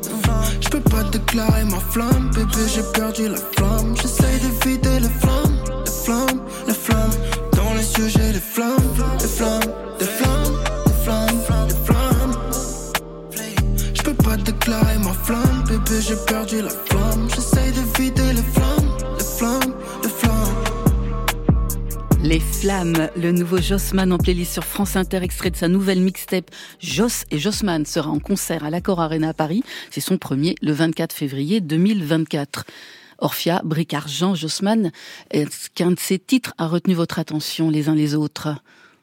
des 0.02 0.10
flammes. 0.10 0.46
Je 0.62 0.70
peux 0.70 0.80
pas 0.80 1.04
déclarer 1.04 1.66
ma 1.66 1.80
flamme, 1.80 2.32
bébé, 2.34 2.64
j'ai 2.74 2.84
perdu 2.94 3.28
la 3.30 3.38
flamme. 3.38 3.96
J'essaye 4.02 4.40
d'éviter 4.40 5.00
les 5.00 5.10
flammes, 5.22 5.58
les 5.86 5.92
flammes, 5.92 6.42
les 6.68 6.74
flammes. 6.74 7.12
Dans 7.54 7.74
les 7.74 7.92
yeux, 7.94 8.08
j'ai 8.08 8.32
des 8.32 8.40
flammes, 8.40 8.78
des 9.20 9.28
flammes, 9.28 9.62
des 10.00 10.06
flammes, 10.06 10.13
déclarer 14.44 14.98
ma 15.00 15.14
flamme, 15.14 15.64
bébé, 15.68 16.02
j'ai 16.02 16.16
perdu 16.28 16.62
la 16.62 16.70
flamme. 16.70 17.30
J'essaye 17.30 17.72
d'éviter 17.72 18.34
les 18.34 18.42
flammes, 18.42 18.98
les 19.18 19.24
flammes, 19.24 19.74
les 20.04 20.10
flammes. 20.10 20.64
Les 22.24 22.40
Flammes, 22.40 23.10
le 23.18 23.32
nouveau 23.34 23.58
Jossman 23.58 24.14
en 24.14 24.18
playlist 24.18 24.54
sur 24.54 24.64
France 24.64 24.96
Inter, 24.96 25.24
extrait 25.24 25.52
de 25.52 25.58
sa 25.58 25.68
nouvelle 25.68 26.00
mixtape 26.00 26.50
Joss 26.80 27.26
et 27.32 27.38
Jossman 27.38 27.86
sera 27.86 28.10
en 28.10 28.20
concert 28.20 28.64
à 28.64 28.70
l'Accor 28.70 29.02
Arena 29.02 29.30
à 29.30 29.34
Paris. 29.34 29.62
C'est 29.92 30.00
son 30.00 30.18
premier 30.18 30.56
le 30.62 30.72
24 30.72 31.14
février 31.14 31.60
2024. 31.60 32.64
Orphia, 33.18 33.62
Bric 33.66 33.94
Argent, 33.94 34.36
Jossman, 34.36 34.92
est-ce 35.32 35.70
qu'un 35.70 35.92
de 35.92 36.00
ces 36.00 36.18
titres 36.18 36.54
a 36.58 36.68
retenu 36.68 36.94
votre 36.94 37.20
attention 37.20 37.70
les 37.70 37.90
uns 37.90 37.96
les 37.96 38.16
autres? 38.16 38.50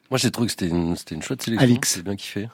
Moi, 0.09 0.17
j'ai 0.17 0.31
trouvé 0.31 0.47
que 0.47 0.51
c'était 0.51 0.67
une, 0.67 0.95
c'était 0.95 1.15
une 1.15 1.21
chouette 1.21 1.43
sélection. 1.43 1.63
Alix. 1.63 1.95
J'ai 1.97 2.03
bien 2.03 2.15
kiffé. 2.15 2.47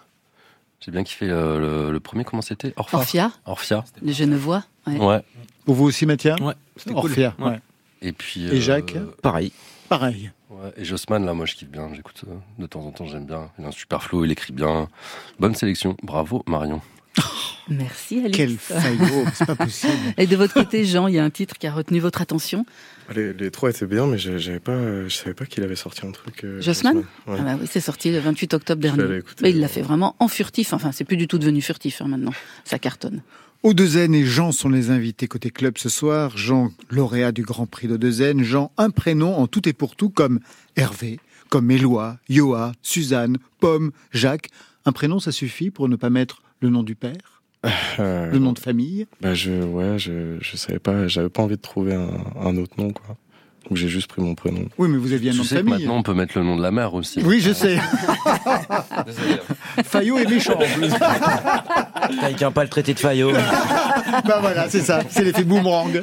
J'ai 0.80 0.91
bien 0.91 1.03
kiffé 1.03 1.28
euh, 1.30 1.59
le, 1.88 1.91
le 1.91 1.99
premier, 1.99 2.23
comment 2.23 2.41
c'était? 2.41 2.73
Orpha 2.78 2.97
Orphia 2.97 3.32
Orphia. 3.45 3.84
Le 4.01 4.11
Genevois 4.11 4.63
ouais. 4.86 4.97
Ouais. 4.99 5.21
Pour 5.65 5.75
vous 5.75 5.86
aussi, 5.86 6.05
Mathia 6.05 6.36
Ouais, 6.41 6.53
c'était 6.78 6.95
Orphia, 6.95 7.32
cool. 7.32 7.47
ouais. 7.47 7.59
Et 8.01 8.11
puis. 8.13 8.45
Et 8.45 8.61
Jacques? 8.61 8.95
Pareil. 9.21 9.51
Pareil. 9.89 10.32
Ouais, 10.49 10.71
et 10.78 10.86
Jossman, 10.86 11.25
là, 11.25 11.34
moi, 11.34 11.45
je 11.45 11.55
kiffe 11.55 11.69
bien. 11.69 11.89
J'écoute 11.93 12.23
euh, 12.28 12.36
de 12.59 12.67
temps 12.67 12.82
en 12.82 12.91
temps, 12.91 13.05
j'aime 13.05 13.25
bien. 13.25 13.49
Il 13.57 13.65
a 13.65 13.69
un 13.69 13.71
super 13.71 14.03
flow, 14.03 14.23
il 14.23 14.32
écrit 14.32 14.53
bien. 14.53 14.88
Bonne 15.39 15.55
sélection. 15.55 15.97
Bravo, 16.03 16.43
Marion. 16.47 16.82
Merci 17.70 18.20
Alice. 18.20 18.36
Quel 18.36 18.57
faillot, 18.57 19.26
c'est 19.34 19.45
pas 19.45 19.55
possible. 19.55 19.93
Et 20.18 20.28
de 20.28 20.36
votre 20.36 20.53
côté, 20.53 20.86
Jean, 20.86 21.07
il 21.07 21.15
y 21.15 21.20
a 21.20 21.24
un 21.24 21.30
titre 21.30 21.57
qui 21.57 21.68
a 21.68 21.74
retenu 21.74 21.99
votre 21.99 22.22
attention 22.22 22.65
Les, 23.15 23.34
les 23.34 23.51
trois 23.51 23.70
étaient 23.70 23.86
bien, 23.86 24.07
mais 24.07 24.18
j'avais 24.18 24.59
pas, 24.59 25.07
je 25.07 25.15
savais 25.15 25.34
pas 25.34 25.45
qu'il 25.45 25.63
avait 25.63 25.76
sorti 25.76 26.05
un 26.05 26.11
truc. 26.11 26.43
euh, 26.43 26.61
Jossman 26.61 26.97
Ouais. 27.28 27.38
ah 27.39 27.43
bah 27.43 27.57
oui, 27.59 27.68
C'est 27.70 27.82
sorti 27.82 28.11
le 28.11 28.20
28 28.20 28.53
octobre 28.53 28.82
dernier. 28.82 29.22
Mais 29.41 29.49
il 29.51 29.59
l'a 29.59 29.65
euh, 29.65 29.70
fait 29.70 29.82
vraiment 29.82 30.15
en 30.20 30.28
furtif. 30.28 30.74
Enfin, 30.74 30.91
c'est 30.91 31.03
plus 31.03 31.18
du 31.18 31.28
tout 31.28 31.38
devenu 31.38 31.61
furtif 31.61 32.01
hein, 32.01 32.07
maintenant. 32.07 32.34
Ça 32.63 32.80
cartonne. 32.80 33.22
Odezen 33.63 34.13
et 34.13 34.24
Jean 34.24 34.51
sont 34.51 34.70
les 34.70 34.91
invités 34.91 35.28
côté 35.28 35.49
club 35.49 35.78
ce 35.78 35.89
soir. 35.89 36.38
Jean, 36.38 36.72
lauréat 36.89 37.32
du 37.32 37.41
Grand 37.41 37.65
Prix 37.65 37.88
d'Odezen. 37.88 38.43
Jean, 38.43 38.72
un 38.78 38.91
prénom 38.91 39.36
en 39.36 39.47
tout 39.47 39.68
et 39.68 39.74
pour 39.74 39.95
tout 39.95 40.09
comme 40.09 40.39
Hervé, 40.76 41.20
comme 41.49 41.70
Éloi, 41.72 42.18
Yoa, 42.30 42.72
Suzanne, 42.82 43.38
Pomme, 43.59 43.91
Jacques. 44.11 44.49
Un 44.86 44.91
prénom, 44.91 45.20
ça 45.20 45.32
suffit 45.32 45.72
pour 45.72 45.89
ne 45.89 45.95
pas 45.95 46.09
mettre 46.09 46.41
le 46.61 46.70
nom 46.70 46.84
du 46.84 46.95
père, 46.95 47.36
Euh, 47.99 48.32
le 48.32 48.38
nom 48.38 48.53
de 48.53 48.60
famille. 48.60 49.08
Bah 49.22 49.34
je, 49.34 49.51
ouais, 49.51 49.97
je, 49.97 50.38
je 50.39 50.55
savais 50.58 50.78
pas, 50.78 51.08
j'avais 51.08 51.30
pas 51.30 51.41
envie 51.41 51.55
de 51.55 51.62
trouver 51.62 51.95
un, 51.95 52.10
un 52.39 52.55
autre 52.58 52.74
nom, 52.78 52.91
quoi. 52.91 53.18
Donc 53.68 53.76
j'ai 53.78 53.88
juste 53.89 54.08
pris 54.08 54.22
mon 54.22 54.36
prénom. 54.36 54.66
Oui, 54.78 54.88
mais 54.88 54.97
vous 54.97 55.12
aviez 55.14 55.32
un 55.32 55.34
Tu 55.34 55.39
nom 55.39 55.43
de 55.43 55.49
que 55.49 55.55
famille. 55.55 55.74
maintenant, 55.74 55.97
on 55.97 56.03
peut 56.03 56.14
mettre 56.14 56.38
le 56.38 56.43
nom 56.45 56.55
de 56.55 56.62
la 56.62 56.70
mère 56.72 56.93
aussi. 56.93 57.20
Oui, 57.26 57.41
je 57.41 57.51
sais. 57.51 57.80
Désolé. 59.05 59.38
Fayot 59.84 60.20
est 60.20 60.30
méchant 60.30 60.53
en 60.53 60.80
plus. 60.80 60.91
Quelqu'un 62.22 62.51
pas 62.51 62.64
le 62.64 62.70
traité 62.70 62.93
de 62.93 62.99
Fayot. 62.99 63.32
bah 64.26 64.38
voilà, 64.39 64.70
c'est 64.70 64.82
ça. 64.82 65.01
C'est 65.10 65.24
l'effet 65.24 65.43
boomerang. 65.43 66.01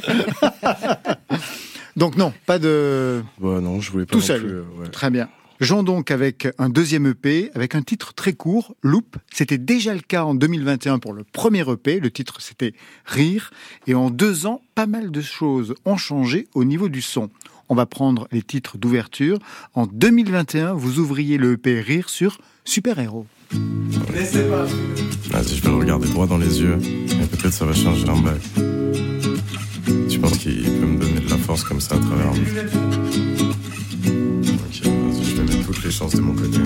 Donc 1.97 2.17
non, 2.17 2.33
pas 2.47 2.59
de... 2.59 3.23
Bah 3.41 3.61
non, 3.61 3.81
je 3.81 3.91
voulais 3.93 4.05
pas 4.07 4.13
Tout 4.13 4.21
seul. 4.21 4.41
plus, 4.41 4.51
euh, 4.51 4.65
ouais. 4.81 4.89
Très 4.89 5.11
bien. 5.11 5.29
Jean 5.61 5.83
donc 5.83 6.11
avec 6.11 6.49
un 6.59 6.69
deuxième 6.69 7.07
EP, 7.07 7.51
avec 7.55 7.75
un 7.75 7.83
titre 7.83 8.13
très 8.13 8.33
court, 8.33 8.75
Loop. 8.83 9.17
C'était 9.33 9.59
déjà 9.59 9.95
le 9.95 10.01
cas 10.01 10.25
en 10.25 10.35
2021 10.35 10.99
pour 10.99 11.13
le 11.13 11.25
premier 11.25 11.69
EP. 11.71 12.01
Le 12.01 12.11
titre 12.11 12.41
c'était 12.41 12.75
Rire. 13.05 13.51
Et 13.87 13.95
en 13.95 14.11
deux 14.11 14.47
ans, 14.47 14.63
pas 14.75 14.87
mal 14.87 15.11
de 15.11 15.21
choses 15.21 15.75
ont 15.85 15.97
changé 15.97 16.49
au 16.55 16.65
niveau 16.65 16.89
du 16.89 17.03
son. 17.03 17.31
On 17.69 17.75
va 17.75 17.87
prendre 17.87 18.29
les 18.33 18.43
titres 18.43 18.79
d'ouverture. 18.79 19.39
En 19.75 19.87
2021, 19.87 20.75
vous 20.75 20.99
ouvriez 20.99 21.39
le 21.39 21.53
EP 21.53 21.81
Rire 21.81 22.09
sur 22.09 22.39
Super 22.65 22.99
Héros. 22.99 23.27
Vas-y, 23.51 25.57
je 25.57 25.63
vais 25.63 25.71
le 25.71 25.77
regarder 25.77 26.09
droit 26.09 26.27
dans 26.27 26.39
les 26.39 26.61
yeux. 26.61 26.79
Et 26.83 27.27
peut-être 27.27 27.53
ça 27.53 27.65
va 27.65 27.73
changer 27.73 28.09
un 28.09 28.21
bail. 28.21 28.41
Tu 30.09 30.19
penses 30.19 30.39
qu'il 30.39 30.63
peut 30.63 30.87
me 30.87 30.99
donner 30.99 31.21
de 31.21 31.31
la 31.31 31.39
force 31.39 31.65
comme 31.65 31.81
ça 31.81 31.95
à 31.95 31.99
travers 31.99 32.33
je 35.95 36.05
vais 36.05 36.11
mettre 36.11 36.11
toutes 36.11 36.11
les 36.11 36.11
chances 36.11 36.15
de 36.15 36.21
mon 36.21 36.35
côté. 36.35 36.59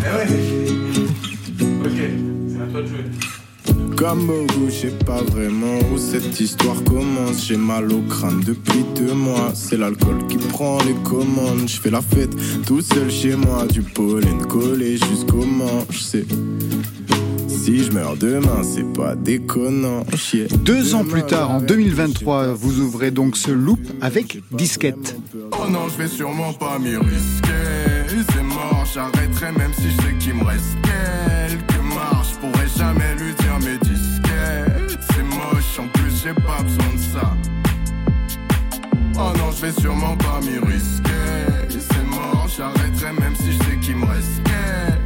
Comme 3.96 4.26
beaucoup, 4.26 4.66
je 4.68 4.74
sais 4.74 4.94
pas 5.04 5.22
vraiment 5.22 5.78
où 5.92 5.98
cette 5.98 6.38
histoire 6.38 6.82
commence. 6.84 7.46
J'ai 7.46 7.56
mal 7.56 7.92
au 7.92 8.00
crâne 8.02 8.40
depuis 8.46 8.84
deux 8.94 9.12
mois. 9.12 9.50
C'est 9.54 9.76
l'alcool 9.76 10.26
qui 10.28 10.36
prend 10.36 10.78
les 10.84 10.94
commandes. 11.02 11.66
Je 11.68 11.80
fais 11.80 11.90
la 11.90 12.00
fête 12.00 12.30
tout 12.64 12.80
seul 12.80 13.10
chez 13.10 13.34
moi. 13.34 13.66
Du 13.66 13.82
pollen 13.82 14.46
collé 14.46 14.98
jusqu'au 14.98 15.44
manche. 15.44 16.00
C'est 16.00 16.26
si 17.48 17.84
je 17.84 17.92
meurs 17.92 18.16
demain, 18.16 18.62
c'est 18.62 18.90
pas 18.94 19.14
déconnant. 19.16 20.04
Chier. 20.16 20.46
Deux 20.62 20.94
ans 20.94 21.04
plus 21.04 21.24
tard, 21.24 21.50
en 21.50 21.60
2023, 21.60 22.54
vous 22.54 22.80
ouvrez 22.80 23.10
donc 23.10 23.36
ce 23.36 23.50
loop 23.50 23.80
avec 24.00 24.42
disquette. 24.52 25.16
Oh 25.52 25.68
non, 25.68 25.88
je 25.88 26.02
vais 26.02 26.08
sûrement 26.08 26.52
pas 26.52 26.78
m'y 26.78 26.96
risquer 26.96 27.67
j'arrêterai 28.95 29.53
même 29.53 29.72
si 29.74 29.91
je 29.91 29.97
sais 30.03 30.14
qu'il 30.18 30.34
me 30.34 30.45
reste 30.45 30.76
quelques 30.82 31.82
marches. 31.95 32.34
Pourrais 32.41 32.68
jamais 32.76 33.14
lui 33.16 33.34
dire 33.34 33.59
mes 33.61 33.78
disquettes. 33.78 34.99
C'est 35.11 35.22
moche, 35.22 35.78
en 35.78 35.89
plus 35.89 36.22
j'ai 36.22 36.34
pas 36.34 36.62
besoin 36.62 36.95
de 36.95 37.18
ça. 37.18 37.36
Oh 39.20 39.32
non, 39.36 39.51
je 39.51 39.66
vais 39.66 39.80
sûrement 39.80 40.16
pas 40.16 40.41
m'y 40.43 40.59
risquer. 40.59 41.11
C'est 41.68 42.05
mort, 42.07 42.47
j'arrêterai 42.57 43.12
même 43.20 43.34
si 43.36 43.53
je 43.53 43.59
sais 43.59 43.76
qu'il 43.80 43.97
me 43.97 44.07
reste 44.07 44.41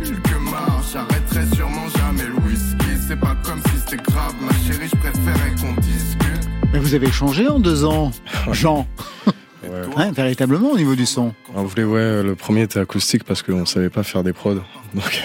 quelques 0.02 0.50
marches. 0.50 0.92
J'arrêterai 0.92 1.56
sûrement 1.56 1.88
jamais 1.96 2.24
le 2.24 2.34
whisky. 2.46 2.86
C'est 3.08 3.18
pas 3.18 3.36
comme 3.42 3.60
si 3.66 3.78
c'était 3.80 4.02
grave, 4.02 4.34
ma 4.40 4.52
chérie, 4.66 4.88
je 4.88 4.96
préférais 4.96 5.54
qu'on 5.60 5.80
discute. 5.80 6.48
Mais 6.72 6.78
vous 6.78 6.94
avez 6.94 7.10
changé 7.10 7.48
en 7.48 7.58
deux 7.58 7.84
ans, 7.84 8.10
Jean. 8.52 8.86
Ouais. 9.96 10.10
véritablement 10.12 10.70
au 10.72 10.76
niveau 10.76 10.94
du 10.94 11.06
son. 11.06 11.32
On 11.54 11.62
voulait, 11.64 11.84
ouais, 11.84 12.22
le 12.22 12.34
premier 12.34 12.62
était 12.62 12.80
acoustique 12.80 13.24
parce 13.24 13.42
qu'on 13.42 13.64
savait 13.66 13.90
pas 13.90 14.02
faire 14.02 14.22
des 14.24 14.32
prods. 14.32 14.54
Donc 14.94 15.22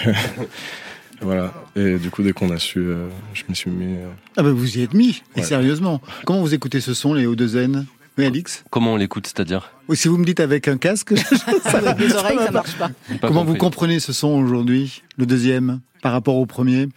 voilà. 1.20 1.52
Et 1.76 1.98
du 1.98 2.10
coup, 2.10 2.22
dès 2.22 2.32
qu'on 2.32 2.50
a 2.50 2.58
su, 2.58 2.78
euh, 2.78 3.08
je 3.34 3.42
me 3.48 3.54
suis 3.54 3.70
mis. 3.70 3.96
euh, 3.96 4.08
Ah 4.36 4.42
ben 4.42 4.52
vous 4.52 4.78
y 4.78 4.82
êtes 4.82 4.94
mis, 4.94 5.22
et 5.36 5.40
Ouais. 5.40 5.42
sérieusement. 5.46 6.00
Comment 6.24 6.40
vous 6.40 6.54
écoutez 6.54 6.80
ce 6.80 6.94
son, 6.94 7.14
les 7.14 7.26
O2N 7.26 7.84
Oui, 8.16 8.26
Alix 8.26 8.64
Comment 8.70 8.92
on 8.92 8.96
l'écoute, 8.96 9.26
c'est-à-dire? 9.26 9.70
Oui, 9.88 9.96
si 9.96 10.06
vous 10.08 10.16
me 10.18 10.24
dites 10.24 10.40
avec 10.40 10.68
un 10.68 10.76
casque, 10.78 11.16
ça 11.64 11.78
Avec 11.78 11.98
les 11.98 12.14
oreilles, 12.14 12.38
ça 12.38 12.50
marche 12.52 12.76
pas. 12.76 12.90
Comment 13.22 13.44
vous 13.44 13.56
comprenez 13.56 13.98
ce 14.00 14.12
son 14.12 14.28
aujourd'hui, 14.28 15.02
le 15.16 15.26
deuxième, 15.26 15.80
par 16.02 16.12
rapport 16.12 16.36
au 16.36 16.46
premier? 16.46 16.88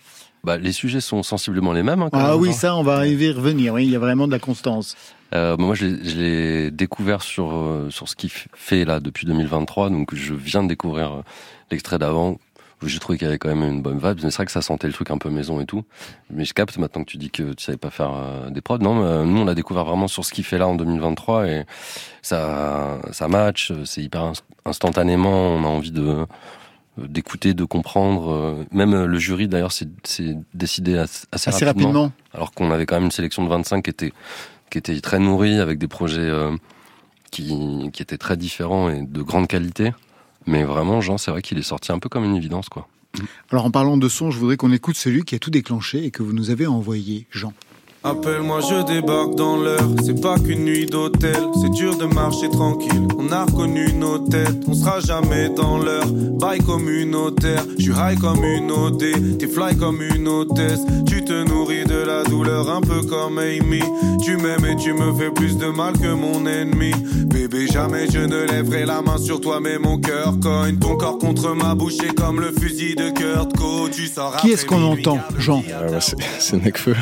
Bah, 0.44 0.58
les 0.58 0.72
sujets 0.72 1.02
sont 1.02 1.22
sensiblement 1.24 1.72
les 1.74 1.84
mêmes. 1.84 2.02
hein, 2.02 2.10
quand 2.12 2.20
Ah 2.20 2.32
même, 2.32 2.40
oui, 2.42 2.50
hein. 2.50 2.54
ça, 2.54 2.76
on 2.76 2.84
va 2.84 3.08
y 3.08 3.32
revenir. 3.32 3.74
Oui, 3.74 3.86
il 3.86 3.92
y 3.92 3.96
a 3.96 4.00
vraiment 4.00 4.28
de 4.28 4.32
la 4.32 4.40
constance. 4.40 4.96
Euh, 5.34 5.56
moi, 5.58 5.76
je 5.76 5.86
l'ai- 5.86 6.10
je 6.10 6.18
l'ai 6.18 6.72
découvert 6.72 7.22
sur 7.22 7.54
euh, 7.54 7.90
sur 7.90 8.10
ce 8.10 8.16
qu'il 8.16 8.30
fait 8.30 8.84
là 8.86 9.00
depuis 9.00 9.26
2023. 9.26 9.90
Donc, 9.90 10.14
je 10.14 10.34
viens 10.34 10.64
de 10.64 10.68
découvrir 10.70 11.12
euh, 11.14 11.22
l'extrait 11.72 11.98
d'avant. 12.00 12.38
J'ai 12.84 12.98
trouvé 12.98 13.20
qu'il 13.20 13.26
y 13.28 13.30
avait 13.30 13.38
quand 13.38 13.50
même 13.56 13.62
une 13.64 13.82
bonne 13.84 14.00
vibe. 14.00 14.20
Mais 14.24 14.32
c'est 14.32 14.38
vrai 14.38 14.46
que 14.48 14.52
ça 14.52 14.64
sentait 14.64 14.88
le 14.88 14.94
truc 14.94 15.12
un 15.12 15.20
peu 15.20 15.30
maison 15.30 15.62
et 15.62 15.66
tout. 15.68 15.84
Mais 16.32 16.46
je 16.46 16.54
capte 16.56 16.78
maintenant 16.80 17.04
que 17.04 17.12
tu 17.12 17.18
dis 17.18 17.30
que 17.30 17.54
tu 17.54 17.64
savais 17.64 17.78
pas 17.78 17.92
faire 17.92 18.12
euh, 18.16 18.50
des 18.50 18.60
prods. 18.62 18.80
Non, 18.80 18.96
mais, 18.96 19.26
nous, 19.32 19.42
on 19.42 19.46
l'a 19.46 19.54
découvert 19.54 19.86
vraiment 19.86 20.08
sur 20.08 20.26
ce 20.26 20.34
qu'il 20.34 20.44
fait 20.44 20.58
là 20.58 20.68
en 20.68 20.74
2023 20.76 21.48
et 21.48 21.66
ça 22.24 22.98
ça 23.12 23.28
match. 23.28 23.72
C'est 23.86 24.02
hyper 24.02 24.32
inst- 24.32 24.42
instantanément. 24.66 25.30
On 25.56 25.64
a 25.64 25.68
envie 25.68 25.92
de 25.92 26.26
d'écouter, 26.98 27.54
de 27.54 27.64
comprendre. 27.64 28.66
Même 28.72 29.06
le 29.06 29.18
jury, 29.20 29.48
d'ailleurs, 29.48 29.72
s'est 29.72 29.88
décidé 30.54 30.98
assez, 30.98 31.26
assez 31.32 31.50
Assez 31.50 31.66
rapidement. 31.66 32.12
Alors 32.34 32.52
qu'on 32.52 32.70
avait 32.72 32.86
quand 32.86 32.96
même 32.96 33.06
une 33.06 33.12
sélection 33.12 33.44
de 33.44 33.50
25 33.50 33.84
qui 33.84 33.90
était, 33.92 34.12
qui 34.72 34.80
était 34.80 35.00
très 35.02 35.20
nourrie, 35.20 35.60
avec 35.60 35.78
des 35.78 35.88
projets 35.88 36.22
euh, 36.22 36.56
qui, 37.30 37.90
qui 37.94 38.02
étaient 38.02 38.18
très 38.18 38.38
différents 38.38 38.90
et 38.90 39.04
de 39.04 39.22
grande 39.22 39.48
qualité. 39.48 39.92
Mais 40.48 40.64
vraiment, 40.64 41.02
Jean, 41.02 41.20
c'est 41.20 41.30
vrai 41.30 41.44
qu'il 41.44 41.60
est 41.60 41.64
sorti 41.64 41.92
un 41.92 42.00
peu 42.00 42.10
comme 42.10 42.24
une 42.24 42.36
évidence, 42.36 42.70
quoi. 42.70 42.88
Alors 43.52 43.66
en 43.66 43.72
parlant 43.72 43.98
de 43.98 44.08
son, 44.08 44.32
je 44.32 44.40
voudrais 44.40 44.58
qu'on 44.58 44.72
écoute 44.72 44.96
celui 44.96 45.24
qui 45.24 45.36
a 45.36 45.40
tout 45.40 45.52
déclenché 45.52 46.06
et 46.06 46.12
que 46.12 46.24
vous 46.24 46.34
nous 46.34 46.50
avez 46.50 46.66
envoyé, 46.66 47.28
Jean. 47.30 47.54
Appelle-moi, 48.04 48.62
je 48.62 48.84
débarque 48.84 49.36
dans 49.36 49.58
l'heure. 49.58 49.88
C'est 50.04 50.20
pas 50.20 50.40
qu'une 50.40 50.66
nuit 50.66 50.88
d'hôtel. 50.88 51.38
C'est 51.62 51.70
dur 51.70 51.96
de 51.96 52.06
marcher 52.06 52.50
tranquille. 52.50 53.08
On 53.16 53.32
a 53.32 53.46
reconnu 53.46 53.94
nos 53.94 54.18
têtes. 54.18 54.64
On 54.68 54.74
sera 54.74 55.00
jamais 55.02 55.50
dans 55.50 55.78
l'heure. 55.78 56.08
Bail 56.12 56.62
communautaire. 56.62 57.64
Je 57.78 57.84
suis 57.84 57.92
high 57.92 58.18
comme 58.20 58.44
une 58.44 58.72
OD. 58.72 59.38
T'es 59.38 59.48
fly 59.48 59.78
comme 59.78 60.02
une 60.02 60.28
hôtesse. 60.28 60.80
Tu 61.06 61.21
te 61.26 61.44
nourris 61.48 61.86
de 61.86 61.96
la 62.06 62.24
douleur 62.24 62.70
un 62.70 62.82
peu 62.82 63.02
comme 63.04 63.38
Amy. 63.40 63.82
Tu 64.24 64.38
m'aimes 64.38 64.66
et 64.66 64.76
tu 64.76 64.94
me 64.94 65.14
fais 65.14 65.32
plus 65.32 65.58
de 65.58 65.68
mal 65.68 65.94
que 65.94 66.14
mon 66.14 66.46
ennemi. 66.46 66.92
Bébé, 67.28 67.68
jamais 67.68 68.10
je 68.12 68.20
ne 68.20 68.44
lèverai 68.46 68.86
la 68.86 69.02
main 69.02 69.18
sur 69.18 69.40
toi, 69.42 69.60
mais 69.62 69.78
mon 69.78 70.00
cœur 70.00 70.40
cogne. 70.40 70.78
Ton 70.78 70.98
corps 70.98 71.18
contre 71.18 71.54
ma 71.56 71.76
bouche 71.76 72.00
est 72.04 72.14
comme 72.16 72.40
le 72.40 72.52
fusil 72.52 72.96
de 72.96 73.10
Kurt 73.12 73.56
Co. 73.58 73.88
Tu 73.90 74.08
sors 74.08 74.36
Qui 74.38 74.52
est-ce 74.52 74.66
qu'on 74.66 74.84
entend, 74.84 75.20
Jean 75.38 75.64
Ah 75.74 75.92
ouais, 75.92 76.00
c'est- 76.40 76.56
Necfeu. 76.58 76.96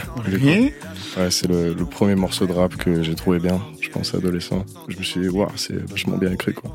Et 0.44 0.74
Ouais, 1.18 1.32
c'est 1.32 1.48
le, 1.48 1.74
le 1.74 1.86
premier 1.86 2.14
morceau 2.16 2.46
de 2.46 2.54
rap 2.54 2.76
que 2.76 3.02
j'ai 3.02 3.16
trouvé 3.16 3.40
bien, 3.40 3.60
je 3.82 3.90
pense, 3.90 4.14
adolescent. 4.14 4.64
Je 4.88 4.98
me 4.98 5.04
suis 5.04 5.22
dit, 5.22 5.28
waouh, 5.28 5.50
c'est 5.56 5.76
vachement 5.90 6.18
bien 6.18 6.32
écrit, 6.32 6.54
quoi. 6.54 6.70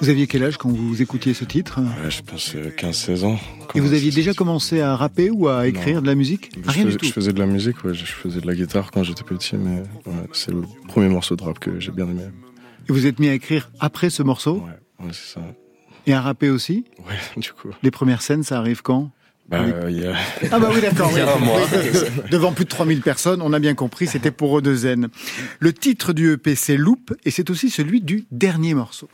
Vous 0.00 0.10
aviez 0.10 0.26
quel 0.26 0.42
âge 0.44 0.58
quand 0.58 0.68
vous 0.70 1.00
écoutiez 1.00 1.32
ce 1.32 1.44
titre? 1.44 1.80
Ouais, 1.80 2.10
je 2.10 2.20
pense 2.22 2.54
euh, 2.54 2.70
15-16 2.76 3.24
ans. 3.24 3.38
Et 3.74 3.80
vous 3.80 3.94
aviez 3.94 4.10
déjà 4.10 4.34
commencé 4.34 4.80
à 4.80 4.94
rapper 4.94 5.30
ou 5.30 5.48
à 5.48 5.66
écrire 5.66 5.96
Non. 5.96 6.02
de 6.02 6.06
la 6.06 6.14
musique? 6.14 6.50
Rien 6.66 6.84
du 6.84 6.90
faisais, 6.90 6.98
tout. 6.98 7.06
je 7.06 7.12
faisais 7.12 7.32
de 7.32 7.38
la 7.38 7.46
musique, 7.46 7.82
ouais, 7.84 7.94
je 7.94 8.04
faisais 8.04 8.40
de 8.40 8.46
la 8.46 8.54
guitare 8.54 8.90
quand 8.90 9.02
j'étais 9.02 9.24
petit, 9.24 9.56
mais 9.56 9.80
ouais, 10.06 10.12
c'est 10.32 10.50
le 10.50 10.62
premier 10.88 11.08
morceau 11.08 11.34
de 11.34 11.42
rap 11.42 11.58
que 11.58 11.80
j'ai 11.80 11.92
bien 11.92 12.06
aimé. 12.08 12.22
Et 12.88 12.92
vous 12.92 13.06
êtes 13.06 13.18
mis 13.18 13.28
à 13.28 13.34
écrire 13.34 13.70
après 13.80 14.10
ce 14.10 14.22
morceau? 14.22 14.62
Ouais, 15.00 15.08
c'est 15.12 15.34
ça. 15.34 15.40
Et 16.06 16.12
à 16.12 16.20
rapper 16.20 16.50
aussi? 16.50 16.84
Ouais, 16.98 17.14
du 17.40 17.52
coup. 17.52 17.68
Les 17.82 17.90
premières 17.90 18.20
scènes, 18.22 18.42
ça 18.42 18.58
arrive 18.58 18.82
quand? 18.82 19.10
Bah, 19.48 19.62
Oui. 19.64 19.72
euh, 19.74 19.90
y 19.90 20.04
a... 20.06 20.14
Ah 20.52 20.58
bah 20.58 20.70
oui, 20.74 20.80
d'accord. 20.82 21.10
Oui. 21.14 21.20
Devant 22.30 22.52
plus 22.52 22.64
de 22.64 22.70
3000 22.70 23.00
personnes, 23.00 23.40
on 23.40 23.52
a 23.54 23.58
bien 23.60 23.74
compris, 23.74 24.06
c'était 24.06 24.30
pour 24.30 24.60
O2N. 24.60 25.06
Le 25.58 25.72
titre 25.72 26.12
du 26.12 26.32
EP, 26.32 26.54
c'est 26.54 26.76
Loop, 26.76 27.14
et 27.24 27.30
c'est 27.30 27.48
aussi 27.48 27.70
celui 27.70 28.02
du 28.02 28.26
dernier 28.30 28.74
morceau. 28.74 29.08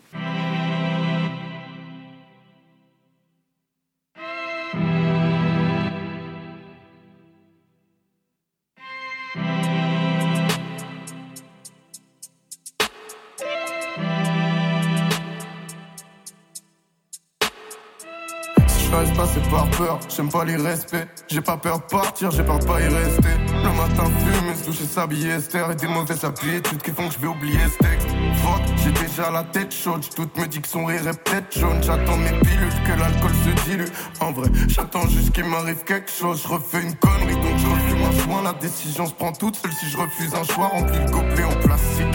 Si 18.93 18.99
je 18.99 19.01
reste 19.01 19.17
pas, 19.17 19.27
c'est 19.27 19.51
par 19.51 19.71
peur. 19.71 19.99
J'aime 20.15 20.29
pas 20.29 20.45
les 20.45 20.57
respects. 20.57 21.09
J'ai 21.29 21.41
pas 21.41 21.57
peur 21.57 21.79
de 21.79 21.85
partir, 21.85 22.31
j'ai 22.31 22.43
peur 22.43 22.59
de 22.59 22.67
pas 22.67 22.79
y 22.79 22.89
rester. 22.89 23.29
Le 23.49 23.71
matin, 23.75 24.05
fumer, 24.05 24.55
se 24.55 24.67
doucher, 24.67 24.85
s'habiller, 24.85 25.31
Esther. 25.31 25.71
Et 25.71 25.77
des 25.77 25.87
mauvaises 25.87 26.23
habitudes 26.25 26.83
qui 26.83 26.91
font 26.91 27.09
que 27.09 27.15
je 27.15 27.19
vais 27.19 27.27
oublier 27.27 27.59
ce 27.73 27.79
texte. 27.79 28.09
Fuck, 28.43 28.63
j'ai 28.85 28.93
déjà 29.07 29.31
la 29.31 29.45
tête 29.45 29.73
chaude. 29.73 30.03
J'doute 30.03 30.37
me 30.37 30.47
dit 30.47 30.61
que 30.61 30.69
son 30.69 30.85
rire 30.85 31.09
est 31.09 31.25
peut-être 31.25 31.59
jaune. 31.59 31.83
J'attends 31.83 32.19
mes 32.19 32.39
pilules, 32.41 32.83
que 32.87 33.01
l'alcool 33.01 33.33
se 33.33 33.71
dilue. 33.71 33.89
En 34.21 34.33
vrai, 34.33 34.51
j'attends 34.69 35.09
juste 35.09 35.33
qu'il 35.33 35.45
m'arrive 35.45 35.85
quelque 35.85 36.11
chose. 36.11 36.43
Je 36.43 36.49
refais 36.49 36.83
une 36.83 36.95
connerie, 36.97 37.37
donc 37.37 37.59
je 37.59 37.67
refume 37.67 38.03
un 38.03 38.25
joint. 38.25 38.43
La 38.43 38.53
décision 38.53 39.07
se 39.07 39.15
prend 39.15 39.33
toute 39.33 39.57
seule 39.57 39.73
si 39.73 39.89
je 39.89 39.97
refuse 39.97 40.35
un 40.35 40.45
choix. 40.45 40.69
Rempli 40.69 40.99
le 40.99 41.11
gobelet 41.11 41.45
en 41.45 41.57
plastique. 41.67 42.15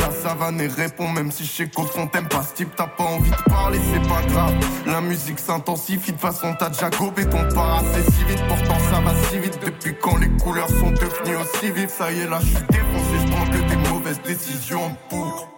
À 0.00 0.10
savane 0.10 0.60
et 0.60 0.68
réponds, 0.68 1.08
même 1.08 1.30
si 1.30 1.44
je 1.44 1.50
sais 1.50 1.68
qu'au 1.68 1.84
fond 1.84 2.06
t'aimes 2.06 2.28
pas 2.28 2.42
ce 2.42 2.54
type. 2.54 2.70
T'as 2.76 2.86
pas 2.86 3.04
envie 3.04 3.30
de 3.30 3.50
parler, 3.50 3.78
c'est 3.92 4.08
pas 4.08 4.22
grave. 4.22 4.54
La 4.86 5.00
musique 5.00 5.38
s'intensifie, 5.38 6.12
de 6.12 6.18
façon 6.18 6.54
t'as 6.58 6.70
déjà 6.70 6.88
gobé 6.90 7.28
ton 7.28 7.46
part 7.54 7.80
assez 7.80 8.02
si 8.10 8.24
vite. 8.24 8.42
Pourtant 8.48 8.78
ça 8.90 9.00
va 9.00 9.12
si 9.28 9.38
vite 9.38 9.58
depuis 9.64 9.94
quand 10.00 10.16
les 10.16 10.30
couleurs 10.42 10.68
sont 10.68 10.90
devenues 10.90 11.36
aussi 11.36 11.70
vives. 11.70 11.90
Ça 11.90 12.10
y 12.10 12.20
est, 12.20 12.28
là 12.28 12.38
je 12.40 12.46
suis 12.46 12.66
défoncé, 12.70 13.26
je 13.26 13.32
prends 13.32 13.46
que 13.46 13.68
des 13.68 13.90
mauvaises 13.90 14.22
décisions 14.22 14.96
pour. 15.10 15.48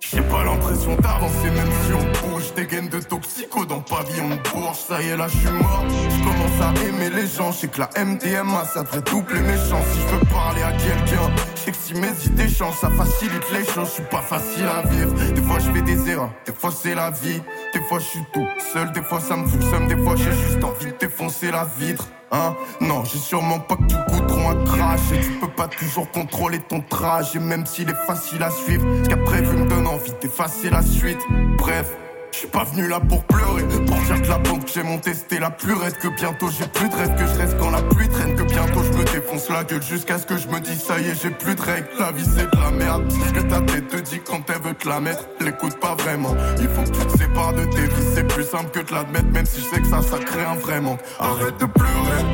J'ai 0.00 0.22
pas 0.22 0.44
l'impression 0.44 0.96
d'avancer 0.96 1.50
même 1.50 1.68
si 1.84 1.92
on 1.92 2.28
bouge 2.28 2.54
Des 2.54 2.66
gaines 2.66 2.88
de 2.88 2.98
toxico 3.00 3.64
dans 3.64 3.80
pavillon 3.80 4.30
de 4.30 4.50
Bourges 4.50 4.78
Ça 4.88 5.00
y 5.02 5.08
est 5.08 5.16
là 5.16 5.28
je 5.28 5.36
suis 5.36 5.50
mort 5.50 5.84
Je 5.88 6.24
commence 6.24 6.60
à 6.62 6.88
aimer 6.88 7.10
les 7.10 7.26
gens 7.26 7.52
Je 7.52 7.58
sais 7.58 7.68
que 7.68 7.80
la 7.80 7.90
MDMA 8.02 8.64
ça 8.64 8.82
devrait 8.82 9.02
doubler 9.02 9.40
mes 9.40 9.56
chances 9.56 9.86
Si 9.92 10.00
je 10.00 10.16
veux 10.16 10.24
parler 10.32 10.62
à 10.62 10.72
quelqu'un 10.72 11.30
si 11.74 11.94
mes 11.94 12.12
idées 12.26 12.48
changent 12.48 12.78
ça 12.80 12.90
facilite 12.90 13.44
les 13.52 13.64
choses. 13.64 13.88
Je 13.88 13.94
suis 13.94 14.10
pas 14.10 14.22
facile 14.22 14.66
à 14.66 14.86
vivre. 14.88 15.14
Des 15.32 15.42
fois 15.42 15.58
je 15.58 15.70
fais 15.70 15.82
des 15.82 16.10
erreurs. 16.10 16.32
Des 16.46 16.52
fois 16.52 16.70
c'est 16.70 16.94
la 16.94 17.10
vie. 17.10 17.42
Des 17.74 17.80
fois 17.82 17.98
je 17.98 18.04
suis 18.04 18.24
tout 18.32 18.46
seul. 18.72 18.92
Des 18.92 19.02
fois 19.02 19.20
ça 19.20 19.36
me 19.36 19.46
fout 19.46 19.60
Des 19.88 19.96
fois 19.96 20.16
j'ai 20.16 20.32
juste 20.32 20.62
envie 20.64 20.86
de 20.86 20.98
défoncer 20.98 21.50
la 21.50 21.64
vitre 21.78 22.08
Hein. 22.32 22.54
Non, 22.80 23.04
j'ai 23.04 23.18
sûrement 23.18 23.58
pas 23.58 23.76
que 23.76 23.82
du 23.82 23.94
goudron 24.08 24.50
à 24.50 24.64
cracher. 24.64 25.20
Tu 25.20 25.32
peux 25.40 25.48
pas 25.48 25.66
toujours 25.66 26.08
contrôler 26.10 26.60
ton 26.60 26.80
trajet, 26.80 27.40
même 27.40 27.66
s'il 27.66 27.88
est 27.90 28.06
facile 28.06 28.42
à 28.42 28.50
suivre. 28.50 28.86
Ce 29.02 29.08
qu'a 29.08 29.16
prévu 29.16 29.56
me 29.56 29.68
donne 29.68 29.86
envie 29.86 30.12
d'effacer 30.22 30.70
la 30.70 30.82
suite. 30.82 31.18
Bref, 31.58 31.90
je 32.32 32.38
suis 32.38 32.48
pas 32.48 32.64
venu 32.64 32.88
là 32.88 33.00
pour 33.00 33.24
pleurer. 33.24 33.62
Pour 33.86 33.96
dire 33.96 34.22
que 34.22 34.28
la 34.28 34.38
bombe 34.38 34.64
que 34.64 34.70
j'ai 34.70 34.82
montée 34.82 35.14
c'était 35.14 35.38
la 35.38 35.50
plus 35.50 35.72
raide. 35.74 35.96
Que 35.98 36.08
bientôt 36.08 36.48
j'ai 36.50 36.66
plus 36.66 36.88
de 36.88 36.94
rêve, 36.94 37.14
que 37.16 37.26
je 37.26 37.38
reste 37.38 37.58
quand 37.58 37.70
la 37.70 37.82
pluie 37.82 38.08
traîne. 38.08 38.36
Que 38.36 38.42
bientôt 38.42 38.82
je 38.82 38.98
me 38.98 39.04
défonce 39.04 39.48
la 39.48 39.64
gueule 39.64 39.82
jusqu'à 39.82 40.18
ce 40.18 40.26
que 40.26 40.36
je 40.36 40.48
me 40.48 40.60
dise 40.60 40.82
ça 40.82 40.98
y 40.98 41.08
est, 41.08 41.22
j'ai 41.22 41.30
plus 41.30 41.54
de 41.54 41.62
règles. 41.62 41.88
La 41.98 42.12
vie 42.12 42.24
c'est 42.24 42.50
de 42.50 42.60
la 42.62 42.70
merde. 42.70 43.10
Ce 43.10 43.32
que 43.32 43.40
ta 43.40 43.60
tête 43.60 43.88
te 43.88 43.96
dit 43.96 44.20
quand 44.24 44.42
elle 44.48 44.62
veut 44.62 44.74
te 44.74 44.88
la 44.88 45.00
mettre. 45.00 45.24
L'écoute 45.40 45.78
pas 45.80 45.94
vraiment. 45.94 46.34
Il 46.60 46.68
faut 46.68 46.82
que 46.82 46.98
tu 46.98 47.06
te 47.06 47.18
sépares 47.18 47.52
de 47.52 47.64
tes 47.64 47.82
vies. 47.82 48.10
C'est 48.14 48.26
plus 48.26 48.44
simple 48.44 48.70
que 48.70 48.80
de 48.80 48.92
l'admettre, 48.92 49.28
même 49.32 49.46
si 49.46 49.60
je 49.60 49.66
sais 49.66 49.80
que 49.80 49.88
ça, 49.88 50.02
ça 50.02 50.18
crée 50.18 50.44
un 50.44 50.56
vrai 50.56 50.80
manque. 50.80 51.00
Arrête 51.18 51.58
de 51.58 51.66
pleurer. 51.66 52.24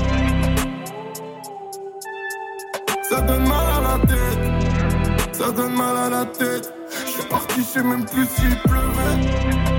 Ça 3.09 3.21
donne 3.21 3.47
mal 3.47 3.67
à 3.79 3.81
la 3.81 4.07
tête, 4.07 5.33
ça 5.33 5.53
donne 5.53 5.75
mal 5.75 5.97
à 5.97 6.11
la 6.11 6.25
tête. 6.25 6.73
Je 6.91 7.11
suis 7.13 7.29
parti, 7.29 7.61
je 7.61 7.63
sais 7.63 7.83
même 7.85 8.05
plus 8.05 8.27
s'il 8.27 8.57
pleuvait. 8.63 9.76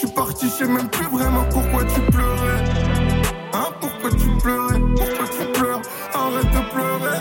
Je 0.00 0.06
suis 0.06 0.14
parti, 0.14 0.46
je 0.46 0.50
sais 0.52 0.68
même 0.68 0.88
plus 0.90 1.08
vraiment 1.08 1.42
pourquoi 1.50 1.82
tu 1.82 2.00
pleurais. 2.12 2.64
Hein, 3.52 3.66
pourquoi 3.80 4.10
tu 4.10 4.28
pleurais, 4.40 4.78
pourquoi 4.94 5.26
tu 5.26 5.60
pleures? 5.60 5.82
Arrête 6.14 6.50
de 6.52 6.70
pleurer. 6.70 7.18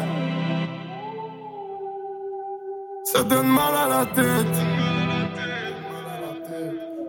Ça 3.04 3.24
donne 3.24 3.48
mal 3.48 3.74
à 3.76 3.88
la 3.88 4.06
tête. 4.06 4.58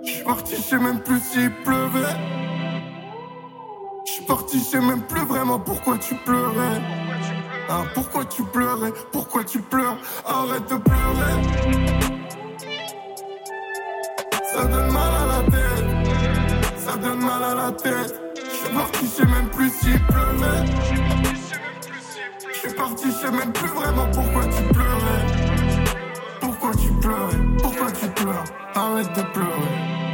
Je 0.05 0.11
suis 0.11 0.25
parti, 0.25 0.57
je 0.57 0.63
sais 0.63 0.79
même 0.79 1.01
plus 1.01 1.21
s'il 1.21 1.51
pleuvait. 1.51 2.17
Je 4.07 4.13
suis 4.13 4.25
parti, 4.25 4.61
je 4.61 4.65
sais 4.65 4.81
même 4.81 5.03
plus 5.03 5.27
vraiment 5.27 5.59
pourquoi 5.61 5.99
tu 5.99 6.15
pleurais. 6.15 6.81
Hein, 7.69 7.85
pourquoi 7.93 8.25
tu 8.25 8.43
pleurais 8.43 8.95
Pourquoi 9.13 9.45
tu 9.45 9.61
pleures? 9.61 9.99
Arrête 10.25 10.67
de 10.71 10.77
pleurer. 10.79 12.09
Ça 14.51 14.65
donne 14.65 14.93
mal 14.93 15.08
donne 17.19 17.27
mal 17.27 17.43
à 17.43 17.55
la 17.55 17.73
tête. 17.73 18.15
Je 18.37 18.57
suis 18.57 18.75
parti, 18.75 19.07
je 19.07 19.11
sais 19.11 19.27
même 19.27 19.49
plus 19.51 19.71
s'il 19.71 20.05
pleuvait. 20.07 20.67
Je 22.53 22.59
suis 22.59 22.75
parti, 22.75 23.07
je 23.07 23.27
sais 23.27 23.31
même 23.31 23.53
plus 23.53 23.69
vraiment 23.69 24.07
pourquoi 24.13 24.45
tu 24.45 24.63
pleurais. 24.73 25.97
Pourquoi 26.41 26.71
tu 26.73 26.93
pleurais? 27.01 27.37
Pourquoi 27.63 27.91
tu 27.93 28.09
pleures? 28.09 28.45
Arrête 28.75 29.09
de 29.17 29.23
pleurer. 29.33 30.08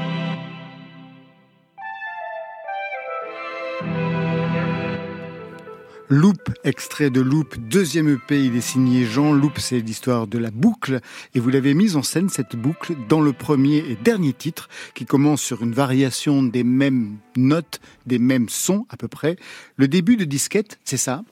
Loop, 6.15 6.49
extrait 6.63 7.11
de 7.11 7.21
Loop, 7.21 7.57
deuxième 7.59 8.09
EP, 8.09 8.45
il 8.45 8.55
est 8.55 8.61
signé 8.61 9.05
Jean. 9.05 9.33
Loop, 9.33 9.59
c'est 9.59 9.81
l'histoire 9.81 10.29
de 10.29 10.39
la 10.39 10.53
boucle. 10.53 11.01
Et 11.35 11.41
vous 11.41 11.51
l'avez 11.51 11.75
mise 11.75 11.97
en 11.97 12.05
scène, 12.05 12.29
cette 12.29 12.55
boucle, 12.55 12.95
dans 13.09 13.21
le 13.21 13.33
premier 13.33 13.79
et 13.79 13.97
dernier 13.97 14.33
titre, 14.33 14.69
qui 14.95 15.07
commence 15.07 15.43
sur 15.43 15.65
une 15.65 15.73
variation 15.73 16.45
des 16.45 16.63
mêmes 16.63 17.17
notes, 17.37 17.81
des 18.07 18.21
mêmes 18.21 18.49
sons 18.49 18.87
à 18.91 18.97
peu 18.97 19.09
près. 19.09 19.35
Le 19.77 19.89
début 19.89 20.17
de 20.17 20.25
disquette, 20.25 20.79
c'est 20.85 20.97
ça 20.97 21.25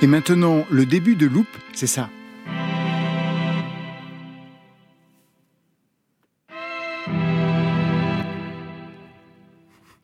Et 0.00 0.06
maintenant, 0.06 0.66
le 0.70 0.86
début 0.86 1.16
de 1.16 1.26
Loop, 1.26 1.48
c'est 1.72 1.88
ça. 1.88 2.10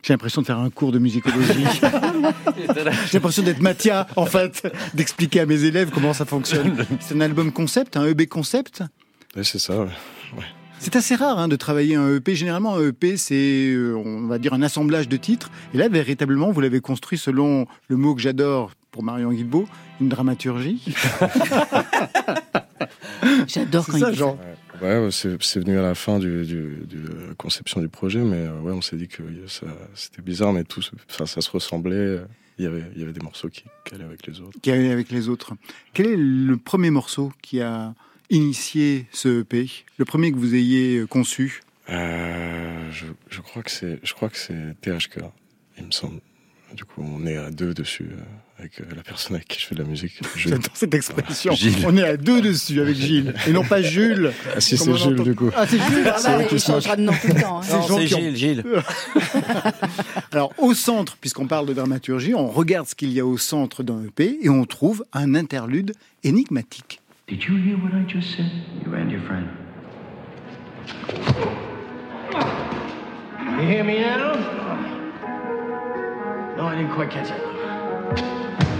J'ai 0.02 0.12
l'impression 0.12 0.42
de 0.42 0.46
faire 0.46 0.58
un 0.58 0.70
cours 0.70 0.90
de 0.90 0.98
musicologie. 0.98 1.64
J'ai 3.06 3.12
l'impression 3.14 3.42
d'être 3.42 3.60
Mathia, 3.60 4.08
en 4.16 4.26
fait, 4.26 4.66
d'expliquer 4.94 5.40
à 5.40 5.46
mes 5.46 5.62
élèves 5.64 5.90
comment 5.90 6.12
ça 6.12 6.24
fonctionne. 6.24 6.84
C'est 7.00 7.14
un 7.14 7.20
album 7.20 7.52
concept, 7.52 7.96
un 7.96 8.06
EB 8.06 8.26
concept 8.26 8.82
Oui, 9.36 9.44
c'est 9.44 9.60
ça, 9.60 9.78
ouais. 9.78 9.86
ouais. 10.36 10.44
C'est 10.80 10.96
assez 10.96 11.14
rare 11.14 11.38
hein, 11.38 11.46
de 11.46 11.54
travailler 11.54 11.94
un 11.94 12.16
EP. 12.16 12.34
Généralement, 12.34 12.74
un 12.74 12.88
EP, 12.88 13.16
c'est, 13.16 13.70
euh, 13.72 13.94
on 13.94 14.26
va 14.26 14.38
dire, 14.38 14.52
un 14.52 14.62
assemblage 14.62 15.08
de 15.08 15.16
titres. 15.16 15.52
Et 15.72 15.78
là, 15.78 15.88
véritablement, 15.88 16.50
vous 16.50 16.60
l'avez 16.60 16.80
construit 16.80 17.18
selon 17.18 17.66
le 17.86 17.96
mot 17.96 18.16
que 18.16 18.20
j'adore 18.20 18.72
pour 18.90 19.04
Marion 19.04 19.32
Guilbeault, 19.32 19.68
une 20.00 20.08
dramaturgie. 20.08 20.82
J'adore 23.48 23.86
quand 23.86 23.98
ça, 23.98 24.10
il 24.10 24.16
Jean. 24.16 24.38
Ouais, 24.80 24.98
ouais, 24.98 25.10
c'est 25.10 25.40
c'est 25.42 25.60
venu 25.60 25.78
à 25.78 25.82
la 25.82 25.94
fin 25.94 26.18
du, 26.18 26.44
du, 26.44 26.84
du 26.86 26.96
euh, 26.98 27.34
conception 27.36 27.80
du 27.80 27.88
projet, 27.88 28.18
mais 28.20 28.38
euh, 28.46 28.58
ouais, 28.60 28.72
on 28.72 28.80
s'est 28.80 28.96
dit 28.96 29.08
que 29.08 29.22
ça- 29.46 29.66
c'était 29.94 30.22
bizarre, 30.22 30.52
mais 30.52 30.64
tout, 30.64 30.80
enfin, 31.10 31.26
ça 31.26 31.40
se 31.40 31.50
ressemblait. 31.50 31.94
euh, 31.94 32.24
Il 32.58 32.64
y 32.64 32.68
avait, 32.68 32.84
il 32.94 33.00
y 33.00 33.02
avait 33.04 33.12
des 33.12 33.20
morceaux 33.20 33.48
qui, 33.48 33.64
qui 33.84 33.94
allaient 33.94 34.04
avec 34.04 34.26
les 34.26 34.40
autres. 34.40 34.58
qui 34.60 34.70
est 34.70 34.90
avec 34.90 35.10
les 35.10 35.28
autres. 35.28 35.54
Quel 35.94 36.06
est 36.06 36.16
le 36.16 36.56
premier 36.56 36.90
morceau 36.90 37.32
qui 37.42 37.60
a 37.60 37.94
initié 38.30 39.06
ce 39.12 39.40
EP 39.42 39.68
Le 39.98 40.04
premier 40.04 40.32
que 40.32 40.36
vous 40.36 40.54
ayez 40.54 40.98
euh, 40.98 41.06
conçu? 41.06 41.60
Euh, 41.88 42.90
je, 42.90 43.06
je 43.30 43.40
crois 43.40 43.62
que 43.62 43.70
c'est, 43.70 43.98
je 44.02 44.14
crois 44.14 44.28
que 44.28 44.36
c'est 44.38 44.74
THK, 44.80 45.20
il 45.78 45.86
me 45.86 45.90
semble. 45.90 46.20
Du 46.74 46.84
coup, 46.84 47.04
on 47.06 47.26
est 47.26 47.36
à 47.36 47.50
deux 47.50 47.74
dessus 47.74 48.08
euh, 48.12 48.22
avec 48.58 48.80
euh, 48.80 48.84
la 48.96 49.02
personne 49.02 49.36
avec 49.36 49.46
qui 49.48 49.60
je 49.60 49.66
fais 49.66 49.74
de 49.74 49.82
la 49.82 49.88
musique. 49.88 50.12
Jules. 50.36 50.52
J'adore 50.52 50.70
cette 50.74 50.94
expression. 50.94 51.52
On 51.86 51.96
est 51.98 52.02
à 52.02 52.16
deux 52.16 52.40
dessus 52.40 52.80
avec 52.80 52.96
Gilles. 52.96 53.34
Et 53.46 53.52
non 53.52 53.62
pas 53.62 53.82
Jules. 53.82 54.32
Ah 54.56 54.60
si, 54.60 54.78
c'est 54.78 54.84
Jules 54.96 55.12
entend- 55.14 55.22
du 55.22 55.34
coup. 55.34 55.50
Ah, 55.54 55.66
c'est 55.66 55.76
Jules. 55.78 56.04
Ah 56.06 56.18
bah, 56.38 56.44
il 56.50 56.58
changera 56.58 56.96
de 56.96 57.02
nom 57.02 57.12
tout 57.12 57.28
le 57.28 57.40
temps. 57.42 57.60
hein. 57.60 57.64
Non, 57.70 57.86
Jean 57.86 57.98
c'est 57.98 58.04
qui 58.06 58.14
ont- 58.14 58.18
Gilles, 58.20 58.36
Gilles. 58.36 58.64
Alors, 60.32 60.52
au 60.58 60.72
centre, 60.72 61.16
puisqu'on 61.20 61.46
parle 61.46 61.66
de 61.66 61.74
dramaturgie, 61.74 62.34
on 62.34 62.48
regarde 62.48 62.86
ce 62.88 62.94
qu'il 62.94 63.12
y 63.12 63.20
a 63.20 63.26
au 63.26 63.36
centre 63.36 63.82
d'un 63.82 64.04
EP 64.04 64.38
et 64.40 64.48
on 64.48 64.64
trouve 64.64 65.04
un 65.12 65.34
interlude 65.34 65.92
énigmatique. 66.24 67.00
Did 67.28 67.42
you 67.44 67.56
hear 67.56 67.76
what 67.82 67.90
I 67.98 68.04
just 68.10 68.34
said? 68.34 68.46
You 68.86 68.94
and 68.94 69.10
your 69.10 69.20
friend. 69.22 69.46
You 73.60 73.68
hear 73.68 73.84
me 73.84 74.00
now? 74.00 74.91
No, 76.56 76.66
I 76.66 76.76
didn't 76.76 76.92
quite 76.92 77.10
catch 77.10 77.30
it. 77.30 78.71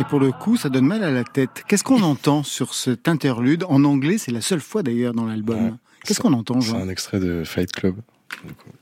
Et 0.00 0.04
pour 0.04 0.20
le 0.20 0.32
coup, 0.32 0.56
ça 0.56 0.68
donne 0.68 0.86
mal 0.86 1.04
à 1.04 1.10
la 1.10 1.24
tête. 1.24 1.62
Qu'est-ce 1.68 1.84
qu'on 1.84 2.02
entend 2.12 2.42
sur 2.42 2.74
cet 2.74 3.08
interlude? 3.08 3.64
En 3.68 3.84
anglais, 3.84 4.18
c'est 4.18 4.32
la 4.32 4.40
seule 4.40 4.60
fois 4.60 4.82
d'ailleurs 4.82 5.14
dans 5.14 5.26
l'album. 5.26 5.64
Ouais. 5.64 5.72
Qu'est-ce 6.04 6.20
qu'on 6.20 6.32
entend, 6.32 6.60
C'est 6.60 6.74
un 6.74 6.88
extrait 6.88 7.20
de 7.20 7.44
Fight 7.44 7.70
Club. 7.72 7.96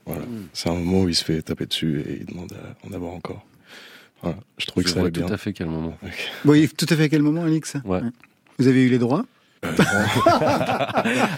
Voilà. 0.06 0.22
C'est 0.52 0.70
un 0.70 0.74
moment 0.74 1.02
où 1.02 1.08
il 1.08 1.14
se 1.14 1.24
fait 1.24 1.42
taper 1.42 1.66
dessus 1.66 2.00
et 2.00 2.18
il 2.20 2.26
demande 2.26 2.52
à 2.54 2.86
en 2.88 2.92
avoir 2.92 3.12
encore. 3.12 3.44
Voilà. 4.22 4.38
Je 4.58 4.66
trouvais 4.66 4.84
que 4.84 4.90
ça 4.90 5.00
vois 5.00 5.10
tout 5.10 5.20
bien. 5.20 5.30
à 5.32 5.36
fait 5.36 5.52
quel 5.52 5.66
moment. 5.66 5.96
Vous 6.02 6.08
voyez 6.44 6.68
tout 6.68 6.86
à 6.88 6.96
fait 6.96 7.04
à 7.04 7.08
quel 7.08 7.22
moment, 7.22 7.42
Alix? 7.44 7.76
Ouais. 7.84 8.00
Vous 8.58 8.68
avez 8.68 8.84
eu 8.84 8.88
les 8.88 8.98
droits? 8.98 9.24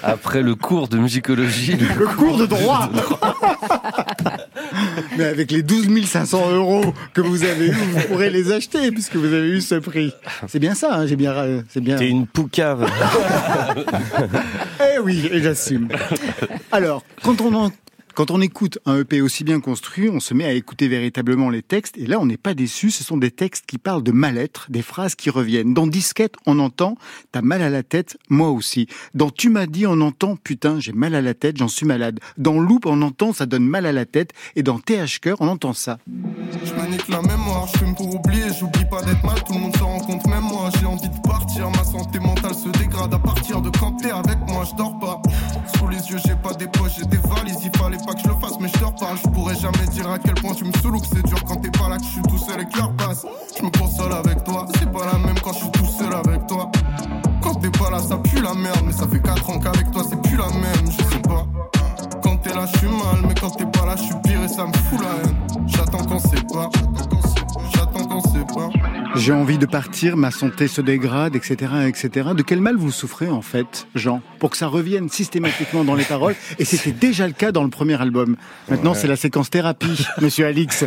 Après 0.02 0.42
le 0.42 0.54
cours 0.54 0.88
de 0.88 0.96
musicologie. 0.98 1.76
Le 1.98 2.06
cours 2.06 2.38
de 2.38 2.46
droit 2.46 2.88
Mais 5.18 5.24
avec 5.24 5.50
les 5.50 5.62
12 5.62 6.04
500 6.06 6.52
euros 6.52 6.94
que 7.14 7.20
vous 7.20 7.44
avez 7.44 7.66
eu, 7.68 7.72
vous 7.72 8.00
pourrez 8.08 8.30
les 8.30 8.52
acheter 8.52 8.90
puisque 8.90 9.16
vous 9.16 9.26
avez 9.26 9.48
eu 9.48 9.60
ce 9.60 9.74
prix. 9.76 10.12
C'est 10.48 10.58
bien 10.58 10.74
ça, 10.74 10.94
hein, 10.94 11.06
j'ai 11.06 11.16
bien, 11.16 11.34
c'est 11.68 11.80
bien. 11.80 11.96
T'es 11.96 12.08
une 12.08 12.26
poucave. 12.26 12.88
Eh 14.94 14.98
oui, 15.00 15.28
et 15.32 15.42
j'assume. 15.42 15.88
Alors, 16.70 17.02
quand 17.22 17.40
on 17.40 17.54
en- 17.54 17.70
quand 18.14 18.30
on 18.30 18.40
écoute 18.40 18.78
un 18.86 19.00
EP 19.00 19.20
aussi 19.20 19.44
bien 19.44 19.60
construit, 19.60 20.08
on 20.08 20.20
se 20.20 20.34
met 20.34 20.44
à 20.44 20.52
écouter 20.52 20.88
véritablement 20.88 21.50
les 21.50 21.62
textes. 21.62 21.96
Et 21.98 22.06
là, 22.06 22.20
on 22.20 22.26
n'est 22.26 22.36
pas 22.36 22.54
déçu. 22.54 22.90
Ce 22.90 23.04
sont 23.04 23.16
des 23.16 23.30
textes 23.30 23.64
qui 23.66 23.78
parlent 23.78 24.02
de 24.02 24.12
mal-être, 24.12 24.66
des 24.70 24.82
phrases 24.82 25.14
qui 25.14 25.30
reviennent. 25.30 25.74
Dans 25.74 25.86
Disquette, 25.86 26.34
on 26.46 26.58
entend 26.58 26.96
«T'as 27.32 27.42
mal 27.42 27.62
à 27.62 27.70
la 27.70 27.82
tête, 27.82 28.16
moi 28.28 28.50
aussi». 28.50 28.86
Dans 29.14 29.30
Tu 29.30 29.48
m'as 29.48 29.66
dit, 29.66 29.86
on 29.86 30.00
entend 30.00 30.36
«Putain, 30.44 30.80
j'ai 30.80 30.92
mal 30.92 31.14
à 31.14 31.22
la 31.22 31.34
tête, 31.34 31.56
j'en 31.56 31.68
suis 31.68 31.86
malade». 31.86 32.20
Dans 32.38 32.58
Loop, 32.58 32.86
on 32.86 33.00
entend 33.02 33.32
«Ça 33.34 33.46
donne 33.46 33.66
mal 33.66 33.86
à 33.86 33.92
la 33.92 34.04
tête». 34.04 34.32
Et 34.56 34.62
dans 34.62 34.78
TH 34.78 35.20
Cœur, 35.20 35.36
on 35.40 35.48
entend 35.48 35.72
ça. 35.72 35.98
Je 36.64 36.72
me 36.74 36.88
nique 36.88 37.08
la 37.08 37.22
mémoire, 37.22 37.66
je 37.72 37.78
fume 37.78 37.94
pour 37.94 38.14
oublier, 38.14 38.44
j'oublie 38.58 38.84
pas 38.90 39.02
d'être 39.02 39.24
mal, 39.24 39.42
tout 39.44 39.54
le 39.54 39.60
monde 39.60 39.76
s'en 39.76 39.98
rend 39.98 40.02
même 40.28 40.42
moi 40.42 40.70
j'ai 40.78 40.86
envie 40.86 41.08
de 41.08 41.20
partir, 41.22 41.70
ma 41.70 41.84
santé 41.84 42.18
mentale 42.18 42.54
se 42.54 42.68
dégrade 42.78 43.14
à 43.14 43.18
partir 43.18 43.60
de 43.60 43.70
quand 43.70 43.92
t'es 43.92 44.10
avec 44.10 44.38
moi, 44.48 44.64
je 44.68 44.76
dors 44.76 44.98
pas. 44.98 45.21
J'ai 46.04 46.34
pas 46.34 46.52
des 46.52 46.66
poches, 46.66 46.96
j'ai 46.98 47.06
des 47.06 47.16
valises, 47.16 47.58
il 47.62 47.76
fallait 47.76 47.96
pas 47.96 48.12
que 48.12 48.20
je 48.20 48.28
le 48.28 48.34
fasse, 48.34 48.58
mais 48.60 48.68
je 48.68 48.78
dors 48.80 48.94
pas, 48.94 49.14
je 49.16 49.28
pourrais 49.30 49.54
jamais 49.54 49.86
dire 49.92 50.10
à 50.10 50.18
quel 50.18 50.34
point 50.34 50.52
tu 50.52 50.64
me 50.64 50.72
saoules 50.72 50.96
ou 50.96 51.00
que 51.00 51.06
c'est 51.06 51.24
dur 51.24 51.42
quand 51.44 51.56
t'es 51.56 51.70
pas 51.70 51.88
là, 51.88 51.96
que 51.96 52.04
je 52.04 52.10
suis 52.10 52.22
tout 52.22 52.38
seul 52.38 52.60
et 52.60 52.66
que 52.66 52.76
l'heure 52.76 52.92
passe. 52.96 53.24
Je 53.58 53.64
me 53.64 53.70
console 53.70 54.12
avec 54.12 54.44
toi, 54.44 54.66
c'est 54.78 54.90
pas 54.90 55.06
la 55.06 55.18
même 55.18 55.38
quand 55.40 55.52
je 55.52 55.58
suis 55.60 55.70
tout 55.70 55.86
seul 55.86 56.12
avec 56.12 56.46
toi. 56.46 56.70
Quand 57.40 57.54
t'es 57.54 57.70
pas 57.70 57.90
là 57.90 57.98
ça 58.00 58.18
pue 58.18 58.42
la 58.42 58.52
merde, 58.52 58.82
mais 58.84 58.92
ça 58.92 59.06
fait 59.06 59.22
4 59.22 59.50
ans 59.50 59.58
qu'avec 59.58 59.90
toi 59.90 60.02
c'est 60.08 60.20
plus 60.20 60.36
la 60.36 60.48
même, 60.48 60.90
je 60.90 61.04
sais 61.14 61.22
pas. 61.22 61.46
Quand 62.22 62.36
t'es 62.36 62.54
là, 62.54 62.66
je 62.66 62.78
suis 62.78 62.88
mal, 62.88 63.22
mais 63.26 63.34
quand 63.34 63.50
t'es 63.50 63.66
pas 63.66 63.86
là, 63.86 63.96
je 63.96 64.02
suis 64.02 64.14
pire 64.24 64.42
et 64.42 64.48
ça 64.48 64.66
me 64.66 64.72
fout 64.72 65.00
la 65.00 65.28
haine. 65.28 65.66
J'attends 65.66 66.04
qu'on 66.04 66.20
pas. 66.20 66.68
J'attends 67.74 68.04
qu'on 68.04 68.22
pas. 68.44 68.68
J'ai 69.14 69.32
envie 69.32 69.58
de 69.58 69.66
partir, 69.66 70.16
ma 70.16 70.30
santé 70.30 70.68
se 70.68 70.80
dégrade, 70.80 71.36
etc., 71.36 71.56
etc. 71.86 72.30
De 72.34 72.42
quel 72.42 72.60
mal 72.60 72.76
vous 72.76 72.90
souffrez, 72.90 73.28
en 73.28 73.42
fait, 73.42 73.86
Jean 73.94 74.22
Pour 74.38 74.50
que 74.50 74.56
ça 74.56 74.66
revienne 74.66 75.08
systématiquement 75.10 75.84
dans 75.84 75.94
les 75.94 76.04
paroles? 76.04 76.34
Et 76.58 76.64
c'était 76.64 76.92
déjà 76.92 77.26
le 77.26 77.34
cas 77.34 77.52
dans 77.52 77.62
le 77.62 77.68
premier 77.70 78.00
album. 78.00 78.36
Maintenant, 78.68 78.92
Ouais. 78.92 78.98
c'est 78.98 79.06
la 79.08 79.16
séquence 79.16 79.50
thérapie, 79.50 80.06
monsieur 80.22 80.46
Alix. 80.46 80.84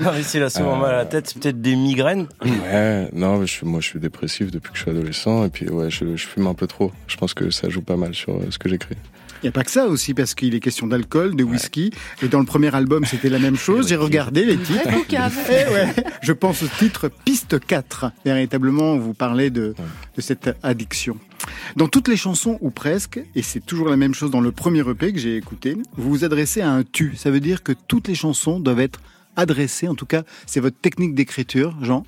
Non, 0.00 0.12
mais 0.14 0.22
s'il 0.22 0.42
a 0.42 0.48
souvent 0.48 0.76
mal 0.76 0.94
à 0.94 0.96
la 0.98 1.04
tête, 1.04 1.28
c'est 1.28 1.38
peut-être 1.40 1.60
des 1.60 1.76
migraines. 1.76 2.26
Ouais, 2.42 3.10
non, 3.12 3.36
mais 3.38 3.46
je 3.46 3.52
suis, 3.52 3.66
moi 3.66 3.80
je 3.80 3.86
suis 3.86 4.00
dépressif 4.00 4.50
depuis 4.50 4.72
que 4.72 4.78
je 4.78 4.82
suis 4.82 4.90
adolescent 4.90 5.44
et 5.44 5.50
puis 5.50 5.68
ouais, 5.68 5.90
je, 5.90 6.16
je 6.16 6.26
fume 6.26 6.46
un 6.46 6.54
peu 6.54 6.66
trop. 6.66 6.90
Je 7.06 7.16
pense 7.18 7.34
que 7.34 7.50
ça 7.50 7.68
joue 7.68 7.82
pas 7.82 7.96
mal 7.96 8.14
sur 8.14 8.32
euh, 8.34 8.46
ce 8.48 8.58
que 8.58 8.70
j'écris. 8.70 8.96
Il 9.42 9.46
n'y 9.46 9.48
a 9.48 9.52
pas 9.52 9.64
que 9.64 9.70
ça 9.70 9.86
aussi, 9.86 10.12
parce 10.12 10.34
qu'il 10.34 10.54
est 10.54 10.60
question 10.60 10.86
d'alcool, 10.86 11.34
de 11.34 11.44
whisky. 11.44 11.92
Et 12.22 12.28
dans 12.28 12.40
le 12.40 12.44
premier 12.44 12.74
album, 12.74 13.06
c'était 13.06 13.30
la 13.30 13.38
même 13.38 13.56
chose. 13.66 13.88
J'ai 13.88 13.96
regardé 13.96 14.44
les 14.44 14.58
titres. 14.58 14.80
Eh 15.50 15.72
ouais, 15.72 15.94
je 16.22 16.32
pense 16.32 16.62
au 16.62 16.66
titre 16.78 17.10
Piste 17.24 17.58
4. 17.58 18.12
Véritablement, 18.24 18.96
vous 18.96 19.14
parlez 19.14 19.50
de, 19.50 19.74
de 20.16 20.20
cette 20.20 20.50
addiction. 20.62 21.16
Dans 21.76 21.88
toutes 21.88 22.08
les 22.08 22.16
chansons, 22.16 22.58
ou 22.60 22.70
presque, 22.70 23.20
et 23.34 23.42
c'est 23.42 23.64
toujours 23.64 23.88
la 23.88 23.96
même 23.96 24.14
chose 24.14 24.30
dans 24.30 24.40
le 24.40 24.52
premier 24.52 24.80
EP 24.88 25.12
que 25.12 25.18
j'ai 25.18 25.36
écouté, 25.36 25.76
vous 25.96 26.10
vous 26.10 26.24
adressez 26.24 26.60
à 26.60 26.70
un 26.70 26.82
tu. 26.82 27.16
Ça 27.16 27.30
veut 27.30 27.40
dire 27.40 27.62
que 27.62 27.72
toutes 27.72 28.08
les 28.08 28.14
chansons 28.14 28.60
doivent 28.60 28.80
être 28.80 29.00
adressées, 29.36 29.88
en 29.88 29.94
tout 29.94 30.06
cas, 30.06 30.22
c'est 30.46 30.60
votre 30.60 30.78
technique 30.78 31.14
d'écriture, 31.14 31.76
Jean 31.82 32.04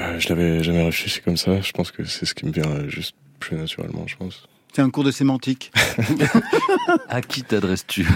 Euh, 0.00 0.18
je 0.18 0.28
l'avais 0.28 0.62
jamais 0.62 0.84
réfléchi 0.84 1.20
comme 1.20 1.36
ça. 1.36 1.60
Je 1.60 1.72
pense 1.72 1.90
que 1.90 2.04
c'est 2.04 2.26
ce 2.26 2.34
qui 2.34 2.46
me 2.46 2.52
vient 2.52 2.88
juste 2.88 3.14
plus 3.38 3.56
naturellement, 3.56 4.04
je 4.06 4.16
pense. 4.16 4.46
C'est 4.72 4.82
un 4.82 4.90
cours 4.90 5.04
de 5.04 5.10
sémantique. 5.10 5.72
à 7.08 7.20
qui 7.22 7.42
t'adresses-tu? 7.42 8.06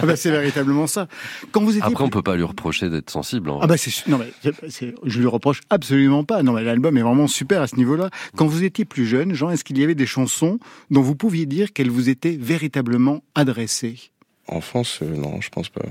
Ah 0.00 0.06
bah 0.06 0.16
C'est 0.16 0.30
véritablement 0.30 0.86
ça. 0.86 1.06
Quand 1.52 1.62
vous 1.62 1.76
étiez 1.76 1.82
Après, 1.82 2.02
on 2.04 2.08
peut 2.08 2.22
pas 2.22 2.36
lui 2.36 2.42
reprocher 2.42 2.90
d'être 2.90 3.10
sensible. 3.10 3.50
En 3.50 3.60
ah 3.60 3.66
bah 3.66 3.76
c'est 3.76 4.08
non 4.08 4.18
mais 4.18 4.32
je 4.72 5.18
lui 5.20 5.26
reproche 5.26 5.60
absolument 5.70 6.24
pas. 6.24 6.42
Non 6.42 6.52
mais 6.52 6.64
l'album 6.64 6.96
est 6.96 7.02
vraiment 7.02 7.28
super 7.28 7.62
à 7.62 7.66
ce 7.68 7.76
niveau-là. 7.76 8.10
Quand 8.36 8.46
vous 8.46 8.64
étiez 8.64 8.84
plus 8.84 9.06
jeune, 9.06 9.34
Jean, 9.34 9.50
est-ce 9.50 9.64
qu'il 9.64 9.78
y 9.78 9.84
avait 9.84 9.94
des 9.94 10.06
chansons 10.06 10.58
dont 10.90 11.02
vous 11.02 11.14
pouviez 11.14 11.46
dire 11.46 11.72
qu'elles 11.72 11.90
vous 11.90 12.08
étaient 12.08 12.36
véritablement 12.40 13.22
adressées? 13.34 14.10
En 14.48 14.60
France, 14.60 14.98
euh, 15.02 15.14
non, 15.14 15.40
je 15.40 15.48
pense 15.48 15.68
pas. 15.68 15.84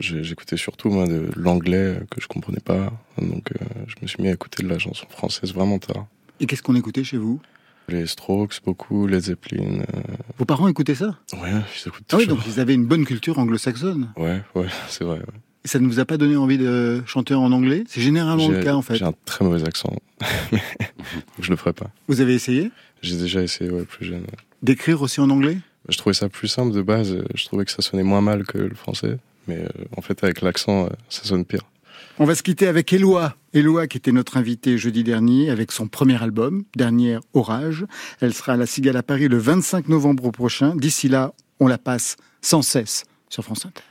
J'écoutais 0.00 0.56
surtout 0.56 0.88
moi 0.88 1.06
de 1.06 1.30
l'anglais 1.36 2.00
que 2.10 2.20
je 2.20 2.28
comprenais 2.28 2.60
pas, 2.64 2.92
donc 3.20 3.50
euh, 3.52 3.64
je 3.86 3.94
me 4.00 4.06
suis 4.06 4.22
mis 4.22 4.28
à 4.28 4.32
écouter 4.32 4.62
de 4.62 4.68
la 4.68 4.78
chanson 4.78 5.06
française 5.10 5.52
vraiment 5.52 5.78
tard. 5.78 6.06
Et 6.40 6.46
qu'est-ce 6.46 6.62
qu'on 6.62 6.76
écoutait 6.76 7.04
chez 7.04 7.18
vous? 7.18 7.40
Les 7.88 8.06
Strokes, 8.06 8.60
beaucoup, 8.64 9.06
les 9.06 9.20
Zeppelin. 9.20 9.80
Euh. 9.80 10.00
Vos 10.38 10.44
parents 10.44 10.68
écoutaient 10.68 10.94
ça? 10.94 11.18
Ouais, 11.34 11.50
ils 11.50 11.88
écoutent 11.88 12.04
Ah 12.12 12.16
oui, 12.16 12.26
donc 12.26 12.40
ils 12.46 12.60
avaient 12.60 12.74
une 12.74 12.86
bonne 12.86 13.04
culture 13.04 13.38
anglo-saxonne. 13.38 14.12
Ouais, 14.16 14.42
ouais, 14.54 14.66
c'est 14.88 15.04
vrai. 15.04 15.20
Et 15.64 15.68
ça 15.68 15.78
ne 15.78 15.86
vous 15.86 15.98
a 15.98 16.04
pas 16.04 16.16
donné 16.16 16.36
envie 16.36 16.58
de 16.58 17.02
chanter 17.06 17.34
en 17.34 17.50
anglais? 17.52 17.84
C'est 17.88 18.00
généralement 18.00 18.48
le 18.48 18.62
cas 18.62 18.74
en 18.74 18.82
fait. 18.82 18.96
J'ai 18.96 19.04
un 19.04 19.14
très 19.24 19.44
mauvais 19.44 19.66
accent, 19.66 19.92
je 21.40 21.50
le 21.50 21.56
ferai 21.56 21.72
pas. 21.72 21.90
Vous 22.08 22.20
avez 22.20 22.34
essayé? 22.34 22.70
J'ai 23.02 23.16
déjà 23.16 23.42
essayé, 23.42 23.70
ouais, 23.70 23.84
plus 23.84 24.06
jeune. 24.06 24.26
D'écrire 24.62 25.02
aussi 25.02 25.20
en 25.20 25.30
anglais? 25.30 25.58
Je 25.88 25.98
trouvais 25.98 26.14
ça 26.14 26.28
plus 26.28 26.48
simple 26.48 26.74
de 26.74 26.82
base. 26.82 27.16
Je 27.34 27.44
trouvais 27.44 27.64
que 27.64 27.70
ça 27.70 27.82
sonnait 27.82 28.02
moins 28.02 28.20
mal 28.20 28.44
que 28.44 28.58
le 28.58 28.74
français, 28.74 29.18
mais 29.46 29.58
euh, 29.58 29.68
en 29.96 30.02
fait 30.02 30.22
avec 30.24 30.40
l'accent, 30.40 30.86
euh, 30.86 30.88
ça 31.08 31.24
sonne 31.24 31.44
pire. 31.44 31.62
On 32.18 32.24
va 32.24 32.34
se 32.34 32.42
quitter 32.42 32.66
avec 32.66 32.94
Eloi. 32.94 33.34
Eloi 33.52 33.86
qui 33.86 33.98
était 33.98 34.10
notre 34.10 34.38
invitée 34.38 34.78
jeudi 34.78 35.04
dernier 35.04 35.50
avec 35.50 35.70
son 35.70 35.86
premier 35.86 36.22
album, 36.22 36.64
Dernière 36.74 37.20
Orage. 37.34 37.84
Elle 38.22 38.32
sera 38.32 38.54
à 38.54 38.56
la 38.56 38.64
Cigale 38.64 38.96
à 38.96 39.02
Paris 39.02 39.28
le 39.28 39.36
25 39.36 39.88
novembre 39.88 40.30
prochain. 40.30 40.74
D'ici 40.76 41.08
là, 41.08 41.34
on 41.60 41.66
la 41.66 41.76
passe 41.76 42.16
sans 42.40 42.62
cesse 42.62 43.04
sur 43.28 43.44
France 43.44 43.66
Inter. 43.66 43.82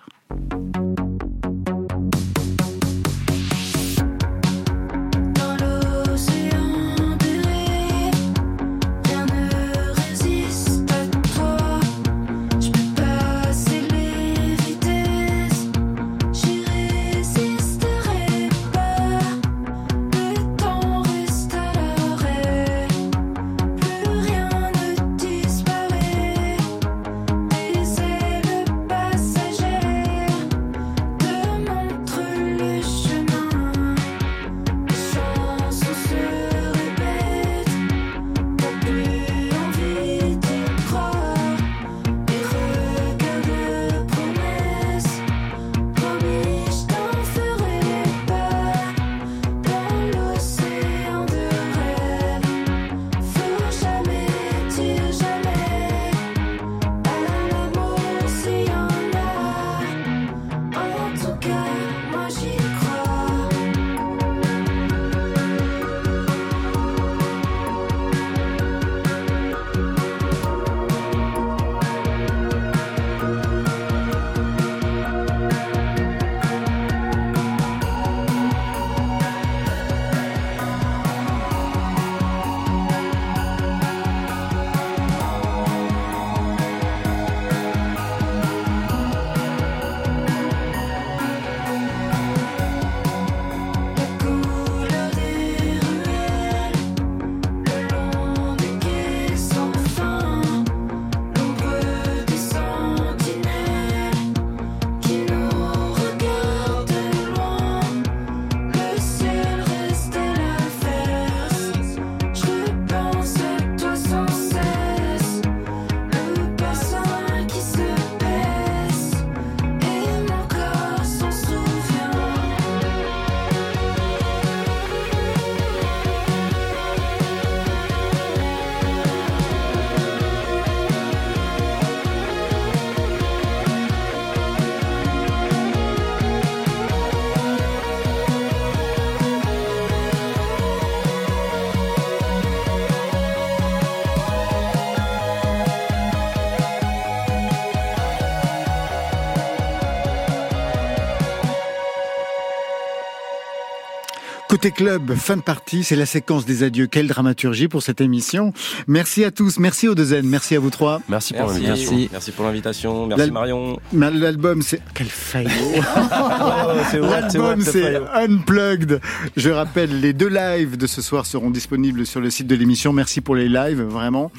Côté 154.65 154.77
club, 154.77 155.13
fin 155.13 155.37
de 155.37 155.43
partie, 155.43 155.83
c'est 155.83 155.95
la 155.95 156.07
séquence 156.07 156.43
des 156.43 156.63
adieux. 156.63 156.87
Quelle 156.87 157.07
dramaturgie 157.07 157.67
pour 157.67 157.83
cette 157.83 158.01
émission. 158.01 158.51
Merci 158.87 159.23
à 159.23 159.29
tous, 159.29 159.59
merci 159.59 159.87
aux 159.87 159.93
deux 159.93 160.15
N, 160.15 160.25
merci 160.25 160.55
à 160.55 160.59
vous 160.59 160.71
trois. 160.71 161.01
Merci 161.07 161.35
pour 161.35 161.45
l'invitation. 161.45 162.07
Merci. 162.11 162.31
pour 162.31 162.45
l'invitation, 162.45 163.05
merci 163.05 163.29
Marion. 163.29 163.79
L'album, 163.93 164.63
c'est... 164.63 164.81
Quel 164.95 165.05
fail 165.05 165.45
L'album, 166.93 167.61
c'est 167.61 167.97
Unplugged. 168.15 169.01
Je 169.37 169.51
rappelle, 169.51 169.99
les 170.01 170.13
deux 170.13 170.29
lives 170.29 170.77
de 170.77 170.87
ce 170.87 171.03
soir 171.03 171.27
seront 171.27 171.51
disponibles 171.51 172.07
sur 172.07 172.19
le 172.19 172.31
site 172.31 172.47
de 172.47 172.55
l'émission. 172.55 172.91
Merci 172.91 173.21
pour 173.21 173.35
les 173.35 173.47
lives, 173.47 173.83
vraiment. 173.83 174.31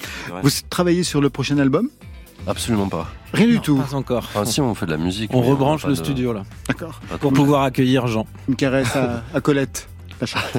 Vous 0.43 0.51
travaillez 0.69 1.05
sur 1.05 1.21
le 1.21 1.31
prochain 1.31 1.59
album? 1.59 1.89
Absolument 2.49 2.89
pas. 2.89 3.07
Rien 3.33 3.47
du 3.47 3.61
tout. 3.61 3.77
Pas 3.77 3.95
encore. 3.95 4.25
Enfin, 4.35 4.45
si, 4.45 4.61
on 4.61 4.75
fait 4.75 4.87
de 4.87 4.91
la 4.91 4.99
musique. 4.99 5.31
On 5.33 5.43
rebranche 5.43 5.87
le 5.87 5.95
studio 5.95 6.33
là. 6.33 6.43
D'accord. 6.67 7.01
Pour 7.21 7.33
pouvoir 7.33 7.63
accueillir 7.63 8.09
Jean. 8.09 8.27
Une 8.49 8.57
caresse 8.57 8.97
à 8.97 9.41
Colette. 9.41 9.89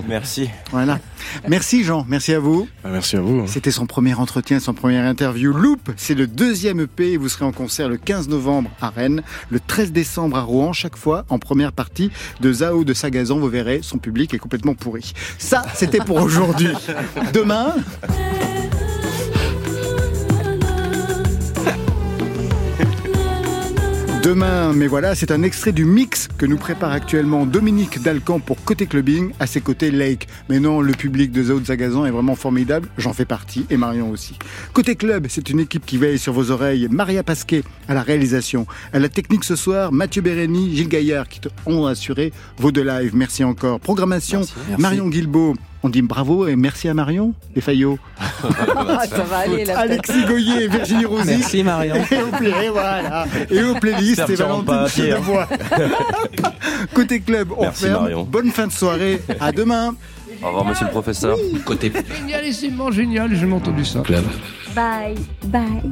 Merci. 0.08 0.50
Voilà. 0.72 1.00
Merci 1.48 1.84
Jean, 1.84 2.06
merci 2.08 2.34
à 2.34 2.40
vous. 2.40 2.68
Ah, 2.84 2.90
merci 2.92 3.16
à 3.16 3.22
vous. 3.22 3.48
C'était 3.48 3.72
son 3.72 3.86
premier 3.86 4.14
entretien, 4.14 4.60
son 4.60 4.74
première 4.74 5.06
interview. 5.06 5.54
Loop, 5.54 5.92
c'est 5.98 6.16
le 6.16 6.28
deuxième 6.28 6.80
EP 6.82 7.14
et 7.14 7.18
vous 7.18 7.30
serez 7.30 7.46
en 7.46 7.52
concert 7.52 7.90
le 7.90 7.98
15 7.98 8.30
novembre 8.30 8.70
à 8.82 8.90
Rennes, 8.90 9.24
le 9.50 9.60
13 9.60 9.92
décembre 9.92 10.38
à 10.38 10.42
Rouen, 10.42 10.74
chaque 10.74 10.96
fois 10.96 11.26
en 11.30 11.40
première 11.40 11.72
partie 11.72 12.12
de 12.42 12.52
Zao 12.52 12.84
de 12.84 12.94
Sagazan. 12.94 13.40
Vous 13.40 13.50
verrez, 13.50 13.80
son 13.82 13.98
public 13.98 14.34
est 14.34 14.40
complètement 14.40 14.76
pourri. 14.76 15.14
Ça, 15.38 15.64
c'était 15.74 16.00
pour 16.00 16.18
aujourd'hui. 16.18 16.74
Demain... 17.34 17.76
demain. 24.28 24.74
Mais 24.74 24.88
voilà, 24.88 25.16
c'est 25.16 25.32
un 25.32 25.42
extrait 25.42 25.72
du 25.72 25.86
mix 25.86 26.28
que 26.38 26.46
nous 26.46 26.58
prépare 26.58 26.92
actuellement 26.92 27.46
Dominique 27.46 28.02
Dalcan 28.02 28.42
pour 28.42 28.62
Côté 28.62 28.86
Clubbing, 28.86 29.32
à 29.40 29.48
ses 29.48 29.62
côtés 29.62 29.90
Lake. 29.90 30.28
Mais 30.50 30.60
non, 30.60 30.82
le 30.82 30.92
public 30.92 31.32
de 31.32 31.44
Zao 31.44 31.62
Zagazan 31.64 32.06
est 32.06 32.12
vraiment 32.12 32.36
formidable, 32.36 32.90
j'en 32.98 33.14
fais 33.14 33.24
partie, 33.24 33.66
et 33.70 33.78
Marion 33.78 34.10
aussi. 34.10 34.38
Côté 34.74 34.96
Club, 34.96 35.28
c'est 35.30 35.50
une 35.50 35.62
équipe 35.62 35.86
qui 35.86 35.98
veille 35.98 36.20
sur 36.20 36.34
vos 36.34 36.52
oreilles. 36.52 36.90
Maria 36.92 37.24
Pasquet 37.24 37.64
à 37.88 37.94
la 37.94 38.02
réalisation. 38.02 38.68
À 38.92 39.00
la 39.00 39.08
technique 39.08 39.46
ce 39.46 39.56
soir, 39.56 39.94
Mathieu 39.94 40.22
Bérény, 40.22 40.76
Gilles 40.76 40.90
Gaillard 40.90 41.30
qui 41.30 41.40
ont 41.66 41.86
assuré 41.86 42.34
vos 42.58 42.74
deux 42.74 42.84
lives. 42.84 43.16
Merci 43.16 43.46
encore. 43.46 43.80
Programmation, 43.80 44.42
Marion 44.78 45.08
Guilbault. 45.08 45.56
On 45.88 45.90
dit 45.90 46.02
bravo 46.02 46.46
et 46.50 46.58
merci 46.58 46.90
à 46.90 46.94
Marion 46.94 47.34
et 47.56 47.62
Fayot. 47.62 47.98
Ça 49.10 49.24
va 49.24 49.38
aller, 49.38 49.64
la 49.64 49.80
Alexis 49.80 50.26
Goyer 50.26 50.66
et 50.66 50.68
Virginie 50.68 51.06
Rosy. 51.06 51.28
Merci, 51.28 51.64
Marion. 51.64 51.96
Et 52.12 52.22
au, 52.22 52.28
play, 52.28 52.66
et 52.66 52.70
voilà. 52.70 53.26
et 53.50 53.64
au 53.64 53.74
playlist, 53.76 54.22
et 54.28 54.36
Valentine. 54.36 54.88
Chenevoix. 54.90 55.48
Côté 56.94 57.22
club, 57.22 57.54
on 57.56 57.62
Merci, 57.62 57.86
ferme. 57.86 58.02
Marion. 58.02 58.24
Bonne 58.26 58.52
fin 58.52 58.68
de 58.68 58.74
soirée. 58.74 59.22
À 59.40 59.54
demain. 59.54 59.96
Au 60.44 60.48
revoir, 60.48 60.66
monsieur 60.66 60.88
le 60.88 60.92
professeur. 60.92 61.38
Côté 61.64 61.90
Génialissimement 62.20 62.92
génial, 62.92 63.34
j'ai 63.34 63.50
entendu 63.50 63.86
ça. 63.86 64.02
club. 64.02 64.26
Bye, 64.76 65.16
bye. 65.46 65.90